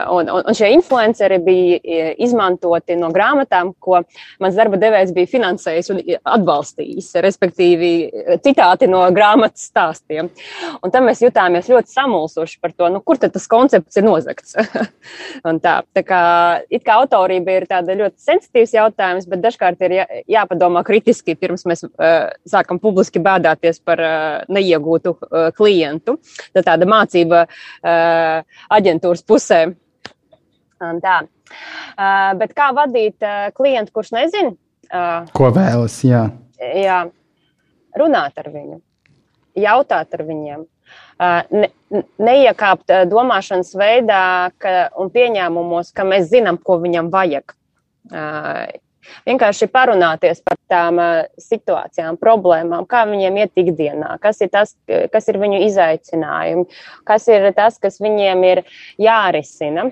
un, 0.16 0.30
un, 0.30 0.42
un 0.46 0.56
šie 0.56 0.70
influenceri 0.74 1.38
bija 1.42 1.78
e, 1.82 2.08
izmantoti 2.22 2.96
no 2.98 3.10
grāmatām, 3.14 3.72
ko 3.82 4.00
mans 4.42 4.56
darba 4.58 4.78
devējs 4.80 5.12
bija 5.16 5.30
finansējis 5.30 5.90
un 5.92 6.02
atbalstījis, 6.36 7.10
respektīvi 7.24 7.90
citāti 8.44 8.88
no 8.90 9.02
grāmatas 9.14 9.68
stāstiem. 9.70 10.30
Un 10.84 10.94
tam 10.94 11.08
mēs 11.08 11.22
jutāmies 11.24 11.70
ļoti 11.70 11.92
samulsuši 11.92 12.60
par 12.62 12.74
to, 12.76 12.90
nu, 12.92 13.02
kur 13.04 13.20
tad 13.20 13.34
tas 13.34 13.48
koncepts 13.50 13.98
ir 13.98 14.06
nozagts. 14.06 14.56
tā, 15.66 15.74
tā 15.96 16.04
kā, 16.06 16.22
kā 16.86 16.98
autorība 17.00 17.58
ir 17.58 17.68
tāda 17.70 17.96
ļoti 17.98 18.22
sensitīvs 18.22 18.76
jautājums, 18.76 19.28
bet 19.30 19.42
dažkārt 19.44 19.82
ir 19.86 19.98
jā, 20.00 20.06
jāpadomā 20.38 20.84
kritiski, 20.86 21.36
pirms 21.38 21.66
mēs 21.68 21.86
uh, 21.86 22.30
sākam 22.48 22.80
publiski 22.82 23.22
bēdāties 23.22 23.82
par 23.84 24.02
uh, 24.02 24.16
neiegūtu 24.52 25.16
uh, 25.16 25.48
klientu 25.56 26.18
tāda 26.64 26.88
mācība 26.88 27.44
uh, 27.46 28.60
aģentūras 28.76 29.24
pusē. 29.26 29.60
Un 30.86 31.00
tā. 31.04 31.18
Uh, 31.96 32.32
bet 32.40 32.54
kā 32.56 32.70
vadīt 32.76 33.22
uh, 33.24 33.48
klientu, 33.56 33.94
kurš 33.96 34.12
nezina? 34.16 34.54
Uh, 34.90 35.28
Ko 35.36 35.50
vēlas? 35.54 35.98
Jā. 36.06 36.28
jā, 36.60 37.02
runāt 37.98 38.38
ar 38.38 38.50
viņu, 38.54 38.80
jautāt 39.58 40.14
ar 40.14 40.26
viņiem. 40.28 40.64
Ne, 41.16 41.68
neiekāpt 42.20 42.92
domāšanas 43.08 43.70
veidā 43.74 44.52
ka, 44.60 44.74
un 45.00 45.08
pieņēmumos, 45.10 45.88
ka 45.96 46.04
mēs 46.04 46.28
zinām, 46.28 46.58
ko 46.60 46.76
viņam 46.82 47.08
vajag. 47.10 47.54
Vienkārši 49.26 49.68
parunāties 49.72 50.42
par 50.46 50.58
tām 50.70 51.00
situācijām, 51.40 52.18
problēmām, 52.20 52.86
kā 52.90 53.04
viņiem 53.08 53.40
iet 53.42 53.62
ikdienā, 53.62 54.16
kas 54.22 54.40
ir 54.44 54.52
tas, 54.54 54.76
kas 55.12 55.28
ir 55.30 55.40
viņu 55.42 55.62
izaicinājumi, 55.66 56.66
kas 57.08 57.28
ir 57.32 57.50
tas, 57.56 57.80
kas 57.82 58.00
viņiem 58.02 58.46
ir 58.50 58.62
jārisina, 59.02 59.90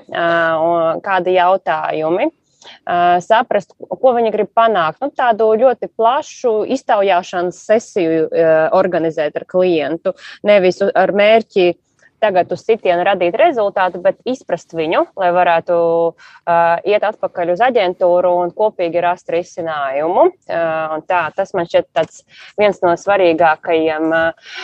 kādi 1.04 1.38
jautājumi. 1.38 2.30
Uh, 2.64 3.18
saprast, 3.20 3.74
ko 3.76 4.14
viņi 4.16 4.30
grib 4.32 4.48
panākt. 4.56 5.02
Nu, 5.04 5.10
tādu 5.12 5.50
ļoti 5.60 5.90
plašu 5.92 6.62
iztaujāšanas 6.72 7.58
sesiju 7.60 8.22
uh, 8.24 8.52
organizēt 8.72 9.36
ar 9.36 9.44
klientu, 9.44 10.14
nevis 10.48 10.80
ar 10.80 11.12
mērķi 11.12 11.66
uh, 11.74 11.78
tagad 12.24 12.52
uz 12.54 12.64
sitienu 12.64 13.04
radīt 13.04 13.36
rezultātu, 13.38 14.00
bet 14.04 14.20
izprast 14.28 14.72
viņu, 14.76 15.04
lai 15.20 15.30
varētu 15.34 15.76
uh, 15.76 16.76
iet 16.88 17.04
atpakaļ 17.04 17.54
uz 17.54 17.62
aģentūru 17.64 18.32
un 18.44 18.52
kopīgi 18.56 19.02
rast 19.04 19.28
risinājumu. 19.32 20.26
Uh, 20.48 20.96
tā, 21.08 21.26
tas 21.36 21.52
man 21.56 21.68
šķiet 21.68 22.22
viens 22.60 22.80
no 22.84 22.94
svarīgākajiem 23.00 24.14
uh, 24.14 24.54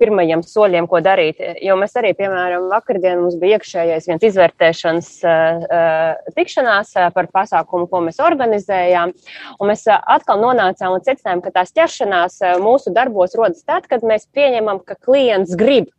pirmajiem 0.00 0.44
soļiem, 0.46 0.88
ko 0.90 1.02
darīt. 1.04 1.42
Jo 1.64 1.76
mēs 1.80 1.96
arī, 2.00 2.14
piemēram, 2.16 2.68
vakardien 2.72 3.20
mums 3.20 3.36
bija 3.40 3.60
iekšējais 3.60 4.08
viens 4.10 4.26
izvērtēšanas 4.30 5.10
uh, 5.26 5.66
uh, 5.66 6.32
tikšanās 6.38 6.94
uh, 6.96 7.10
par 7.16 7.28
pasākumu, 7.34 7.90
ko 7.90 8.02
mēs 8.06 8.22
organizējām. 8.22 9.12
Un 9.60 9.72
mēs 9.72 9.84
uh, 9.90 10.00
atkal 10.16 10.40
nonācām 10.42 10.96
līdz 10.96 11.12
secinājumam, 11.12 11.44
ka 11.44 11.54
tās 11.60 11.74
ķeršanās 11.76 12.40
uh, 12.44 12.56
mūsu 12.62 12.94
darbos 12.96 13.36
rodas 13.36 13.64
tad, 13.66 13.88
kad 13.90 14.06
mēs 14.06 14.28
pieņemam, 14.36 14.80
ka 14.86 14.96
klients 14.96 15.56
grib 15.58 15.92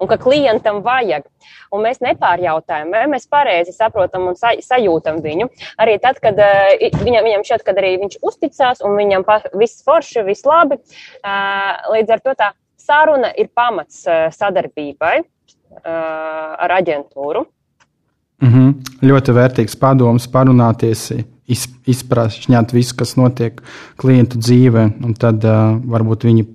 un 0.00 0.10
ka 0.10 0.18
klientam 0.20 0.82
vajag. 0.86 1.26
Un 1.70 1.84
mēs 1.84 2.00
nepārjautājam, 2.02 2.90
vai 2.94 3.04
mēs 3.10 3.28
pareizi 3.30 3.74
saprotam 3.74 4.28
un 4.30 4.38
sajūtam 4.38 5.20
viņu. 5.22 5.48
Arī 5.80 5.98
tad, 6.02 6.18
kad 6.22 6.38
uh, 6.38 6.72
viņam, 7.04 7.26
viņam 7.28 7.46
šķiet, 7.46 7.66
ka 7.66 7.76
arī 7.78 7.94
viņš 8.02 8.18
uzticās 8.26 8.82
un 8.86 8.98
viņam 8.98 9.26
viss 9.58 9.84
forši, 9.86 10.24
viss 10.26 10.48
labi. 10.48 10.80
Uh, 11.22 11.94
līdz 11.94 12.16
ar 12.16 12.24
to 12.24 12.36
tā 12.38 12.52
saruna 12.80 13.30
ir 13.38 13.52
pamats 13.54 14.04
uh, 14.08 14.28
sadarbībai 14.34 15.20
ar 15.86 16.72
aģentūru. 16.74 17.44
Mm 18.42 18.48
-hmm. 18.48 18.72
Ļoti 19.06 19.32
vērtīgs 19.36 19.76
padoms 19.78 20.26
parunāties, 20.28 21.10
izprast 21.86 22.48
visu, 22.72 22.96
kas 22.96 23.16
notiek 23.16 23.60
klientu 23.96 24.38
dzīvē, 24.38 25.04
un 25.04 25.14
tad 25.14 25.44
uh, 25.44 25.76
varbūt 25.94 26.24
viņi 26.24 26.46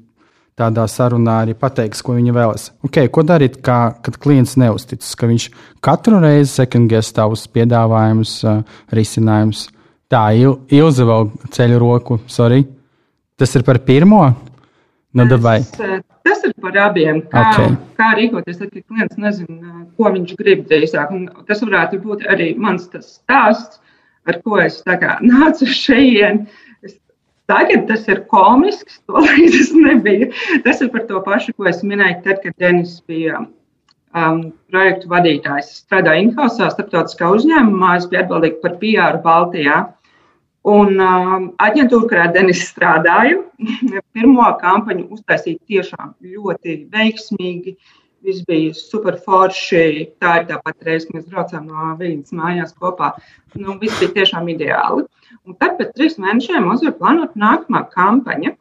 tādā 0.59 0.85
sarunā 0.87 1.41
arī 1.43 1.55
pateiks, 1.59 2.01
ko 2.05 2.15
viņi 2.15 2.33
vēlas. 2.35 2.69
Okay, 2.87 3.09
ko 3.11 3.25
darīt, 3.27 3.59
kā, 3.65 3.95
kad 4.05 4.17
klients 4.23 4.55
neusticas, 4.59 5.11
ka 5.19 5.27
viņš 5.29 5.49
katru 5.83 6.21
reizi 6.23 6.53
sekundēs 6.61 7.11
tavus 7.15 7.45
piedāvājumus, 7.51 8.37
uh, 8.47 8.61
risinājumus. 8.95 9.67
Tā, 10.11 10.29
Il, 10.37 10.59
Ilze 10.71 11.05
vēl 11.07 11.31
ceļ 11.51 11.77
roku, 11.81 12.19
sorry. 12.31 12.63
Tas 13.35 13.51
ir 13.57 13.65
par 13.67 13.81
pirmo? 13.83 14.21
Nu, 15.15 15.25
tas, 15.31 15.71
tas 16.23 16.43
ir 16.43 16.53
par 16.61 16.77
abiem. 16.85 17.21
Kā, 17.31 17.45
okay. 17.51 17.75
kā 17.99 18.11
rīkoties, 18.19 18.59
tad, 18.59 18.71
kad 18.71 18.83
klients 18.83 19.19
nezina, 19.19 19.85
ko 19.95 20.11
viņš 20.11 20.35
grib 20.39 20.65
drīzāk. 20.69 21.11
Un 21.15 21.27
tas 21.47 21.63
varētu 21.63 21.99
būt 22.03 22.25
arī 22.31 22.53
mans 22.59 22.87
stāsts, 22.91 23.81
ar 24.27 24.39
ko 24.43 24.59
es 24.59 24.81
nācu 24.85 25.67
šeit 25.67 26.47
Tagad 27.51 27.85
tas 27.89 28.07
ir 28.09 28.23
komisks, 28.31 28.97
tolaik 29.05 29.51
tas 29.53 29.69
nebija. 29.77 30.31
Tas 30.65 30.81
ir 30.81 30.89
par 30.93 31.05
to 31.09 31.21
pašu, 31.25 31.53
ko 31.57 31.67
es 31.69 31.83
minēju, 31.85 32.23
tad, 32.25 32.41
kad 32.41 32.55
Denis 32.61 32.97
bija 33.05 33.43
um, 33.43 34.39
projektu 34.73 35.11
vadītājs. 35.11 35.69
Es 35.69 35.83
strādāju 35.83 36.29
Inhausā, 36.29 36.71
starptautiskā 36.73 37.29
uzņēmumā, 37.37 37.97
es 37.99 38.09
biju 38.09 38.23
atbildīga 38.23 38.61
par 38.63 38.79
PR 38.81 39.19
Baltijā. 39.25 39.83
Un 40.65 40.97
uh, 40.97 41.35
aģentūra, 41.61 42.09
kurā 42.09 42.25
Denis 42.33 42.63
strādāja, 42.71 43.37
pirmo 44.17 44.47
kampaņu 44.63 45.11
uztaisīja 45.13 45.61
tiešām 45.69 46.15
ļoti 46.25 46.79
veiksmīgi. 46.95 47.75
Viss 48.25 48.45
bija 48.47 48.73
super 48.77 49.19
forši. 49.21 50.09
Tā 50.21 50.39
ir 50.41 50.47
tā 50.49 50.57
pati 50.65 50.87
reize, 50.87 51.07
kad 51.07 51.19
mēs 51.19 51.27
braucām 51.29 51.67
no 51.69 51.91
Viņas 51.99 52.33
mājās 52.35 52.73
kopā. 52.79 53.11
Nu, 53.55 53.77
viss 53.81 53.99
bija 54.01 54.15
tiešām 54.19 54.49
ideāli. 54.53 55.05
Un 55.45 55.57
tad 55.61 55.77
pēc 55.79 55.93
trīs 55.95 56.17
mēnešiem 56.21 56.65
mums 56.65 56.83
ir 56.85 56.95
plānota 56.97 57.37
nākamā 57.39 57.85
kampaņa. 57.93 58.55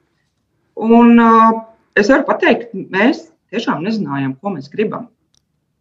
Un 0.85 1.21
uh, 1.23 1.63
es 1.97 2.11
varu 2.13 2.27
pateikt, 2.29 2.75
mēs 2.75 3.29
tiešām 3.55 3.85
nezinājām, 3.87 4.37
ko 4.41 4.55
mēs 4.57 4.71
gribam. 4.73 5.09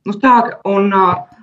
Nu, 0.08 0.16
tā, 0.20 0.36
un, 0.70 0.92
uh, 0.94 1.43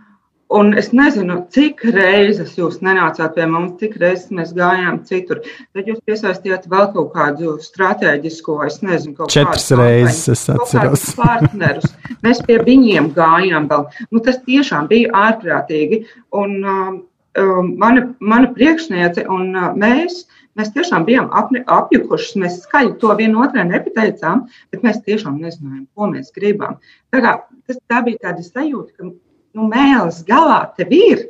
Un 0.50 0.72
es 0.74 0.88
nezinu, 0.90 1.36
cik 1.54 1.84
reizes 1.94 2.56
jūs 2.58 2.80
nenācāt 2.82 3.36
pie 3.36 3.44
mums, 3.46 3.76
cik 3.78 3.92
reizes 4.02 4.32
mēs 4.34 4.48
gājām 4.56 4.96
citur. 5.06 5.44
Tad 5.76 5.86
jūs 5.86 6.00
piesaistījāt 6.08 6.66
vēl 6.72 6.88
kaut 6.96 7.12
kādu 7.14 7.52
strateģisko, 7.62 8.56
es 8.66 8.80
nezinu, 8.82 9.14
kaut 9.20 9.30
Četras 9.30 9.68
reizes 9.78 10.26
es 10.34 10.42
atceros. 10.50 11.06
partnerus. 11.20 11.86
Mēs 12.26 12.42
pie 12.48 12.58
viņiem 12.66 13.12
gājām 13.14 13.70
vēl. 13.70 13.86
Nu, 14.10 14.24
tas 14.26 14.42
tiešām 14.48 14.90
bija 14.90 15.14
ārprātīgi. 15.28 16.02
Un 16.42 16.58
um, 16.74 16.98
um 17.38 17.72
mana, 17.78 18.08
mana 18.18 18.50
priekšniece 18.58 19.28
un 19.30 19.54
uh, 19.54 19.70
mēs, 19.78 20.24
mēs 20.58 20.74
tiešām 20.74 21.06
bijām 21.06 21.30
apni, 21.30 21.62
apjukušas. 21.78 22.34
Mēs 22.42 22.60
skaļi 22.66 22.96
to 22.98 23.14
vienotrai 23.22 23.70
nepateicām, 23.70 24.48
bet 24.74 24.82
mēs 24.82 24.98
tiešām 25.06 25.38
nezinājām, 25.38 25.86
ko 25.94 26.10
mēs 26.10 26.34
gribam. 26.34 26.80
Tā, 27.14 27.22
kā, 27.22 27.38
tas, 27.70 27.84
tā 27.86 28.02
bija 28.02 28.26
tāda 28.26 28.50
sajūta, 28.50 28.96
ka 28.98 29.12
nu, 29.56 29.70
mēlis 29.70 30.22
galā 30.28 30.62
tev 30.76 30.92
ir, 30.94 31.24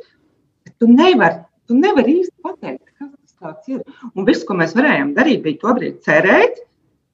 bet 0.65 0.75
tu 0.79 0.89
nevari 0.91 1.41
tu 1.71 1.77
nevar 1.79 2.07
īsti 2.07 2.35
pateikt, 2.43 2.91
kas 2.99 3.37
tas 3.39 3.71
ir. 3.71 3.81
Un 4.11 4.27
viss, 4.27 4.43
ko 4.47 4.57
mēs 4.59 4.75
varējām 4.75 5.15
darīt, 5.15 5.43
bija 5.45 5.61
tobrīd 5.63 6.01
cerēt, 6.05 6.59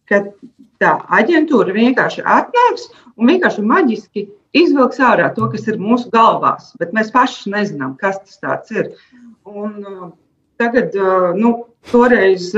ka 0.10 0.24
tā 0.82 0.94
aģentūra 1.20 1.76
vienkārši 1.76 2.26
atnāks 2.26 2.88
un 3.18 3.30
vienkārši 3.30 3.66
maģiski 3.70 4.26
izvilks 4.58 5.02
ārā 5.04 5.30
to, 5.36 5.50
kas 5.54 5.68
ir 5.70 5.78
mūsu 5.82 6.10
galvās. 6.14 6.72
Bet 6.82 6.96
mēs 6.98 7.14
paši 7.14 7.54
nezinām, 7.54 7.98
kas 8.02 8.40
tas 8.42 8.74
ir. 8.74 8.96
Un, 9.48 9.78
uh, 9.84 10.08
tagad, 10.60 10.96
uh, 10.98 11.30
nu, 11.38 11.54
toreiz. 11.92 12.54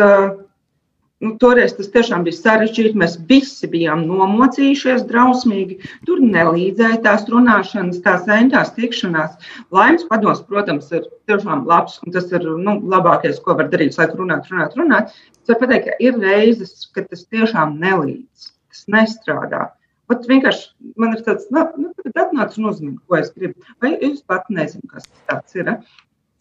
Nu, 1.20 1.34
toreiz 1.39 1.74
tas 1.76 1.89
tiešām 1.91 2.24
bija 2.24 2.38
sarežģīti. 2.38 2.95
Mēs 2.99 3.17
visi 3.28 3.67
bijām 3.72 4.05
nomocījušies 4.07 5.03
drausmīgi. 5.09 5.76
Tur 6.07 6.22
nelīdzēja 6.24 7.01
tās 7.03 7.26
runāšanas, 7.32 7.99
tās 8.05 8.30
entās 8.32 8.72
tikšanās. 8.78 9.36
Laimes 9.76 10.05
padoms, 10.11 10.39
protams, 10.47 10.88
ir 10.95 11.09
tiešām 11.28 11.65
labs, 11.67 11.99
un 12.05 12.15
tas 12.15 12.32
ir 12.32 12.47
nu, 12.63 12.78
labākais, 12.93 13.41
ko 13.43 13.57
var 13.59 13.67
darīt, 13.74 13.99
lai 13.99 14.07
runātu, 14.13 14.53
runātu, 14.53 14.80
runātu. 14.80 15.20
Es 15.41 15.51
varu 15.51 15.65
pateikt, 15.65 15.89
ka 15.89 15.99
ir 16.07 16.24
reizes, 16.24 16.88
kad 16.95 17.11
tas 17.11 17.28
tiešām 17.28 17.76
nelīdz, 17.84 18.49
tas 18.72 18.88
nestrādā. 18.95 19.67
Pat 20.09 20.24
vienkārši 20.26 20.93
man 20.97 21.17
ir 21.17 21.26
tāds, 21.28 21.51
nu, 21.53 21.67
nu 21.78 21.91
atnāc 22.15 22.55
un 22.57 22.72
uzmini, 22.72 22.97
ko 23.05 23.20
es 23.20 23.28
gribu. 23.36 23.59
Vai 23.84 23.97
jūs 23.99 24.24
pat 24.24 24.47
nezināt, 24.49 24.88
kas 24.95 25.11
tas 25.28 25.59
ir? 25.59 25.76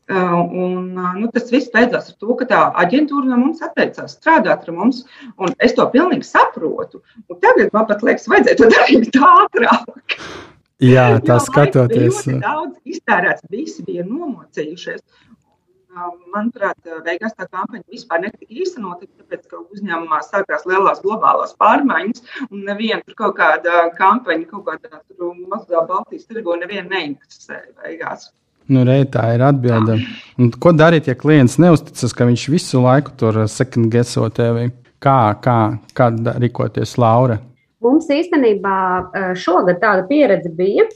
Uh, 0.08 0.40
un, 0.64 0.96
uh, 0.96 1.16
nu, 1.20 1.26
tas 1.28 1.50
viss 1.52 1.68
beidzās 1.68 2.06
ar 2.08 2.14
to, 2.16 2.32
ka 2.40 2.46
tā 2.48 2.58
aģentūra 2.80 3.28
no 3.28 3.36
mums 3.42 3.58
atteicās 3.60 4.14
strādāt 4.16 4.62
ar 4.64 4.72
mums. 4.72 5.02
Es 5.60 5.76
to 5.76 5.84
pilnīgi 5.92 6.24
saprotu. 6.24 7.02
Un 7.28 7.36
tagad 7.42 7.74
man 7.76 7.84
pat 7.90 8.04
liekas, 8.06 8.24
vajadzēja 8.32 8.56
to 8.56 8.70
darīt 8.72 9.18
ātrāk. 9.28 10.16
Jā, 10.80 11.04
tā 11.28 11.36
jo, 11.36 11.44
skatoties. 11.44 12.22
Daudz 12.40 12.78
iztērēts, 12.88 13.44
visi 13.52 13.84
bija 13.84 14.06
nomocījušies. 14.08 15.04
Manuprāt, 16.32 16.80
beigās 17.04 17.36
tā 17.36 17.44
kampaņa 17.44 17.84
vispār 17.92 18.24
netika 18.24 18.48
īstenota, 18.48 19.04
tāpēc, 19.18 19.44
ka 19.50 19.60
uzņēmumā 19.60 20.22
sākās 20.24 20.64
lielās 20.70 21.04
globālās 21.04 21.52
pārmaiņas, 21.60 22.24
un 22.48 22.64
neviena 22.64 23.02
tur 23.04 23.20
kaut 23.26 23.36
kāda 23.42 23.88
kampaņa, 24.00 24.48
kaut 24.54 24.68
kādā 24.70 25.04
mazā 25.52 25.84
Baltijas 25.90 26.28
tirgo 26.30 26.56
neviena 26.56 26.88
neinteresēja 26.96 27.74
beigās. 27.82 28.30
Nu, 28.68 28.84
re, 28.84 29.00
tā 29.08 29.24
ir 29.36 29.44
atbilde. 29.46 29.96
Un 30.38 30.50
ko 30.60 30.74
darīt, 30.76 31.08
ja 31.08 31.16
klients 31.18 31.56
neusticas, 31.62 32.12
ka 32.14 32.26
viņš 32.28 32.48
visu 32.52 32.82
laiku 32.84 33.14
tur 33.16 33.40
second 33.48 33.88
guesso 33.92 34.28
tevi? 34.34 34.68
Kā, 35.02 35.18
kā, 35.42 35.58
kā 35.96 36.10
rīkoties, 36.42 36.96
Laura? 37.00 37.38
Mums 37.84 38.08
īstenībā 38.10 38.78
šogad 39.38 39.78
tāda 39.80 40.04
pieredze 40.08 40.50
bija. 40.52 40.88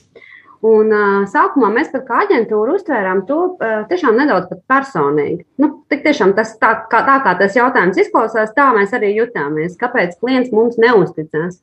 Un, 0.63 0.93
uh, 0.95 1.25
sākumā 1.27 1.73
mēs 1.75 1.89
pat 1.91 2.05
kā 2.07 2.21
aģentūra 2.23 2.77
uztvērām 2.77 3.25
to 3.27 3.39
uh, 3.51 3.81
tiešām 3.91 4.15
nedaudz 4.15 4.53
personīgi. 4.71 5.41
Nu, 5.59 5.73
tiešām 5.91 6.37
tas, 6.37 6.53
tā, 6.63 6.77
kā, 6.91 7.01
tā 7.09 7.17
kā 7.25 7.33
tas 7.41 7.57
jautājums 7.59 7.99
izklausās, 7.99 8.53
tā 8.55 8.69
mēs 8.77 8.95
arī 8.95 9.11
jutāmies. 9.17 9.75
Kāpēc 9.81 10.15
klients 10.21 10.55
mums 10.55 10.79
neusticās? 10.79 11.59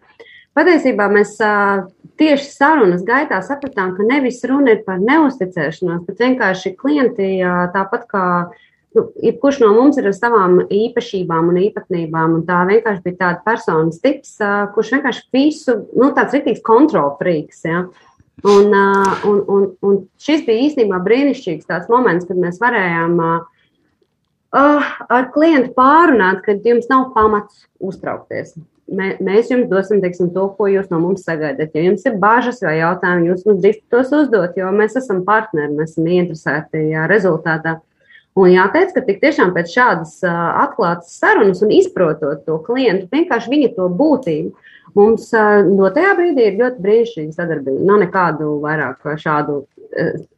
Patiesībā 0.60 1.06
mēs 1.08 1.38
tieši 2.20 2.50
sarunas 2.52 3.04
gaitā 3.08 3.38
sapratām, 3.46 3.94
ka 3.96 4.04
nevis 4.04 4.42
runa 4.50 4.74
ir 4.74 4.82
par 4.84 4.98
neusticēšanos, 5.00 6.02
bet 6.04 6.20
vienkārši 6.20 6.74
klienti 6.76 7.30
tāpat 7.72 8.02
kā 8.10 8.24
nu, 8.98 9.06
jebkurš 9.24 9.62
no 9.64 9.70
mums 9.78 10.00
ir 10.02 10.10
ar 10.10 10.16
savām 10.18 10.58
īpašībām 10.66 11.54
un 11.54 11.62
īpatnībām. 11.62 12.34
Un 12.36 12.44
tā 12.50 12.58
vienkārši 12.68 13.06
bija 13.06 13.20
tāda 13.22 13.40
personas 13.46 14.02
tips, 14.04 14.34
kurš 14.76 14.92
vienkārši 14.98 15.24
visu, 15.38 15.78
nu, 15.96 16.10
tāds 16.18 16.36
rītīgs 16.36 16.66
kontrolfrīks. 16.68 17.62
Ja? 17.70 17.86
Un, 18.44 18.76
un, 19.30 19.40
un, 19.56 19.70
un 19.86 20.02
šis 20.20 20.44
bija 20.48 20.66
īstenībā 20.66 21.00
brīnišķīgs 21.06 21.70
tāds 21.72 21.88
moments, 21.94 22.28
kad 22.28 22.42
mēs 22.42 22.60
varējām 22.60 23.16
uh, 23.24 24.92
ar 25.08 25.32
klientu 25.32 25.72
pārunāt, 25.80 26.44
ka 26.44 26.58
jums 26.68 26.92
nav 26.92 27.14
pamats 27.16 27.64
uztraukties 27.80 28.58
mēs 28.96 29.52
jums 29.52 29.70
dosim 29.72 30.02
teiksim, 30.04 30.32
to, 30.36 30.48
ko 30.58 30.70
jūs 30.72 30.90
no 30.92 31.00
mums 31.04 31.26
sagaidat. 31.28 31.76
Ja 31.76 31.84
jums 31.86 32.06
ir 32.08 32.18
bažas 32.22 32.62
vai 32.66 32.80
jautājumi, 32.80 33.30
jūs 33.32 33.46
mums 33.48 33.62
drīkst 33.64 33.86
tos 33.94 34.14
uzdot, 34.16 34.58
jo 34.58 34.72
mēs 34.76 34.98
esam 35.00 35.22
partneri, 35.28 35.76
mēs 35.78 35.94
esam 35.94 36.10
interesēti 36.14 36.90
jā, 36.94 37.06
rezultātā. 37.12 37.80
Un 38.40 38.54
jāteic, 38.54 38.94
ka 38.96 39.04
tik 39.04 39.20
tiešām 39.24 39.52
pēc 39.56 39.72
šādas 39.74 40.20
atklātas 40.26 41.16
sarunas 41.20 41.64
un 41.66 41.74
izprotot 41.76 42.46
to 42.46 42.60
klientu, 42.64 43.10
vienkārši 43.12 43.52
viņa 43.52 43.72
to 43.76 43.90
būtību, 44.00 44.54
mums 44.96 45.26
uh, 45.36 45.60
no 45.66 45.90
tajā 45.94 46.14
brīdī 46.18 46.46
ir 46.48 46.62
ļoti 46.62 46.86
brīnišķīga 46.86 47.36
sadarbība. 47.36 47.84
Nav 47.90 48.04
nekādu 48.06 48.54
vairāk 48.64 49.12
šādu 49.20 49.64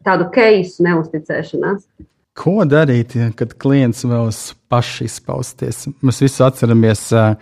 tādu 0.05 0.27
keisu 0.33 0.85
neusticēšanās. 0.85 1.85
Ko 2.31 2.61
darīt, 2.63 3.11
kad 3.35 3.51
klients 3.59 4.05
vēlas 4.07 4.53
paši 4.71 5.09
izpausties? 5.09 5.81
Mēs 5.99 6.21
visi 6.23 6.39
atceramies 6.45 7.01
uh, 7.11 7.33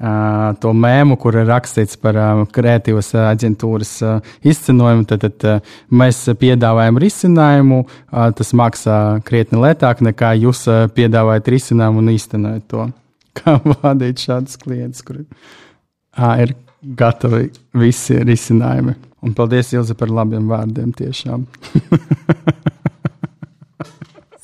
uh, 0.00 0.54
to 0.62 0.70
mēmu, 0.72 1.18
kur 1.20 1.36
ir 1.36 1.44
rakstīts 1.50 1.98
par 2.00 2.16
uh, 2.16 2.40
kreatīvas 2.56 3.12
aģentūras 3.26 3.90
uh, 4.08 4.30
izcenojumu. 4.48 5.04
Tad, 5.10 5.26
tad 5.26 5.44
uh, 5.44 5.74
mēs 5.92 6.22
piedāvājam 6.40 7.00
risinājumu, 7.04 7.82
uh, 7.84 8.30
tas 8.38 8.54
maksā 8.56 8.96
krietni 9.28 9.60
lētāk 9.66 10.00
nekā 10.08 10.32
jūs 10.40 10.64
uh, 10.72 10.86
piedāvājat 10.96 11.52
risinājumu 11.52 12.00
un 12.04 12.08
īstenojat 12.14 12.64
to. 12.72 12.88
Kā 13.38 13.58
vadīt 13.82 14.24
šādus 14.24 14.56
klientus, 14.64 15.04
kuriem 15.04 15.28
uh, 15.28 16.32
ir 16.40 16.56
gatavi 16.96 17.50
visi 17.76 18.16
risinājumi? 18.24 18.96
Un 19.28 19.36
paldies, 19.36 19.74
Ilze, 19.76 19.98
par 19.98 20.08
labiem 20.14 20.48
vārdiem 20.48 20.96
tiešām. 20.96 21.44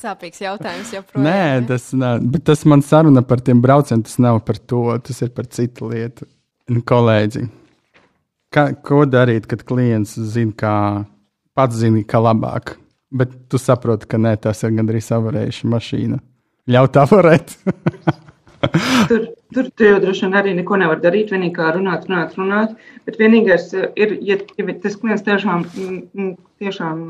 Sāpīgs 0.05 0.43
jautājums 0.43 0.91
joprojām. 0.93 1.25
Nē, 1.25 1.61
ne? 1.61 1.67
tas, 1.71 1.89
nav, 1.97 2.25
tas 2.45 2.65
man 2.69 2.83
saruna 2.85 3.23
par 3.25 3.41
tiem 3.45 3.63
braucieniem, 3.65 4.03
tas 4.05 4.19
nav 4.21 4.43
par 4.45 4.59
to, 4.61 4.87
tas 5.07 5.23
ir 5.25 5.31
par 5.33 5.49
citu 5.49 5.89
lietu. 5.89 6.29
Kolēģi, 6.89 7.45
kā, 8.53 8.67
ko 8.85 9.05
darīt, 9.09 9.49
kad 9.49 9.65
klients 9.69 10.15
zina, 10.33 10.53
kā 10.57 10.75
pats 11.57 11.81
zina, 11.81 12.03
kā 12.09 12.21
labāk, 12.21 12.77
bet 13.13 13.33
tu 13.53 13.61
saproti, 13.61 14.09
ka 14.11 14.21
nē, 14.21 14.35
tas 14.45 14.61
ir 14.65 14.75
gandrīz 14.77 15.11
avarējuša 15.15 15.73
mašīna. 15.73 16.21
Ļaut 16.75 17.01
avarēt. 17.01 17.57
tur, 19.11 19.27
tur 19.55 19.71
tu 19.77 19.89
jau 19.89 19.99
droši 20.03 20.27
vien 20.27 20.37
arī 20.41 20.55
neko 20.59 20.79
nevar 20.81 21.01
darīt, 21.03 21.33
vienīgi 21.33 21.57
kā 21.57 21.71
runāt, 21.77 22.09
runāt, 22.09 22.37
runāt. 22.41 22.77
Bet 23.05 23.19
vienīgais 23.21 23.71
ir, 23.77 24.17
ja, 24.25 24.39
ja 24.59 24.77
tas 24.85 24.97
klients 25.01 25.25
tiešām, 25.27 25.67
tiešām 26.63 27.03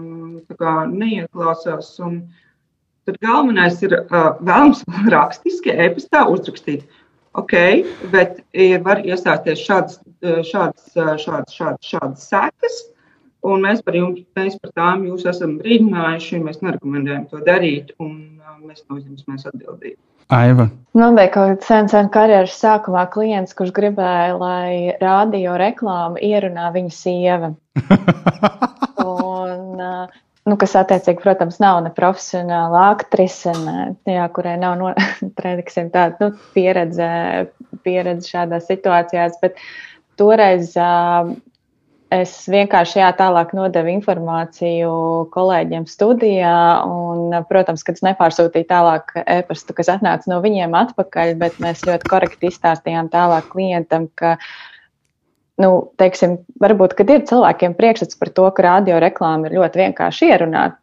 kā, 0.59 0.75
neieklausās 0.91 1.95
un 2.05 2.25
Tad 3.05 3.19
galvenais 3.21 3.81
ir 3.85 3.97
uh, 3.99 4.31
vēlams 4.41 4.85
rakstiski, 5.15 5.75
e-pastā 5.87 6.25
uzrakstīt. 6.33 6.87
Ok, 7.35 7.55
bet 8.13 8.39
ja 8.55 8.79
var 8.85 9.01
iestāties 9.03 9.65
šādas, 9.67 9.99
šādas, 10.23 10.93
šādas, 10.95 11.57
šādas, 11.57 11.89
šādas 11.89 12.29
sekas, 12.31 12.77
un 13.43 13.65
mēs 13.67 13.83
par, 13.83 13.99
jums, 13.99 14.23
mēs 14.39 14.55
par 14.63 14.71
tām 14.79 15.03
jūs 15.09 15.27
esam 15.27 15.57
brīdinājuši, 15.59 16.41
mēs 16.47 16.63
nerekomendējam 16.63 17.27
to 17.33 17.43
darīt, 17.45 17.91
un 17.99 18.39
mēs 18.63 18.85
neuzņemsimies 18.87 19.49
atbildību. 19.51 19.99
Aiva. 20.33 20.71
Man 20.97 21.19
bija 21.19 21.33
kaut 21.35 21.51
kāds 21.51 21.69
sen, 21.69 21.89
sen 21.91 22.07
karjeras 22.15 22.55
sākumā 22.57 23.03
klients, 23.13 23.53
kurš 23.59 23.75
gribēja, 23.77 24.39
lai 24.41 24.95
radio 25.03 25.59
reklāmu 25.61 26.23
ierunā 26.23 26.71
viņa 26.73 26.95
sieva. 26.95 27.51
un, 29.05 29.83
uh, 29.83 30.23
nu, 30.49 30.59
kas 30.61 30.75
attiecīgi, 30.81 31.23
protams, 31.25 31.59
nav 31.63 31.81
ne 31.85 31.93
profesionāla 31.95 32.89
aktrise, 32.93 33.55
ne, 33.65 33.89
jā, 34.09 34.27
kurai 34.37 34.59
nav 34.61 34.77
no, 34.81 34.93
teiksim, 35.41 35.91
tāda 35.95 36.29
nu, 36.29 36.47
pieredze, 36.57 37.09
pieredze 37.87 38.35
šādās 38.35 38.69
situācijās, 38.71 39.41
bet 39.43 39.61
toreiz 40.21 40.75
uh, 40.79 41.33
es 42.15 42.35
vienkārši 42.51 43.01
jā, 43.01 43.09
tālāk 43.17 43.55
nodevu 43.57 43.93
informāciju 43.95 44.93
kolēģiem 45.35 45.87
studijā, 45.91 46.59
un, 46.87 47.35
protams, 47.49 47.85
kad 47.87 47.99
es 47.99 48.05
nepārsūtīju 48.07 48.69
tālāk 48.71 49.17
e-pastu, 49.25 49.77
kas 49.77 49.91
atnāca 49.97 50.31
no 50.31 50.41
viņiem 50.45 50.77
atpakaļ, 50.85 51.35
bet 51.41 51.59
mēs 51.63 51.85
ļoti 51.89 52.11
korekti 52.11 52.53
izstāstījām 52.53 53.11
tālāk 53.13 53.49
klientam, 53.55 54.09
ka 54.19 54.37
nu, 55.63 55.71
teiksim, 56.01 56.39
varbūt, 56.63 56.97
kad 56.99 57.11
ir 57.13 57.27
cilvēkiem 57.29 57.77
priekšstats 57.79 58.19
par 58.21 58.33
to, 58.35 58.47
ka 58.55 58.67
radio 58.67 58.99
reklāma 59.03 59.49
ir 59.49 59.59
ļoti 59.61 59.85
vienkārši 59.85 60.31
ierunāt, 60.33 60.79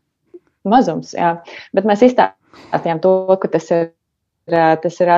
mazums, 0.67 1.15
jā, 1.17 1.35
bet 1.75 1.87
mēs 1.89 2.05
izstāstījām 2.05 3.01
to, 3.03 3.15
ka 3.41 3.51
tas 3.51 3.67
ir, 3.73 3.91
tas 4.47 5.01
ir 5.01 5.13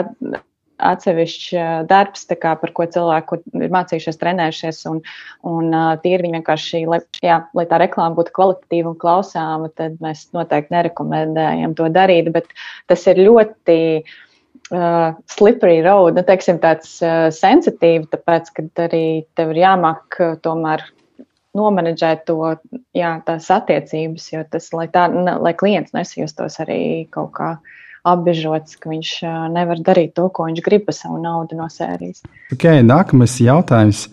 atsevišķs 0.84 1.86
darbs, 1.88 2.26
kā, 2.41 2.56
par 2.60 2.74
ko 2.76 2.88
cilvēki 2.89 3.39
ir 3.62 3.72
mācījušies, 3.74 4.20
trenējušies, 4.20 4.82
un, 4.89 4.99
un 5.47 5.70
tīri 6.04 6.26
viņi 6.26 6.39
vienkārši, 6.39 6.84
lai, 6.89 6.99
jā, 7.24 7.43
lai 7.56 7.68
tā 7.70 7.80
reklāma 7.84 8.18
būtu 8.18 8.34
kvalitatīva 8.36 8.91
un 8.91 8.99
klausāma, 8.99 9.70
tad 9.78 9.99
mēs 10.04 10.26
noteikti 10.36 10.76
nerekomendējam 10.76 11.78
to 11.78 11.89
darīt, 11.93 12.32
bet 12.36 12.49
tas 12.91 13.06
ir 13.12 13.22
ļoti 13.22 13.78
uh, 14.74 15.14
slippery 15.30 15.82
road, 15.86 16.18
nu, 16.18 16.24
teiksim, 16.28 16.60
tāds 16.64 16.98
uh, 17.06 17.30
sensitīvi, 17.34 18.10
tāpēc, 18.12 18.52
ka 18.56 18.66
arī 18.88 19.06
tev 19.38 19.54
ir 19.54 19.64
jāmāk 19.64 20.20
uh, 20.20 20.36
tomēr 20.44 20.86
nomenedžēt 21.58 22.26
to, 22.30 22.56
jā, 22.98 23.14
tās 23.28 23.50
attiecības, 23.54 24.26
jo 24.34 24.42
tas, 24.50 24.72
lai, 24.74 24.88
tā, 24.94 25.06
ne, 25.14 25.38
lai 25.44 25.54
klients 25.58 25.94
nesijustos 25.94 26.58
arī 26.64 26.82
kaut 27.14 27.32
kā 27.38 27.52
apbežots, 28.10 28.76
ka 28.82 28.92
viņš 28.92 29.14
uh, 29.24 29.38
nevar 29.54 29.80
darīt 29.86 30.16
to, 30.18 30.28
ko 30.34 30.50
viņš 30.50 30.66
grib 30.66 30.88
par 30.90 30.98
savu 30.98 31.22
naudu 31.24 31.56
no 31.60 31.70
sērijas. 31.72 32.26
Okay, 32.56 32.82
nākamais 32.84 33.38
jautājums. 33.44 34.08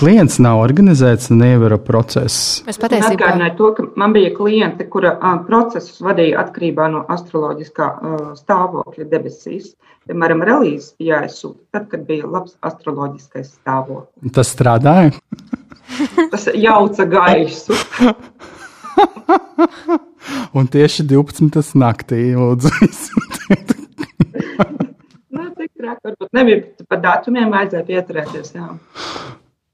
Klients 0.00 0.38
nav 0.40 0.56
organizēts 0.62 1.28
un 1.30 1.42
neievēro 1.42 1.76
procesus. 1.84 2.62
Es 2.70 2.78
patiesībā 2.80 3.12
atgādināju 3.12 3.56
to, 3.58 3.66
ka 3.76 3.84
man 4.00 4.14
bija 4.16 4.30
kliente, 4.32 4.86
kura 4.88 5.10
uh, 5.18 5.34
procesus 5.44 6.00
vadīja 6.00 6.40
atkarībā 6.40 6.86
no 6.94 7.02
astroloģiskā 7.12 7.88
uh, 7.92 8.22
stāvokļa 8.38 9.04
debesīs. 9.10 9.74
Piemēram, 10.08 10.40
relīzes 10.48 10.94
bija 10.98 11.20
jāizsūta 11.20 11.76
tad, 11.76 11.90
kad 11.92 12.06
bija 12.08 12.26
labs 12.26 12.56
astroloģiskais 12.64 13.52
stāvoklis. 13.58 14.32
Tas 14.34 14.54
strādāja? 14.56 15.12
Tas 16.32 16.48
jauca 16.56 17.06
gaisu. 17.12 17.76
un 20.56 20.72
tieši 20.72 21.04
12. 21.12 21.76
naktī 21.84 22.22
lūdzu 22.32 22.72
izsūtīt. 22.88 23.76
Nē, 25.36 25.52
tik 25.60 25.70
traki, 25.76 26.00
varbūt 26.08 26.34
nebija 26.40 26.88
par 26.88 27.04
datumiem 27.04 27.52
vajadzēja 27.52 27.88
pieturēties. 27.92 28.56
Jā. 28.56 28.72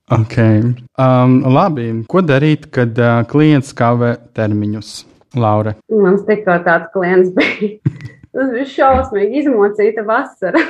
Okay. 0.08 0.62
Um, 0.96 1.42
labi, 1.44 1.90
ko 2.08 2.22
darīt, 2.24 2.70
kad 2.72 2.96
uh, 2.96 3.20
klients 3.28 3.74
kavē 3.76 4.14
termiņus? 4.36 4.92
Laura. 5.36 5.74
Mums 5.92 6.22
tikko 6.24 6.56
tāds 6.64 6.88
klients 6.94 7.32
bija. 7.36 7.76
Tas 8.32 8.52
bija 8.54 8.68
šausmīgi. 8.72 9.42
Izmocīta 9.42 10.04
vasara. 10.08 10.62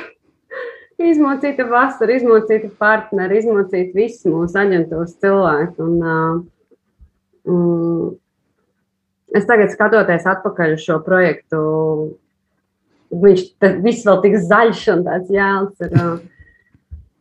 izmocīta 0.99 1.63
vasara, 1.69 2.15
izmocīta 2.17 2.69
partneri, 2.79 3.39
izmocīta 3.39 3.95
visi 3.95 4.31
mūsu 4.31 4.59
aģentūras 4.59 5.15
cilvēki. 5.23 5.85
Un, 5.85 5.93
uh, 6.03 7.05
um, 7.47 8.09
es 9.35 9.47
tagad 9.47 9.71
skatoties 9.71 10.27
atpakaļ 10.27 10.75
uz 10.75 10.83
šo 10.83 10.99
projektu, 11.05 11.61
viņš 13.23 13.45
viss 13.85 14.03
vēl 14.07 14.19
tik 14.25 14.35
zaļš 14.49 14.83
un 14.97 15.07
tāds 15.07 15.31
jēls. 15.33 15.87
Ir, 15.87 15.95
uh, 15.95 16.38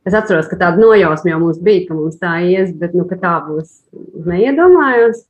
Es 0.08 0.14
atceros, 0.16 0.46
ka 0.48 0.56
tāda 0.56 0.80
nojausma 0.80 1.34
jau 1.34 1.40
mums 1.42 1.58
bija, 1.60 1.84
ka 1.88 1.96
mums 1.98 2.16
tā 2.20 2.38
ies, 2.48 2.70
bet 2.80 2.94
nu, 2.96 3.04
tā 3.10 3.34
būs. 3.44 3.74
Neiedomājos. 4.24 5.26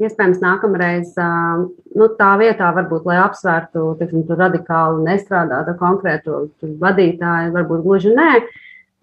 Iespējams, 0.00 0.38
nākamreiz 0.40 1.10
nu, 1.20 2.06
tā 2.16 2.30
vietā, 2.40 2.70
varbūt, 2.74 3.04
lai 3.06 3.18
apsvērtu 3.22 3.90
tiksim, 4.00 4.22
radikāli 4.40 5.04
nestrādātu 5.04 5.74
konkrēto 5.78 6.38
vadītāju, 6.80 7.52
varbūt 7.54 7.84
gluži 7.84 8.14
nē, 8.16 8.30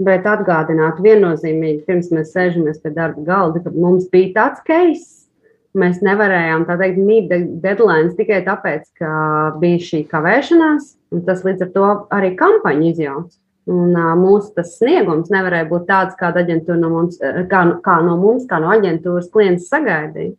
bet 0.03 0.25
atgādināt 0.27 0.97
viennozīmīgi, 1.03 1.85
pirms 1.85 2.09
mēs 2.15 2.33
sēžamies 2.33 2.81
pie 2.81 2.91
darba 2.95 3.21
galda, 3.27 3.61
ka 3.63 3.71
mums 3.75 4.09
bija 4.11 4.33
tāds 4.39 4.65
case. 4.67 5.27
Mēs 5.77 6.01
nevarējām 6.01 6.65
tā 6.65 6.79
teikt, 6.81 6.97
mīt 7.05 7.29
deadlines 7.61 8.17
tikai 8.17 8.41
tāpēc, 8.47 8.89
ka 8.97 9.11
bija 9.61 9.83
šī 9.85 10.01
kavēšanās, 10.09 10.89
tas 11.29 11.45
līdz 11.45 11.67
ar 11.67 11.71
to 11.77 11.91
arī 12.17 12.33
kampaņu 12.39 12.89
izjauca. 12.89 13.37
Un, 13.69 13.93
mūsu 14.17 14.53
tas 14.55 14.71
sniegums 14.79 15.29
nevarēja 15.29 15.67
būt 15.69 15.83
tāds, 15.89 16.17
kāda 16.17 16.41
aģentūra 16.41 16.79
no 16.79 16.89
mums, 16.89 17.19
kā, 17.51 17.63
kā 17.85 17.97
no 18.01 18.15
mums, 18.17 18.47
kā 18.49 18.57
no 18.63 18.71
aģentūras 18.73 19.29
klients 19.33 19.67
sagaidīja. 19.69 20.33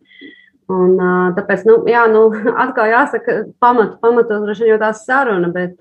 Un, 0.71 0.97
tāpēc, 1.37 1.63
nu, 1.67 1.81
jā, 1.91 2.05
nu, 2.11 2.25
atkal 2.65 2.91
jāsaka, 2.91 3.43
pamatu, 3.63 3.99
pamatot 4.03 4.47
droši 4.47 4.67
vien 4.67 4.75
jau 4.75 4.81
tā 4.83 4.91
saruna, 4.99 5.51
bet, 5.55 5.79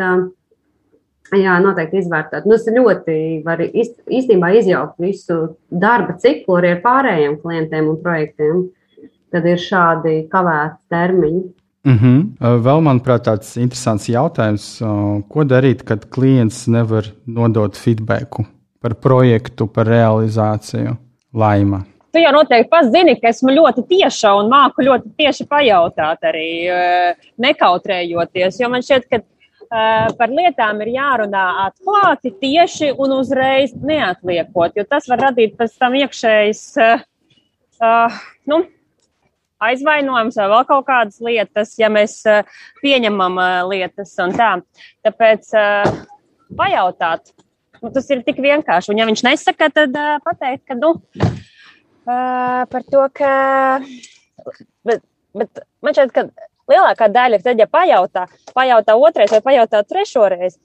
jā, 1.38 1.56
noteikti 1.64 2.04
izvērtēt. 2.04 2.45
Nu, 2.50 2.58
tas 2.58 2.70
ļoti 2.74 3.18
var 3.45 3.62
īstenībā 3.66 4.52
izjaukt 4.60 5.02
visu 5.02 5.39
darba 5.70 6.18
ciklu 6.22 6.60
arī 6.60 6.76
ar 6.76 6.84
pārējiem 6.86 7.39
klientiem 7.41 7.89
un 7.91 8.02
projektiem, 8.04 8.68
kad 9.34 9.45
ir 9.45 9.62
šādi 9.62 10.16
kavēti 10.32 10.80
termiņi. 10.93 11.43
Mm 11.90 11.98
-hmm. 11.98 12.62
Vēl, 12.62 12.82
manuprāt, 12.86 13.24
tāds 13.26 13.56
interesants 13.58 14.10
jautājums, 14.10 14.66
ko 15.30 15.44
darīt, 15.44 15.84
kad 15.84 16.06
klients 16.10 16.68
nevar 16.68 17.04
nodot 17.26 17.78
feedbacku 17.78 18.46
par 18.82 18.94
projektu, 18.96 19.68
par 19.68 19.88
realizāciju, 19.88 20.96
laima. 21.34 21.84
Tu 22.14 22.20
jau 22.20 22.32
noteikti 22.32 22.70
pats 22.70 22.92
zini, 22.92 23.16
ka 23.22 23.30
esmu 23.30 23.52
ļoti 23.54 23.84
tieša 23.90 24.36
un 24.38 24.50
māku 24.50 24.86
ļoti 24.86 25.12
tieši 25.18 25.46
pajautāt, 25.50 26.18
arī 26.24 26.50
nekautrējoties. 27.38 28.62
Jo 28.62 28.70
man 28.70 28.82
šķiet, 28.82 29.04
ka 29.10 29.20
par 30.18 30.30
lietām 30.30 30.82
ir 30.82 30.88
jārunā 30.88 31.46
atklāti, 31.68 32.34
tieši 32.42 32.94
un 32.98 33.12
uzreiz 33.20 33.74
neatliekot, 33.74 34.72
jo 34.76 34.84
tas 34.90 35.10
var 35.10 35.20
radīt 35.30 35.58
pēc 35.58 35.78
tam 35.78 35.94
iekšējas. 35.94 36.64
Uh, 37.80 38.12
nu, 38.46 38.64
aizvainojums 39.64 40.38
vai 40.39 40.47
vēl 40.53 40.66
kaut 40.70 40.88
kādas 40.88 41.20
lietas, 41.24 41.76
ja 41.80 41.89
mēs 41.93 42.20
uh, 42.30 42.47
pieņemam 42.84 43.39
uh, 43.39 43.49
lietas 43.70 44.16
un 44.24 44.36
tā. 44.38 44.51
Tāpēc 45.05 45.51
uh, 45.57 45.89
pajautāt, 46.60 47.34
nu, 47.82 47.91
tas 47.95 48.10
ir 48.14 48.24
tik 48.28 48.41
vienkārši. 48.43 48.93
Un 48.93 49.01
ja 49.01 49.10
viņš 49.10 49.26
nesaka, 49.28 49.72
tad 49.74 49.97
pateikt, 50.26 50.66
ka, 50.70 50.78
nu, 50.80 50.95
par 52.05 52.88
to, 52.89 53.03
ka. 53.14 53.34
Bet, 54.88 55.03
bet 55.38 55.62
man 55.86 55.95
šķiet, 55.95 56.16
ka 56.16 56.26
lielākā 56.72 57.10
daļa 57.12 57.38
ir 57.38 57.45
tad, 57.45 57.62
ja 57.62 57.68
pajautā, 57.70 58.26
pajautā 58.55 58.95
otrais 58.97 59.36
vai 59.36 59.43
pajautā 59.51 59.84
trešoreiz, 59.86 60.57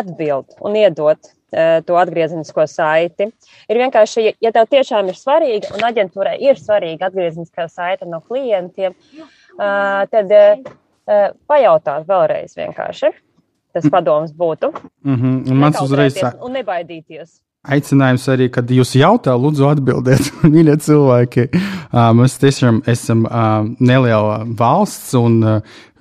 atbild 0.00 0.58
un 0.62 0.78
iedot 0.80 1.30
Eh, 1.30 1.41
to 1.86 1.96
atgriezenisko 2.00 2.64
saiti. 2.70 3.28
Ir 3.68 3.80
vienkārši, 3.82 4.24
ja 4.40 4.52
tev 4.54 4.70
tiešām 4.72 5.10
ir 5.12 5.18
svarīga, 5.18 5.72
un 5.76 5.84
aģentūrai 5.84 6.38
ir 6.40 6.60
svarīga 6.60 7.10
atgriezeniskā 7.10 7.68
saite 7.68 8.08
no 8.08 8.22
klientiem, 8.24 8.94
eh, 8.94 10.06
tad 10.12 10.32
eh, 10.32 10.64
pajautāt 11.50 12.08
vēlreiz 12.08 12.56
vienkārši. 12.56 13.12
Tas 13.72 13.88
padoms 13.88 14.32
būtu. 14.36 14.68
Mm 15.04 15.16
-hmm. 15.16 15.50
Un 15.50 15.56
mans 15.56 15.80
uzreiz 15.80 16.18
saka, 16.18 16.44
un 16.44 16.52
nebaidīties. 16.52 17.40
Aicinājums 17.62 18.24
arī, 18.26 18.48
kad 18.50 18.66
jūs 18.74 18.96
jautājat, 18.98 19.38
lūdzu, 19.38 19.66
atbildiet, 19.70 20.32
mīļie 20.50 20.72
cilvēki. 20.82 21.44
Mēs 22.18 22.32
tiešām 22.42 22.80
esam 22.90 23.20
neliela 23.78 24.40
valsts, 24.58 25.12
un 25.14 25.36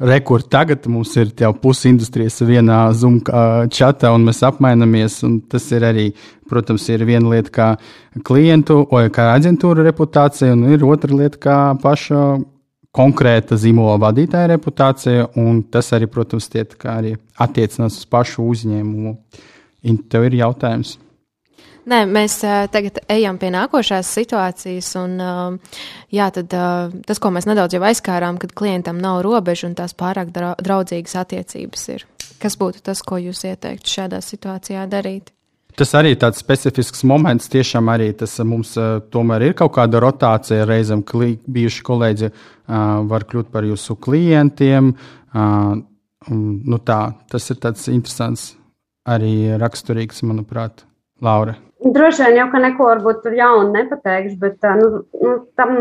rekur 0.01 0.41
tagad 0.41 0.87
mums 0.89 1.11
ir 1.21 1.29
jau 1.37 1.51
pusi 1.53 1.91
industrijas 1.91 2.39
vienā 2.41 2.79
Zoom 2.97 3.19
čatā, 3.69 4.09
un 4.09 4.25
mēs 4.25 4.41
apmainamies. 4.47 5.19
Un 5.27 5.35
tas 5.53 5.67
ir 5.77 5.85
arī, 5.85 6.07
protams, 6.49 6.87
ir 6.89 7.05
viena 7.05 7.35
lieta 7.35 7.53
kā 7.53 7.69
klientu 8.25 8.79
vai 8.89 9.05
kā 9.13 9.29
aģentūra 9.35 9.85
reputācija, 9.91 10.57
un 10.57 10.65
ir 10.73 10.87
otra 10.89 11.13
lieta 11.13 11.43
kā 11.45 11.59
paša 11.85 12.23
konkrēta 12.89 13.61
zīmola 13.61 13.99
vadītāja 14.01 14.49
reputācija, 14.55 15.29
un 15.37 15.61
tas 15.69 15.93
arī, 15.93 16.09
protams, 16.09 16.49
tiek 16.49 16.73
arī 16.89 17.13
attiecinās 17.37 18.01
uz 18.01 18.09
pašu 18.09 18.49
uzņēmumu. 18.49 19.15
Un 19.85 20.03
tev 20.09 20.25
ir 20.31 20.41
jautājums. 20.41 20.97
Nē, 21.89 22.03
mēs 22.05 22.35
uh, 22.45 22.67
tagad 22.69 22.99
ejam 23.09 23.39
pie 23.41 23.49
nākošās 23.55 24.09
situācijas, 24.13 24.91
un 25.01 25.17
uh, 25.17 25.77
jā, 26.13 26.27
tad, 26.35 26.53
uh, 26.53 26.93
tas, 27.07 27.17
ko 27.17 27.31
mēs 27.33 27.47
nedaudz 27.49 27.73
jau 27.73 27.81
aizskārām, 27.89 28.37
kad 28.41 28.53
klientam 28.53 28.99
nav 29.01 29.23
robežu 29.25 29.65
un 29.71 29.73
tās 29.79 29.95
pārāk 29.97 30.29
draudzīgas 30.35 31.17
attiecības 31.23 31.87
ir. 31.95 32.05
Kas 32.41 32.57
būtu 32.57 32.83
tas, 32.85 33.01
ko 33.05 33.17
jūs 33.21 33.41
ieteiktu 33.49 33.89
šādā 33.95 34.21
situācijā 34.21 34.85
darīt? 34.89 35.33
Tas 35.77 35.93
arī 35.97 36.13
ir 36.13 36.19
tāds 36.21 36.41
specifisks 36.43 37.01
moments. 37.07 37.49
Tiešām 37.49 37.89
arī 37.93 38.11
tas 38.17 38.33
mums 38.45 38.73
tomēr 39.13 39.47
ir 39.47 39.57
kaut 39.57 39.71
kāda 39.77 40.01
rotācija. 40.03 40.65
Reizēm 40.67 41.01
klī, 41.07 41.37
bijuši 41.47 41.85
kolēģi 41.87 42.31
var 43.07 43.25
kļūt 43.29 43.51
par 43.53 43.65
jūsu 43.69 43.95
klientiem. 44.03 44.91
Nu 46.67 46.81
tā, 46.85 46.99
tas 47.31 47.49
ir 47.53 47.61
tāds 47.63 47.87
interesants, 47.93 48.49
arī 49.07 49.55
raksturīgs, 49.61 50.25
manuprāt, 50.27 50.83
Laura. 51.21 51.55
Droši 51.81 52.27
vien 52.27 52.39
jau 52.41 52.47
ka 52.51 52.61
neko 52.61 52.87
varbūt 52.91 53.23
tur 53.23 53.35
jaunu 53.37 53.71
nepateikšu, 53.73 54.37
bet 54.41 54.67
nu, 54.77 54.89
nu, 55.21 55.31
tam, 55.57 55.77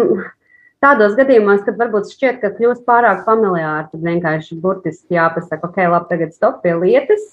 tādos 0.84 1.16
gadījumos, 1.18 1.64
kad 1.66 1.76
varbūt 1.80 2.12
šķiet, 2.14 2.40
ka 2.40 2.52
kļūst 2.56 2.86
pārāk 2.88 3.26
familiāri, 3.26 3.90
tad 3.92 4.06
vienkārši 4.06 4.58
burtiski 4.62 5.18
jāpasaka, 5.18 5.68
ok, 5.68 5.82
labi, 5.92 6.08
tagad 6.12 6.32
stop 6.36 6.62
pie 6.64 6.74
lietas, 6.78 7.26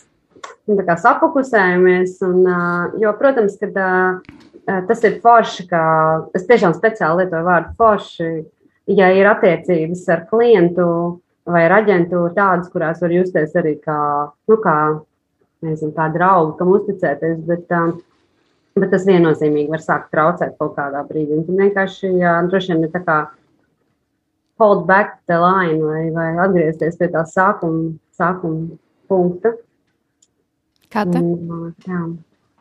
tā 0.68 0.84
kā 0.88 0.97
safokusējamies. 0.99 2.18
Un, 2.28 2.43
jo, 3.01 3.14
protams, 3.20 3.55
kad 3.62 3.80
tas 4.89 5.08
ir 5.08 5.20
forši, 5.24 5.68
ka 5.72 5.82
es 6.36 6.47
tiešām 6.49 6.76
speciāli 6.76 7.24
lietoju 7.24 7.47
vārdu 7.47 7.76
forši, 7.80 8.32
ja 8.99 9.12
ir 9.16 9.32
attiecības 9.32 10.03
ar 10.12 10.28
klientu 10.32 10.89
vai 11.47 11.64
ar 11.70 11.78
aģentūru 11.80 12.34
tādas, 12.36 12.68
kurās 12.72 12.99
var 12.99 13.14
justies 13.16 13.55
arī 13.55 13.78
kā, 13.80 13.99
nu, 14.51 14.58
kā, 14.64 14.78
nezinu, 15.66 15.93
kā 15.95 16.10
draugi, 16.14 16.58
kam 16.60 16.76
uzticēties, 16.76 17.39
bet 17.47 17.74
um, 17.78 17.95
Bet 18.82 18.91
tas 18.93 19.05
viennozīmīgi 19.08 19.72
var 19.74 19.82
sākt 19.82 20.12
traucēt 20.14 20.55
kaut 20.60 20.76
kādā 20.78 21.03
brīdī. 21.08 21.39
Un 21.39 21.45
tad 21.47 21.62
vienkārši 21.62 22.12
jā, 22.22 22.34
droši 22.49 22.74
vien 22.74 22.86
ir 22.86 22.93
tā 22.93 23.01
kā 23.05 23.18
hold 24.62 24.86
back 24.89 25.20
the 25.30 25.38
line 25.41 25.82
vai, 25.82 26.03
vai 26.14 26.30
atgriezties 26.45 26.97
pie 26.99 27.10
tā 27.14 27.24
sākuma, 27.30 27.95
sākuma 28.18 28.78
punkta. 29.10 29.55
Kā 30.93 31.05
tā? 31.10 31.22
Jā. 31.88 32.03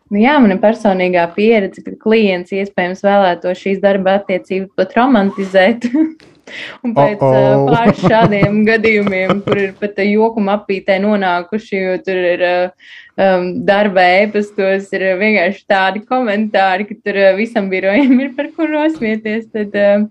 Nu, 0.06 0.20
jā, 0.22 0.36
man 0.38 0.54
ir 0.54 0.62
personīgā 0.62 1.24
pieredze, 1.34 1.82
ka 1.82 1.96
klients 1.98 2.54
iespējams 2.54 3.02
vēlētos 3.02 3.58
šīs 3.58 3.80
darba 3.82 4.20
attiecības 4.20 4.72
pat 4.78 4.96
romantizēt. 4.98 5.88
Un 6.84 6.94
pēc 6.94 7.22
oh 7.24 7.34
-oh. 7.34 7.64
pāris 7.70 8.02
šādiem 8.06 8.60
gadījumiem, 8.66 9.40
kur 9.44 9.58
ir 9.58 9.72
pat 9.80 9.98
jokuma 9.98 10.60
apītē 10.60 10.98
nonākuši, 11.02 11.80
jo 11.80 11.96
tur 12.06 12.20
ir 12.32 12.44
um, 12.46 13.48
darba 13.66 14.04
ēpastos, 14.22 14.88
ir 14.94 15.06
vienkārši 15.20 15.64
tādi 15.68 16.04
komentāri, 16.06 16.86
ka 16.88 16.94
tur 17.04 17.18
visam 17.38 17.70
birojam 17.72 18.20
ir 18.20 18.34
par 18.36 18.50
ko 18.56 18.68
nosmieties, 18.70 19.48
tad 19.52 19.74
uh, 19.74 20.06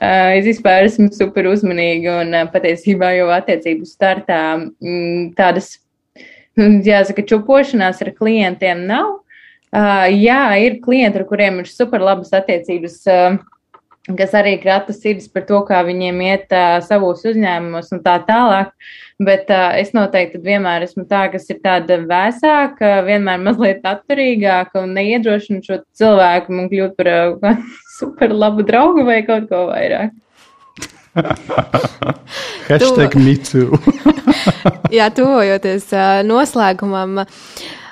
es 0.00 0.46
vispār 0.48 0.88
esmu 0.88 1.10
super 1.12 1.50
uzmanīga 1.52 2.20
un 2.22 2.34
uh, 2.34 2.46
patiesībā 2.52 3.12
jau 3.18 3.28
attiecību 3.36 3.84
startā 3.84 4.40
mm, 4.56 5.34
tādas, 5.36 5.76
jāsaka, 6.56 7.26
čupošanās 7.26 8.00
ar 8.02 8.14
klientiem 8.16 8.86
nav. 8.88 9.18
Uh, 9.76 10.06
jā, 10.08 10.40
ir 10.62 10.78
klienti, 10.80 11.20
ar 11.20 11.26
kuriem 11.28 11.60
ir 11.60 11.68
super 11.68 12.00
labas 12.00 12.32
attiecības. 12.32 13.02
Uh, 13.04 13.36
kas 14.14 14.34
arī 14.38 14.54
krata 14.62 14.94
sirds 14.94 15.26
par 15.32 15.46
to, 15.48 15.58
kā 15.66 15.80
viņiem 15.86 16.20
iet 16.28 16.52
uh, 16.54 16.78
savos 16.84 17.24
uzņēmumos 17.26 17.90
un 17.96 18.02
tā 18.04 18.16
tālāk. 18.28 18.70
Bet 19.18 19.50
uh, 19.50 19.72
es 19.80 19.90
noteikti 19.96 20.38
vienmēr 20.44 20.84
esmu 20.86 21.06
tā, 21.10 21.24
kas 21.32 21.48
ir 21.50 21.58
tāda 21.64 21.98
vēsāka, 22.04 23.00
vienmēr 23.06 23.40
mazliet 23.42 23.86
atturīgāka 23.88 24.84
un 24.84 24.94
neiedrošina 24.98 25.64
šo 25.64 25.80
cilvēku 25.96 26.54
un 26.54 26.70
kļūt 26.70 26.94
par 27.00 27.10
uh, 27.10 27.64
super 27.98 28.34
labu 28.34 28.66
draugu 28.68 29.06
vai 29.08 29.22
kaut 29.26 29.50
ko 29.50 29.66
vairāk. 29.72 30.14
Hashtag 32.68 33.16
me 33.16 33.38
too. 33.40 33.78
Jā, 34.96 35.08
tuvojoties 35.16 35.88
noslēgumam. 36.28 37.24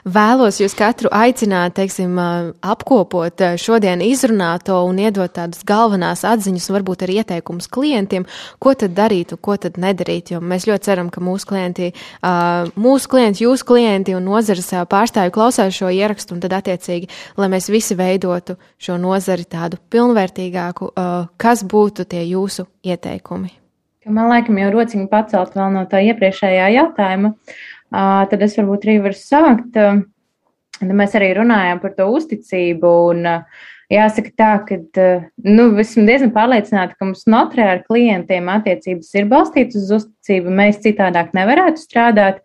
Vēlos 0.04 0.58
jūs 0.60 0.74
katru 0.76 1.08
aicināt, 1.16 1.78
teiksim, 1.78 2.18
apkopot 2.60 3.40
šodien 3.56 4.02
izrunāto 4.04 4.82
un 4.84 4.98
iedot 5.00 5.32
tādas 5.32 5.62
galvenās 5.64 6.26
atziņas, 6.28 6.66
varbūt 6.74 7.06
arī 7.06 7.16
ieteikumus 7.22 7.70
klientiem, 7.72 8.26
ko 8.60 8.74
tad 8.76 8.92
darīt 8.98 9.32
un 9.32 9.40
ko 9.40 9.56
tad 9.56 9.80
nedarīt. 9.80 10.34
Jo 10.34 10.42
mēs 10.44 10.68
ļoti 10.68 10.90
ceram, 10.90 11.08
ka 11.08 11.24
mūsu 11.24 11.48
klienti, 11.48 11.88
mūsu 12.76 13.12
klienti, 13.16 13.46
jūsu 13.46 13.64
klienti 13.72 14.12
un 14.12 14.28
nozares 14.28 14.68
pārstāvji 14.92 15.32
klausās 15.32 15.72
šo 15.80 15.88
ierakstu, 15.88 16.36
un 16.36 16.44
tad 16.44 16.60
attiecīgi, 16.60 17.08
lai 17.40 17.48
mēs 17.56 17.72
visi 17.72 17.96
veidotu 17.96 18.60
šo 18.76 19.00
nozari 19.00 19.48
tādu 19.48 19.80
pilnvērtīgāku, 19.88 20.92
kas 21.40 21.64
būtu 21.64 22.04
tie 22.12 22.26
jūsu 22.28 22.68
ieteikumi. 22.84 23.56
Man 24.04 24.28
laikam 24.28 24.58
jau 24.60 24.68
rociņi 24.74 25.08
pacelt 25.08 25.54
vēl 25.56 25.70
no 25.72 25.88
tā 25.88 26.04
iepriekšējā 26.04 26.74
jautājuma. 26.76 27.38
Tad 27.94 28.42
es 28.42 28.56
varbūt 28.58 28.88
arī 28.88 28.98
varu 29.04 29.18
sākt. 29.18 29.78
Mēs 30.84 31.14
arī 31.14 31.30
runājām 31.38 31.78
par 31.82 31.94
to 31.94 32.08
uzticību. 32.10 32.90
Un, 33.12 33.28
jāsaka 33.92 34.32
tā, 34.38 34.50
ka 34.66 34.78
nu, 35.44 35.68
esmu 35.82 36.06
diezgan 36.08 36.32
pārliecināta, 36.34 36.96
ka 36.98 37.06
mums 37.06 37.26
notrē 37.30 37.68
ar 37.70 37.82
klientiem 37.86 38.48
attiecības 38.52 39.12
ir 39.18 39.28
balstītas 39.30 39.84
uz 39.84 39.92
uzticību. 40.00 40.54
Mēs 40.62 40.82
citādāk 40.84 41.34
nevarētu 41.36 41.84
strādāt. 41.84 42.42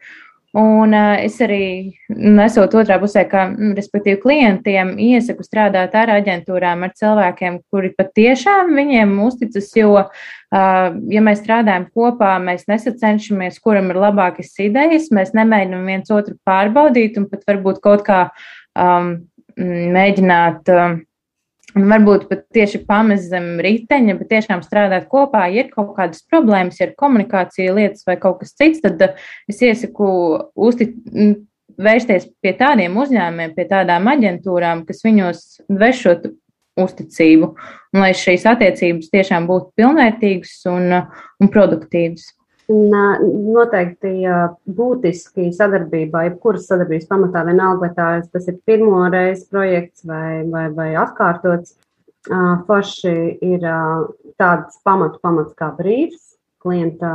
Un 0.57 0.95
uh, 0.97 1.19
es 1.21 1.35
arī, 1.45 1.93
nesot 2.09 2.73
otrā 2.73 2.95
pusē, 2.97 3.21
kā, 3.29 3.43
respektīvi, 3.77 4.17
klientiem 4.23 4.95
iesaku 4.97 5.43
strādāt 5.45 5.93
ar 5.93 6.09
aģentūrām, 6.15 6.87
ar 6.87 6.95
cilvēkiem, 6.97 7.59
kuri 7.69 7.91
patiešām 7.93 8.71
viņiem 8.73 9.13
uzticas, 9.27 9.67
jo, 9.77 9.91
uh, 10.01 10.87
ja 11.13 11.21
mēs 11.25 11.43
strādājam 11.43 11.85
kopā, 11.93 12.31
mēs 12.41 12.65
nesacenšamies, 12.71 13.61
kuram 13.61 13.91
ir 13.93 14.01
labākas 14.01 14.55
idejas, 14.65 15.11
mēs 15.13 15.35
nemēģinam 15.37 15.85
viens 15.85 16.09
otru 16.09 16.33
pārbaudīt 16.49 17.21
un 17.21 17.29
pat 17.29 17.45
varbūt 17.51 17.83
kaut 17.85 18.07
kā 18.09 18.23
um, 18.73 19.19
mēģināt. 19.59 20.73
Um, 20.73 20.97
Un 21.77 21.85
varbūt 21.85 22.25
pat 22.29 22.47
tieši 22.55 22.81
pamest 22.87 23.29
zem 23.29 23.59
riteņa, 23.61 24.15
bet 24.17 24.31
tiešām 24.31 24.63
strādāt 24.65 25.05
kopā, 25.11 25.43
ja 25.53 25.63
ir 25.63 25.69
kaut 25.73 25.91
kādas 25.97 26.23
problēmas, 26.25 26.79
ja 26.79 26.87
ir 26.87 26.95
komunikācija 26.97 27.75
lietas 27.77 28.07
vai 28.07 28.15
kaut 28.21 28.39
kas 28.41 28.55
cits, 28.57 28.81
tad 28.81 29.01
uh, 29.05 29.27
es 29.49 29.61
iesaku 29.61 30.09
uztic, 30.57 30.95
vērsties 31.79 32.25
pie 32.41 32.55
tādiem 32.57 32.97
uzņēmumiem, 32.99 33.53
pie 33.55 33.67
tādām 33.69 34.09
aģentūrām, 34.11 34.83
kas 34.87 35.05
viņos 35.05 35.43
vēršot 35.69 36.25
uzticību, 36.79 37.53
un 37.93 38.01
lai 38.01 38.11
šīs 38.17 38.47
attiecības 38.49 39.13
tiešām 39.13 39.45
būtu 39.49 39.73
pilnvērtīgas 39.77 40.57
un, 40.73 40.89
uh, 41.03 41.23
un 41.37 41.53
produktīvas. 41.53 42.31
Noteikti 42.69 44.11
būtiski 44.77 45.47
sadarbībā, 45.57 46.27
jebkuras 46.27 46.67
sadarbības 46.69 47.07
pamatā, 47.09 47.41
vienalga, 47.47 47.87
vai 47.87 47.89
tā, 47.97 48.09
tas 48.29 48.45
ir 48.51 48.59
pirmo 48.69 49.01
reizi 49.09 49.47
projekts 49.49 50.05
vai, 50.05 50.43
vai, 50.45 50.67
vai 50.75 50.89
atkārtots, 51.01 51.73
forši 52.67 53.15
ir 53.41 53.65
tāds 54.37 54.77
pamatu 54.85 55.17
pamats 55.23 55.55
kā 55.57 55.71
brīvs, 55.77 56.35
klienta, 56.61 57.09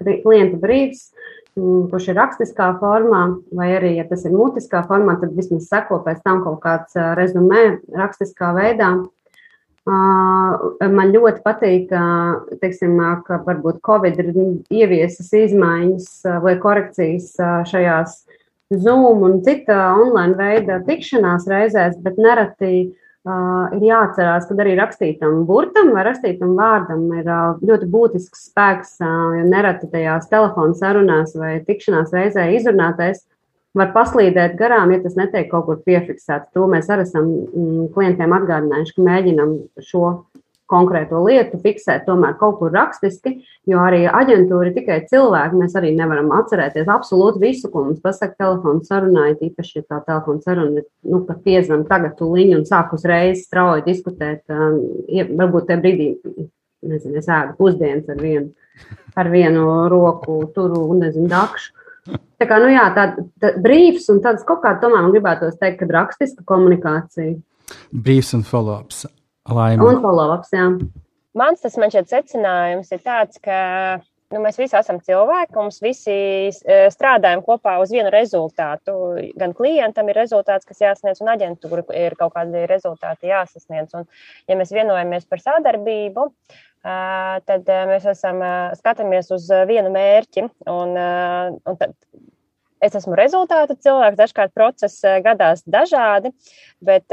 klienta 0.00 0.60
brīvs, 0.62 1.10
kurš 1.56 2.10
ir 2.12 2.18
rakstiskā 2.20 2.70
formā, 2.80 3.22
vai 3.56 3.70
arī, 3.76 3.94
ja 3.96 4.04
tas 4.08 4.24
ir 4.28 4.32
mutiskā 4.36 4.82
formā, 4.88 5.18
tad 5.20 5.36
vismaz 5.36 5.68
seko 5.70 6.00
pēc 6.04 6.24
tam 6.24 6.42
kaut 6.44 6.60
kāds 6.64 6.96
rezumē 7.18 7.82
rakstiskā 7.96 8.52
veidā. 8.56 8.94
Man 9.86 11.12
ļoti 11.14 11.44
patīk, 11.44 11.92
teiksim, 12.58 12.96
ka 13.26 13.38
varbūt 13.46 13.78
Covid 13.86 14.18
ir 14.18 14.32
ieviesas 14.74 15.30
izmaiņas 15.44 16.08
vai 16.42 16.56
korekcijas 16.62 17.36
šajās 17.70 18.16
Zoom 18.74 19.22
un 19.22 19.36
cita 19.46 19.92
online 19.94 20.34
veida 20.34 20.80
tikšanās 20.88 21.46
reizēs, 21.46 21.94
bet 22.02 22.18
nereti 22.18 22.72
ir 23.26 23.84
jāatcerās, 23.86 24.48
ka 24.48 24.56
arī 24.62 24.74
rakstītam 24.78 25.44
burtam 25.46 25.92
vai 25.94 26.02
rakstītam 26.06 26.56
vārdam 26.58 27.06
ir 27.14 27.30
ļoti 27.62 27.88
būtisks 27.90 28.48
spēks, 28.50 28.96
jo 29.02 29.46
nereti 29.46 29.86
tajās 29.94 30.26
telefona 30.30 30.74
sarunās 30.78 31.34
vai 31.38 31.56
tikšanās 31.66 32.10
reizē 32.14 32.50
izrunātais 32.58 33.22
var 33.76 33.92
paslīdēt 33.94 34.56
garām, 34.58 34.94
ja 34.94 35.02
tas 35.04 35.16
netiek 35.18 35.50
kaut 35.50 35.68
kur 35.68 35.82
piefiksēts. 35.84 36.52
To 36.56 36.66
mēs 36.70 36.88
arī 36.92 37.04
esam 37.06 37.28
mm, 37.28 37.92
klientiem 37.94 38.34
atgādinājuši, 38.38 38.96
ka 38.96 39.06
mēģinam 39.10 39.54
šo 39.84 40.08
konkrēto 40.70 41.20
lietu 41.22 41.60
fiksēt 41.62 42.04
tomēr 42.08 42.34
kaut 42.40 42.58
kur 42.60 42.72
rakstiski, 42.74 43.36
jo 43.70 43.78
arī 43.82 44.02
aģentūra 44.10 44.70
ir 44.70 44.74
tikai 44.80 44.98
cilvēki. 45.10 45.60
Mēs 45.60 45.76
arī 45.78 45.92
nevaram 45.96 46.32
atcerēties 46.34 46.90
absolūti 46.90 47.42
visu, 47.44 47.70
ko 47.70 47.84
mums 47.86 48.02
pasaka 48.02 48.34
telefona 48.40 48.82
sarunā, 48.86 49.28
īpaši, 49.36 49.78
ja 49.78 49.86
tā 49.86 50.00
telefona 50.08 50.42
saruna 50.42 50.82
ir, 50.82 50.88
nu, 51.06 51.22
pat 51.28 51.42
piezvan 51.46 51.86
tagad 51.86 52.16
tuliņu 52.18 52.60
un 52.60 52.66
sāk 52.68 52.94
uzreiz 52.96 53.44
strauji 53.46 53.86
diskutēt, 53.86 54.42
um, 54.50 54.80
varbūt 55.38 55.70
tajā 55.70 55.82
brīdī, 55.84 56.10
nezinu, 56.86 57.22
es 57.22 57.30
ēdu 57.30 57.56
pusdienas 57.60 58.10
ar 58.10 58.22
vienu, 58.22 58.50
ar 59.16 59.30
vienu 59.32 59.66
roku 59.92 60.40
turu, 60.54 60.88
nezinu, 60.98 61.30
dakšu. 61.30 61.85
Tā 62.36 62.48
kā, 62.48 62.58
nu 62.62 62.70
jā, 62.70 62.86
tā, 62.96 63.06
tā 63.42 63.52
brīvs 63.62 64.08
un 64.12 64.20
tāds 64.24 64.44
kaut 64.46 64.62
kā 64.64 64.74
tomēr 64.82 65.06
man 65.06 65.14
gribētos 65.14 65.58
teikt, 65.60 65.80
ka 65.82 65.88
rakstiska 65.98 66.44
komunikācija. 66.48 67.36
Brīvs 67.92 68.34
un 68.36 68.44
follow-ups. 68.46 69.06
Un 69.48 70.02
follow-ups, 70.02 70.52
jā. 70.54 70.68
Mans 71.36 71.62
tas 71.62 71.76
man 71.80 71.92
šeit 71.92 72.08
secinājums 72.10 72.92
ir 72.94 73.00
tāds, 73.04 73.40
ka 73.44 73.56
nu, 74.32 74.40
mēs 74.42 74.58
visi 74.58 74.76
esam 74.78 74.98
cilvēki, 75.04 75.56
mums 75.56 75.78
visi 75.84 76.14
eh, 76.48 76.86
strādājam 76.92 77.42
kopā 77.46 77.76
uz 77.82 77.92
vienu 77.94 78.10
rezultātu. 78.14 78.94
Gan 79.38 79.54
klientam 79.56 80.10
ir 80.10 80.18
rezultāts, 80.18 80.68
kas 80.68 80.82
jāsniedz, 80.82 81.22
un 81.22 81.32
aģentūra 81.34 81.84
ir 81.98 82.16
kaut 82.18 82.34
kādi 82.36 82.64
rezultāti 82.70 83.30
jāsasniedz. 83.32 83.94
Un, 83.98 84.08
ja 84.48 84.58
mēs 84.58 84.74
vienojamies 84.74 85.28
par 85.30 85.44
sadarbību, 85.44 86.30
tad 86.86 87.70
mēs 87.90 88.06
esam, 88.12 88.42
skatāmies 88.78 89.30
uz 89.34 89.48
vienu 89.68 89.90
mērķi. 89.94 90.46
Un, 90.70 90.94
un 90.96 91.80
tad, 91.80 91.96
es 92.84 92.94
esmu 93.00 93.16
rezultātu 93.18 93.78
cilvēks, 93.82 94.20
dažkārt 94.20 94.54
process 94.54 95.02
gadās 95.24 95.64
dažādi, 95.66 96.32
bet 96.84 97.10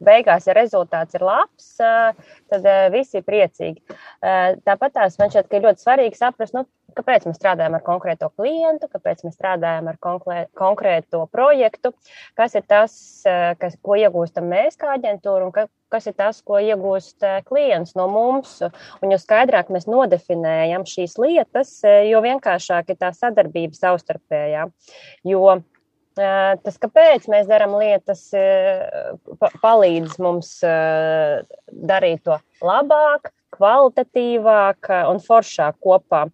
beigās, 0.00 0.46
ja 0.48 0.54
rezultāts 0.56 1.16
ir 1.16 1.24
labs, 1.26 1.74
tad 1.76 2.68
visi 2.94 3.20
ir 3.20 3.26
priecīgi. 3.26 3.98
Tāpat 4.64 4.96
tās 4.96 5.18
man 5.20 5.32
šķiet, 5.32 5.50
ka 5.50 5.58
ir 5.58 5.66
ļoti 5.68 5.84
svarīgi 5.84 6.20
saprast, 6.20 6.56
nu, 6.56 6.64
kāpēc 6.96 7.26
mēs 7.28 7.38
strādājam 7.38 7.76
ar 7.78 7.84
konkrēto 7.86 8.30
klientu, 8.34 8.88
kāpēc 8.92 9.24
mēs 9.26 9.36
strādājam 9.36 9.90
ar 9.90 9.98
konkrēto 10.00 11.24
projektu, 11.32 11.92
kas 12.38 12.56
ir 12.58 12.66
tas, 12.68 12.96
kas, 13.60 13.76
ko 13.82 13.98
iegūstam 14.00 14.48
mēs 14.50 14.78
kā 14.80 14.94
aģentūra 14.96 15.48
un 15.48 15.54
ka, 15.54 15.66
kas 15.92 16.08
ir 16.10 16.16
tas, 16.18 16.40
ko 16.46 16.58
iegūst 16.62 17.24
klients 17.48 17.94
no 17.98 18.08
mums. 18.10 18.58
Un 19.02 19.14
jo 19.14 19.20
skaidrāk 19.20 19.70
mēs 19.74 19.88
nodefinējam 19.90 20.86
šīs 20.88 21.16
lietas, 21.22 21.78
jo 21.84 22.22
vienkāršāk 22.24 22.92
ir 22.92 23.00
tā 23.00 23.12
sadarbība 23.16 23.78
savstarpējā. 23.78 24.66
Jo 25.28 25.60
Tas, 26.16 26.78
kāpēc 26.80 27.26
mēs 27.28 27.48
darām 27.48 27.74
lietas, 27.76 28.22
palīdz 29.60 30.14
mums 30.24 30.52
darīt 30.64 32.22
to 32.24 32.38
labāk, 32.64 33.28
kvalitatīvāk 33.56 34.88
un 35.10 35.20
foršāk 35.20 35.76
kopā. 35.84 36.24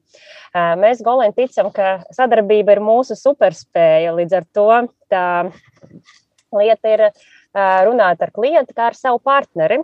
Mēs 0.78 1.02
Golēni 1.02 1.34
ticam, 1.34 1.72
ka 1.74 1.96
sadarbība 2.14 2.76
ir 2.76 2.82
mūsu 2.84 3.18
superspēja. 3.18 4.14
Līdz 4.20 4.38
ar 4.38 4.48
to 4.54 4.68
tā 5.10 5.26
lieta 6.54 6.94
ir 6.94 7.06
runāt 7.88 8.22
ar 8.22 8.30
klientu 8.30 8.78
kā 8.78 8.92
ar 8.92 8.98
savu 8.98 9.18
partneri. 9.18 9.82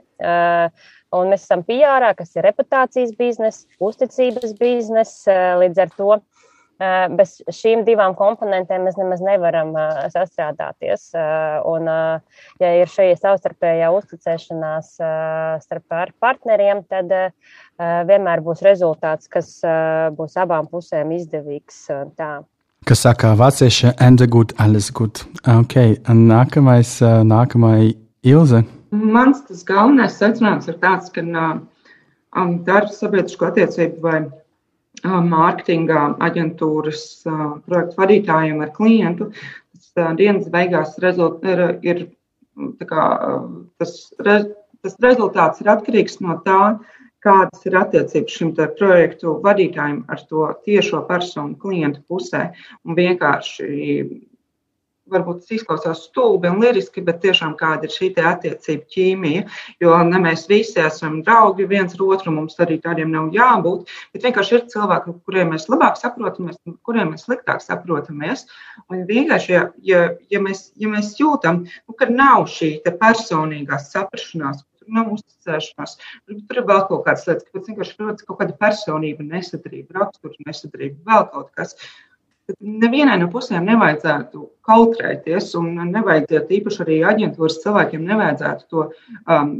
Un 1.18 1.30
mēs 1.32 1.42
esam 1.48 1.66
PR, 1.66 2.12
kas 2.14 2.36
ir 2.36 2.46
reputācijas 2.46 3.16
biznesa, 3.18 3.66
uzticības 3.82 4.54
biznesa. 4.60 5.40
Līdz 5.58 5.86
ar 5.88 5.94
to 5.98 6.18
Eh, 6.18 6.47
bez 6.78 7.38
šīm 7.50 7.82
divām 7.86 8.14
komponentēm 8.18 8.84
mēs 8.86 8.98
nemaz 8.98 9.22
nevaram 9.24 9.72
eh, 9.76 10.04
sastrādāties. 10.14 11.08
Eh, 11.14 11.56
un, 11.66 11.88
ja 12.62 12.70
ir 12.78 12.90
šī 12.90 13.10
savstarpējā 13.18 13.90
uzticēšanās 13.96 14.92
starp 15.64 15.96
partneriem, 16.20 16.84
tad 16.90 17.10
vienmēr 17.78 18.42
būs 18.44 18.62
rezultāts, 18.66 19.28
kas 19.30 19.50
būs 20.14 20.36
abām 20.40 20.66
pusēm 20.70 21.12
izdevīgs. 21.16 21.86
Tā. 22.18 22.30
Kas 22.86 23.02
saka 23.04 23.34
vācieši, 23.38 23.94
the 24.16 24.26
good, 24.26 24.52
alles 24.58 24.90
good. 24.90 25.20
Okay. 25.46 25.96
Nākamais, 26.06 26.98
nākamā 27.02 27.92
Ilze. 28.22 28.64
Mans 28.90 29.42
tas 29.46 29.64
galvenais 29.64 30.16
secinājums 30.18 30.68
ir 30.68 30.78
tāds, 30.82 31.10
ka 31.12 31.22
um, 31.22 32.58
darbs 32.66 32.98
sabiedrisko 33.02 33.50
attiecību 33.50 34.02
vai 34.02 34.20
mārketinga 35.04 36.04
aģentūras 36.24 37.02
projektu 37.24 38.00
vadītājiem 38.00 38.62
ar 38.64 38.72
klientu. 38.74 39.30
Tas 39.72 40.16
dienas 40.18 40.48
beigās 40.50 40.98
rezult, 41.02 41.44
ir, 41.44 41.78
ir 41.82 42.06
kā, 42.86 43.08
tas, 43.78 44.12
tas 44.18 44.96
rezultāts 45.02 45.60
ir 45.62 45.70
atkarīgs 45.74 46.20
no 46.20 46.38
tā, 46.44 46.78
kādas 47.24 47.64
ir 47.66 47.76
attiecības 47.78 48.36
šim 48.38 48.52
projektu 48.54 49.38
vadītājam 49.44 50.04
ar 50.08 50.20
to 50.30 50.46
tiešo 50.64 51.02
personu 51.08 51.56
klientu 51.58 52.02
pusē. 52.08 52.52
Un 52.84 52.98
vienkārši 52.98 53.68
varbūt 55.12 55.42
tas 55.42 55.54
izklausās 55.58 56.04
stulbi 56.08 56.50
un 56.50 56.60
liriski, 56.62 57.02
bet 57.04 57.20
tiešām 57.24 57.54
kāda 57.58 57.88
ir 57.88 57.94
šī 57.94 58.10
attiecība 58.18 58.86
ķīmija. 58.94 59.44
Jo 59.82 59.96
ne 60.08 60.22
mēs 60.24 60.46
visi 60.50 60.80
esam 60.82 61.20
draugi 61.26 61.68
viens 61.70 61.96
ar 61.96 62.04
otru, 62.06 62.34
mums 62.34 62.58
arī 62.64 62.78
tādiem 62.84 63.12
nav 63.14 63.32
jābūt. 63.34 63.88
Bet 64.14 64.28
vienkārši 64.28 64.56
ir 64.56 64.66
cilvēki, 64.72 65.16
kuriem 65.28 65.52
mēs 65.54 65.68
labāk 65.72 65.98
saprotamies, 66.00 66.60
kuriem 66.86 67.12
mēs 67.14 67.26
sliktāk 67.28 67.64
saprotamies. 67.64 68.46
Un 68.88 69.04
vienkārši, 69.08 69.52
ja, 69.54 69.66
ja, 69.82 70.02
ja, 70.32 70.42
mēs, 70.44 70.68
ja 70.78 70.90
mēs 70.92 71.14
jūtam, 71.20 71.64
nu, 71.64 71.98
ka 71.98 72.10
nav 72.10 72.48
šī 72.52 72.76
personīgā 72.88 73.78
saprašanās, 73.82 74.64
nav 74.92 75.12
uzticēšanās. 75.14 75.96
Tur 76.28 76.60
ir 76.60 76.68
vēl 76.68 76.82
kaut 76.88 77.04
kādas 77.06 77.26
lietas, 77.28 77.48
kas 77.52 77.68
vienkārši 77.68 77.96
rodas 78.02 78.26
kaut 78.28 78.40
kāda 78.40 78.56
personība, 78.60 79.26
nesadarība, 79.26 80.00
rakstura 80.00 80.48
nesadarība, 80.48 81.02
vēl 81.08 81.26
kaut 81.34 81.50
kas. 81.58 81.76
Nevienai 82.58 83.18
no 83.20 83.26
pusēm 83.28 83.66
nevajadzētu 83.68 84.42
kautrēties, 84.68 85.50
un 85.58 85.74
nevajadzētu 85.92 86.54
īpaši 86.58 86.80
arī 86.84 87.00
aģentūras 87.10 87.58
cilvēkiem 87.64 88.06
nevajadzētu 88.08 88.64
to 88.72 88.84
um, 88.88 89.50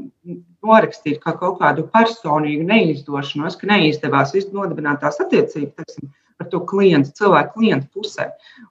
norakstīt 0.64 1.20
kā 1.24 1.34
kaut 1.36 1.58
kādu 1.60 1.84
personīgu 1.92 2.64
neizdošanos, 2.70 3.58
ka 3.60 3.68
neizdevās 3.68 4.32
nodibināt 4.54 5.02
tās 5.04 5.20
attiecības 5.20 5.76
teiksim, 5.76 6.08
ar 6.40 6.48
to 6.48 6.62
klientu, 6.70 7.12
cilvēku 7.18 7.58
klientu 7.58 7.98
pusē. 7.98 8.30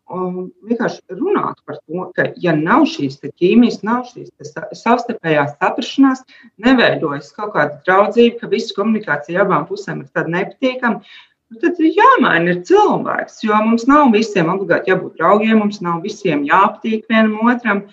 Un 0.09 0.49
vienkārši 0.65 1.19
runāt 1.19 1.61
par 1.67 1.77
to, 1.83 2.09
ka, 2.17 2.29
ja 2.41 2.55
nav 2.57 2.87
šīs 2.89 3.19
ķīmijas, 3.21 3.83
nav 3.85 4.07
šīs 4.09 4.33
savstarpējās 4.81 5.57
saprašanās, 5.59 6.25
neveidojas 6.65 7.29
kaut 7.37 7.53
kāda 7.53 7.81
draudzība, 7.85 8.41
ka 8.41 8.51
visa 8.55 8.73
komunikācija 8.77 9.45
abām 9.45 9.69
pusēm 9.69 10.05
ir 10.05 10.13
tāda 10.15 10.39
nepatīkama 10.39 11.03
Nu, 11.47 11.59
tad 11.61 11.77
ir 11.79 11.93
jāmaina 11.95 12.51
ir 12.51 12.57
cilvēks, 12.67 13.39
jo 13.45 13.57
mums 13.63 13.85
nav 13.87 14.09
visiem 14.11 14.49
obligāti 14.51 14.91
jābūt 14.91 15.15
draugiem, 15.21 15.61
mums 15.61 15.79
nav 15.85 16.01
visiem 16.03 16.43
jāpatīk 16.47 17.05
vienam 17.07 17.47
otram. 17.47 17.85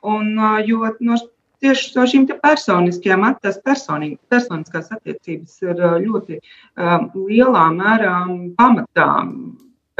Un, 0.00 0.30
jo 0.64 0.88
no, 1.04 1.18
tieši 1.60 1.92
no 1.98 2.06
šīm 2.08 2.24
personiskajām 2.32 3.26
tās 3.44 3.60
personiskās 3.66 4.88
attiecības 4.96 5.60
ir 5.66 5.84
ļoti 6.06 6.38
um, 6.40 7.04
lielā 7.28 7.66
mērā 7.76 8.16
pamatā 8.56 9.10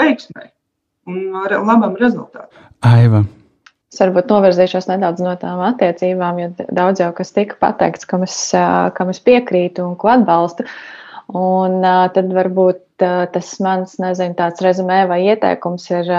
veiksmai 0.01 0.49
un 1.13 1.37
ar 1.43 1.57
labam 1.61 1.99
rezultātam. 2.01 2.65
Aiva. 2.87 3.23
Es 3.93 4.01
varbūt 4.01 4.31
novirzīšos 4.33 4.89
nedaudz 4.89 5.21
no 5.21 5.35
tām 5.37 5.61
attiecībām, 5.67 6.39
jo 6.41 6.69
daudz 6.73 7.03
jau 7.03 7.11
kas 7.17 7.35
tika 7.37 7.59
pateikts, 7.61 8.09
kam 8.09 8.25
es, 8.25 8.39
kam 8.97 9.13
es 9.13 9.21
piekrītu 9.21 9.85
un 9.85 9.99
ko 10.01 10.15
atbalstu. 10.15 10.65
Un 11.37 11.85
tad 11.85 12.33
varbūt 12.33 12.81
tas 13.35 13.53
mans, 13.63 13.97
nezinu, 14.03 14.37
tāds 14.39 14.63
rezumē 14.65 15.03
vai 15.11 15.23
ieteikums 15.33 15.89
ir 15.93 16.11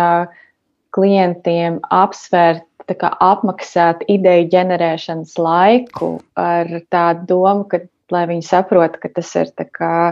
klientiem 0.93 1.79
apsvērt, 1.93 2.67
kā 2.99 3.09
apmaksāt 3.23 4.03
ideju 4.11 4.49
ģenerēšanas 4.51 5.37
laiku 5.39 6.17
ar 6.39 6.67
tādu 6.91 7.29
domu, 7.29 7.67
ka, 7.71 7.79
lai 8.11 8.25
viņi 8.29 8.45
saprot, 8.45 8.99
ka 9.01 9.09
tas 9.15 9.31
ir 9.39 9.49
kā, 9.71 10.11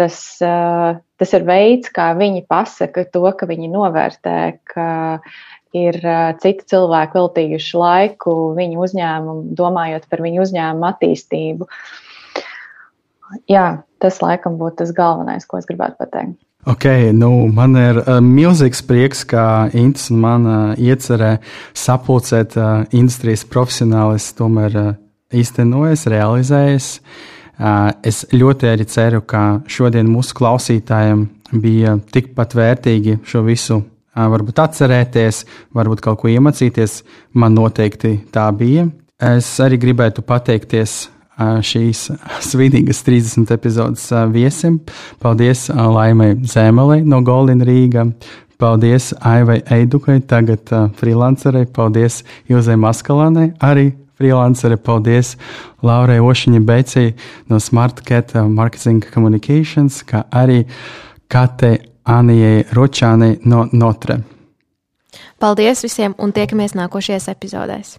tas, 0.00 0.16
tas 0.40 1.36
ir 1.36 1.46
veids, 1.46 1.92
kā 1.94 2.10
viņi 2.18 2.46
pasaka 2.48 3.04
to, 3.12 3.26
ka 3.36 3.48
viņi 3.50 3.70
novērtē, 3.74 4.40
ka 4.72 4.88
ir 5.76 6.00
citi 6.40 6.64
cilvēki 6.72 7.18
veltījuši 7.18 7.76
laiku 7.78 8.36
viņu 8.56 8.80
uzņēmumu, 8.86 9.52
domājot 9.58 10.08
par 10.08 10.24
viņu 10.24 10.46
uzņēmumu 10.46 10.88
attīstību. 10.88 11.68
Jā, 13.52 13.66
tas 14.02 14.20
laikam 14.22 14.58
būtu 14.60 14.82
tas 14.82 14.92
galvenais, 14.96 15.46
ko 15.48 15.60
es 15.60 15.66
gribētu 15.68 15.98
pateikt. 16.02 16.38
Ok, 16.68 16.84
nu, 17.14 17.30
man 17.54 17.76
ir 17.78 18.00
uh, 18.02 18.18
milzīgs 18.20 18.82
prieks, 18.84 19.22
ka 19.24 19.70
Ints 19.78 20.08
man 20.10 20.44
uh, 20.44 20.56
iecerē 20.74 21.36
sapulcēt 21.72 22.56
uh, 22.58 22.82
industrijas 22.92 23.46
profesionālis, 23.48 24.26
tomēr 24.36 24.76
uh, 24.76 24.88
īstenojas, 25.32 26.08
realizējas. 26.10 26.88
Uh, 27.58 27.94
es 28.06 28.24
ļoti 28.34 28.72
arī 28.72 28.88
ceru, 28.90 29.22
ka 29.22 29.62
šodien 29.70 30.10
mūsu 30.10 30.36
klausītājiem 30.38 31.24
bija 31.62 31.96
tikpat 32.12 32.58
vērtīgi 32.58 33.20
šo 33.24 33.46
visu 33.46 33.78
uh, 33.78 34.26
varbūt 34.34 34.60
atcerēties, 34.66 35.44
varbūt 35.78 36.02
kaut 36.04 36.20
ko 36.20 36.32
iemācīties. 36.32 37.00
Man 37.38 37.54
noteikti 37.56 38.18
tā 38.34 38.50
bija. 38.52 38.90
Es 39.18 39.54
arī 39.62 39.78
gribētu 39.80 40.26
pateikties 40.26 41.06
šīs 41.38 42.08
svinīgas 42.44 43.02
30 43.06 43.52
epizodes 43.54 44.08
viesim. 44.34 44.80
Paldies 45.22 45.68
Laimai 45.70 46.34
Zēmelei 46.42 47.04
no 47.06 47.22
Golden 47.22 47.62
Rīga. 47.66 48.08
Paldies 48.58 49.12
Aivai 49.22 49.60
Eidukai, 49.70 50.18
tagad 50.26 50.70
freelancerei. 50.98 51.68
Paldies 51.70 52.24
Ilzai 52.50 52.74
Maskalānai, 52.74 53.52
arī 53.62 53.92
freelancere. 54.18 54.76
Paldies 54.76 55.36
Laurai 55.82 56.18
Ošiņai 56.18 56.64
Beicei 56.66 57.12
no 57.50 57.60
Smart 57.62 58.02
Cat 58.02 58.34
Marketing 58.34 59.04
Communications, 59.14 60.02
kā 60.02 60.24
arī 60.34 60.64
Kate 61.30 61.76
Anijai 62.08 62.64
Ročānai 62.74 63.38
no 63.46 63.68
Notre. 63.72 64.18
Paldies 65.38 65.84
visiem 65.86 66.18
un 66.18 66.34
tiekamies 66.34 66.74
nākošajās 66.74 67.30
epizodēs! 67.30 67.98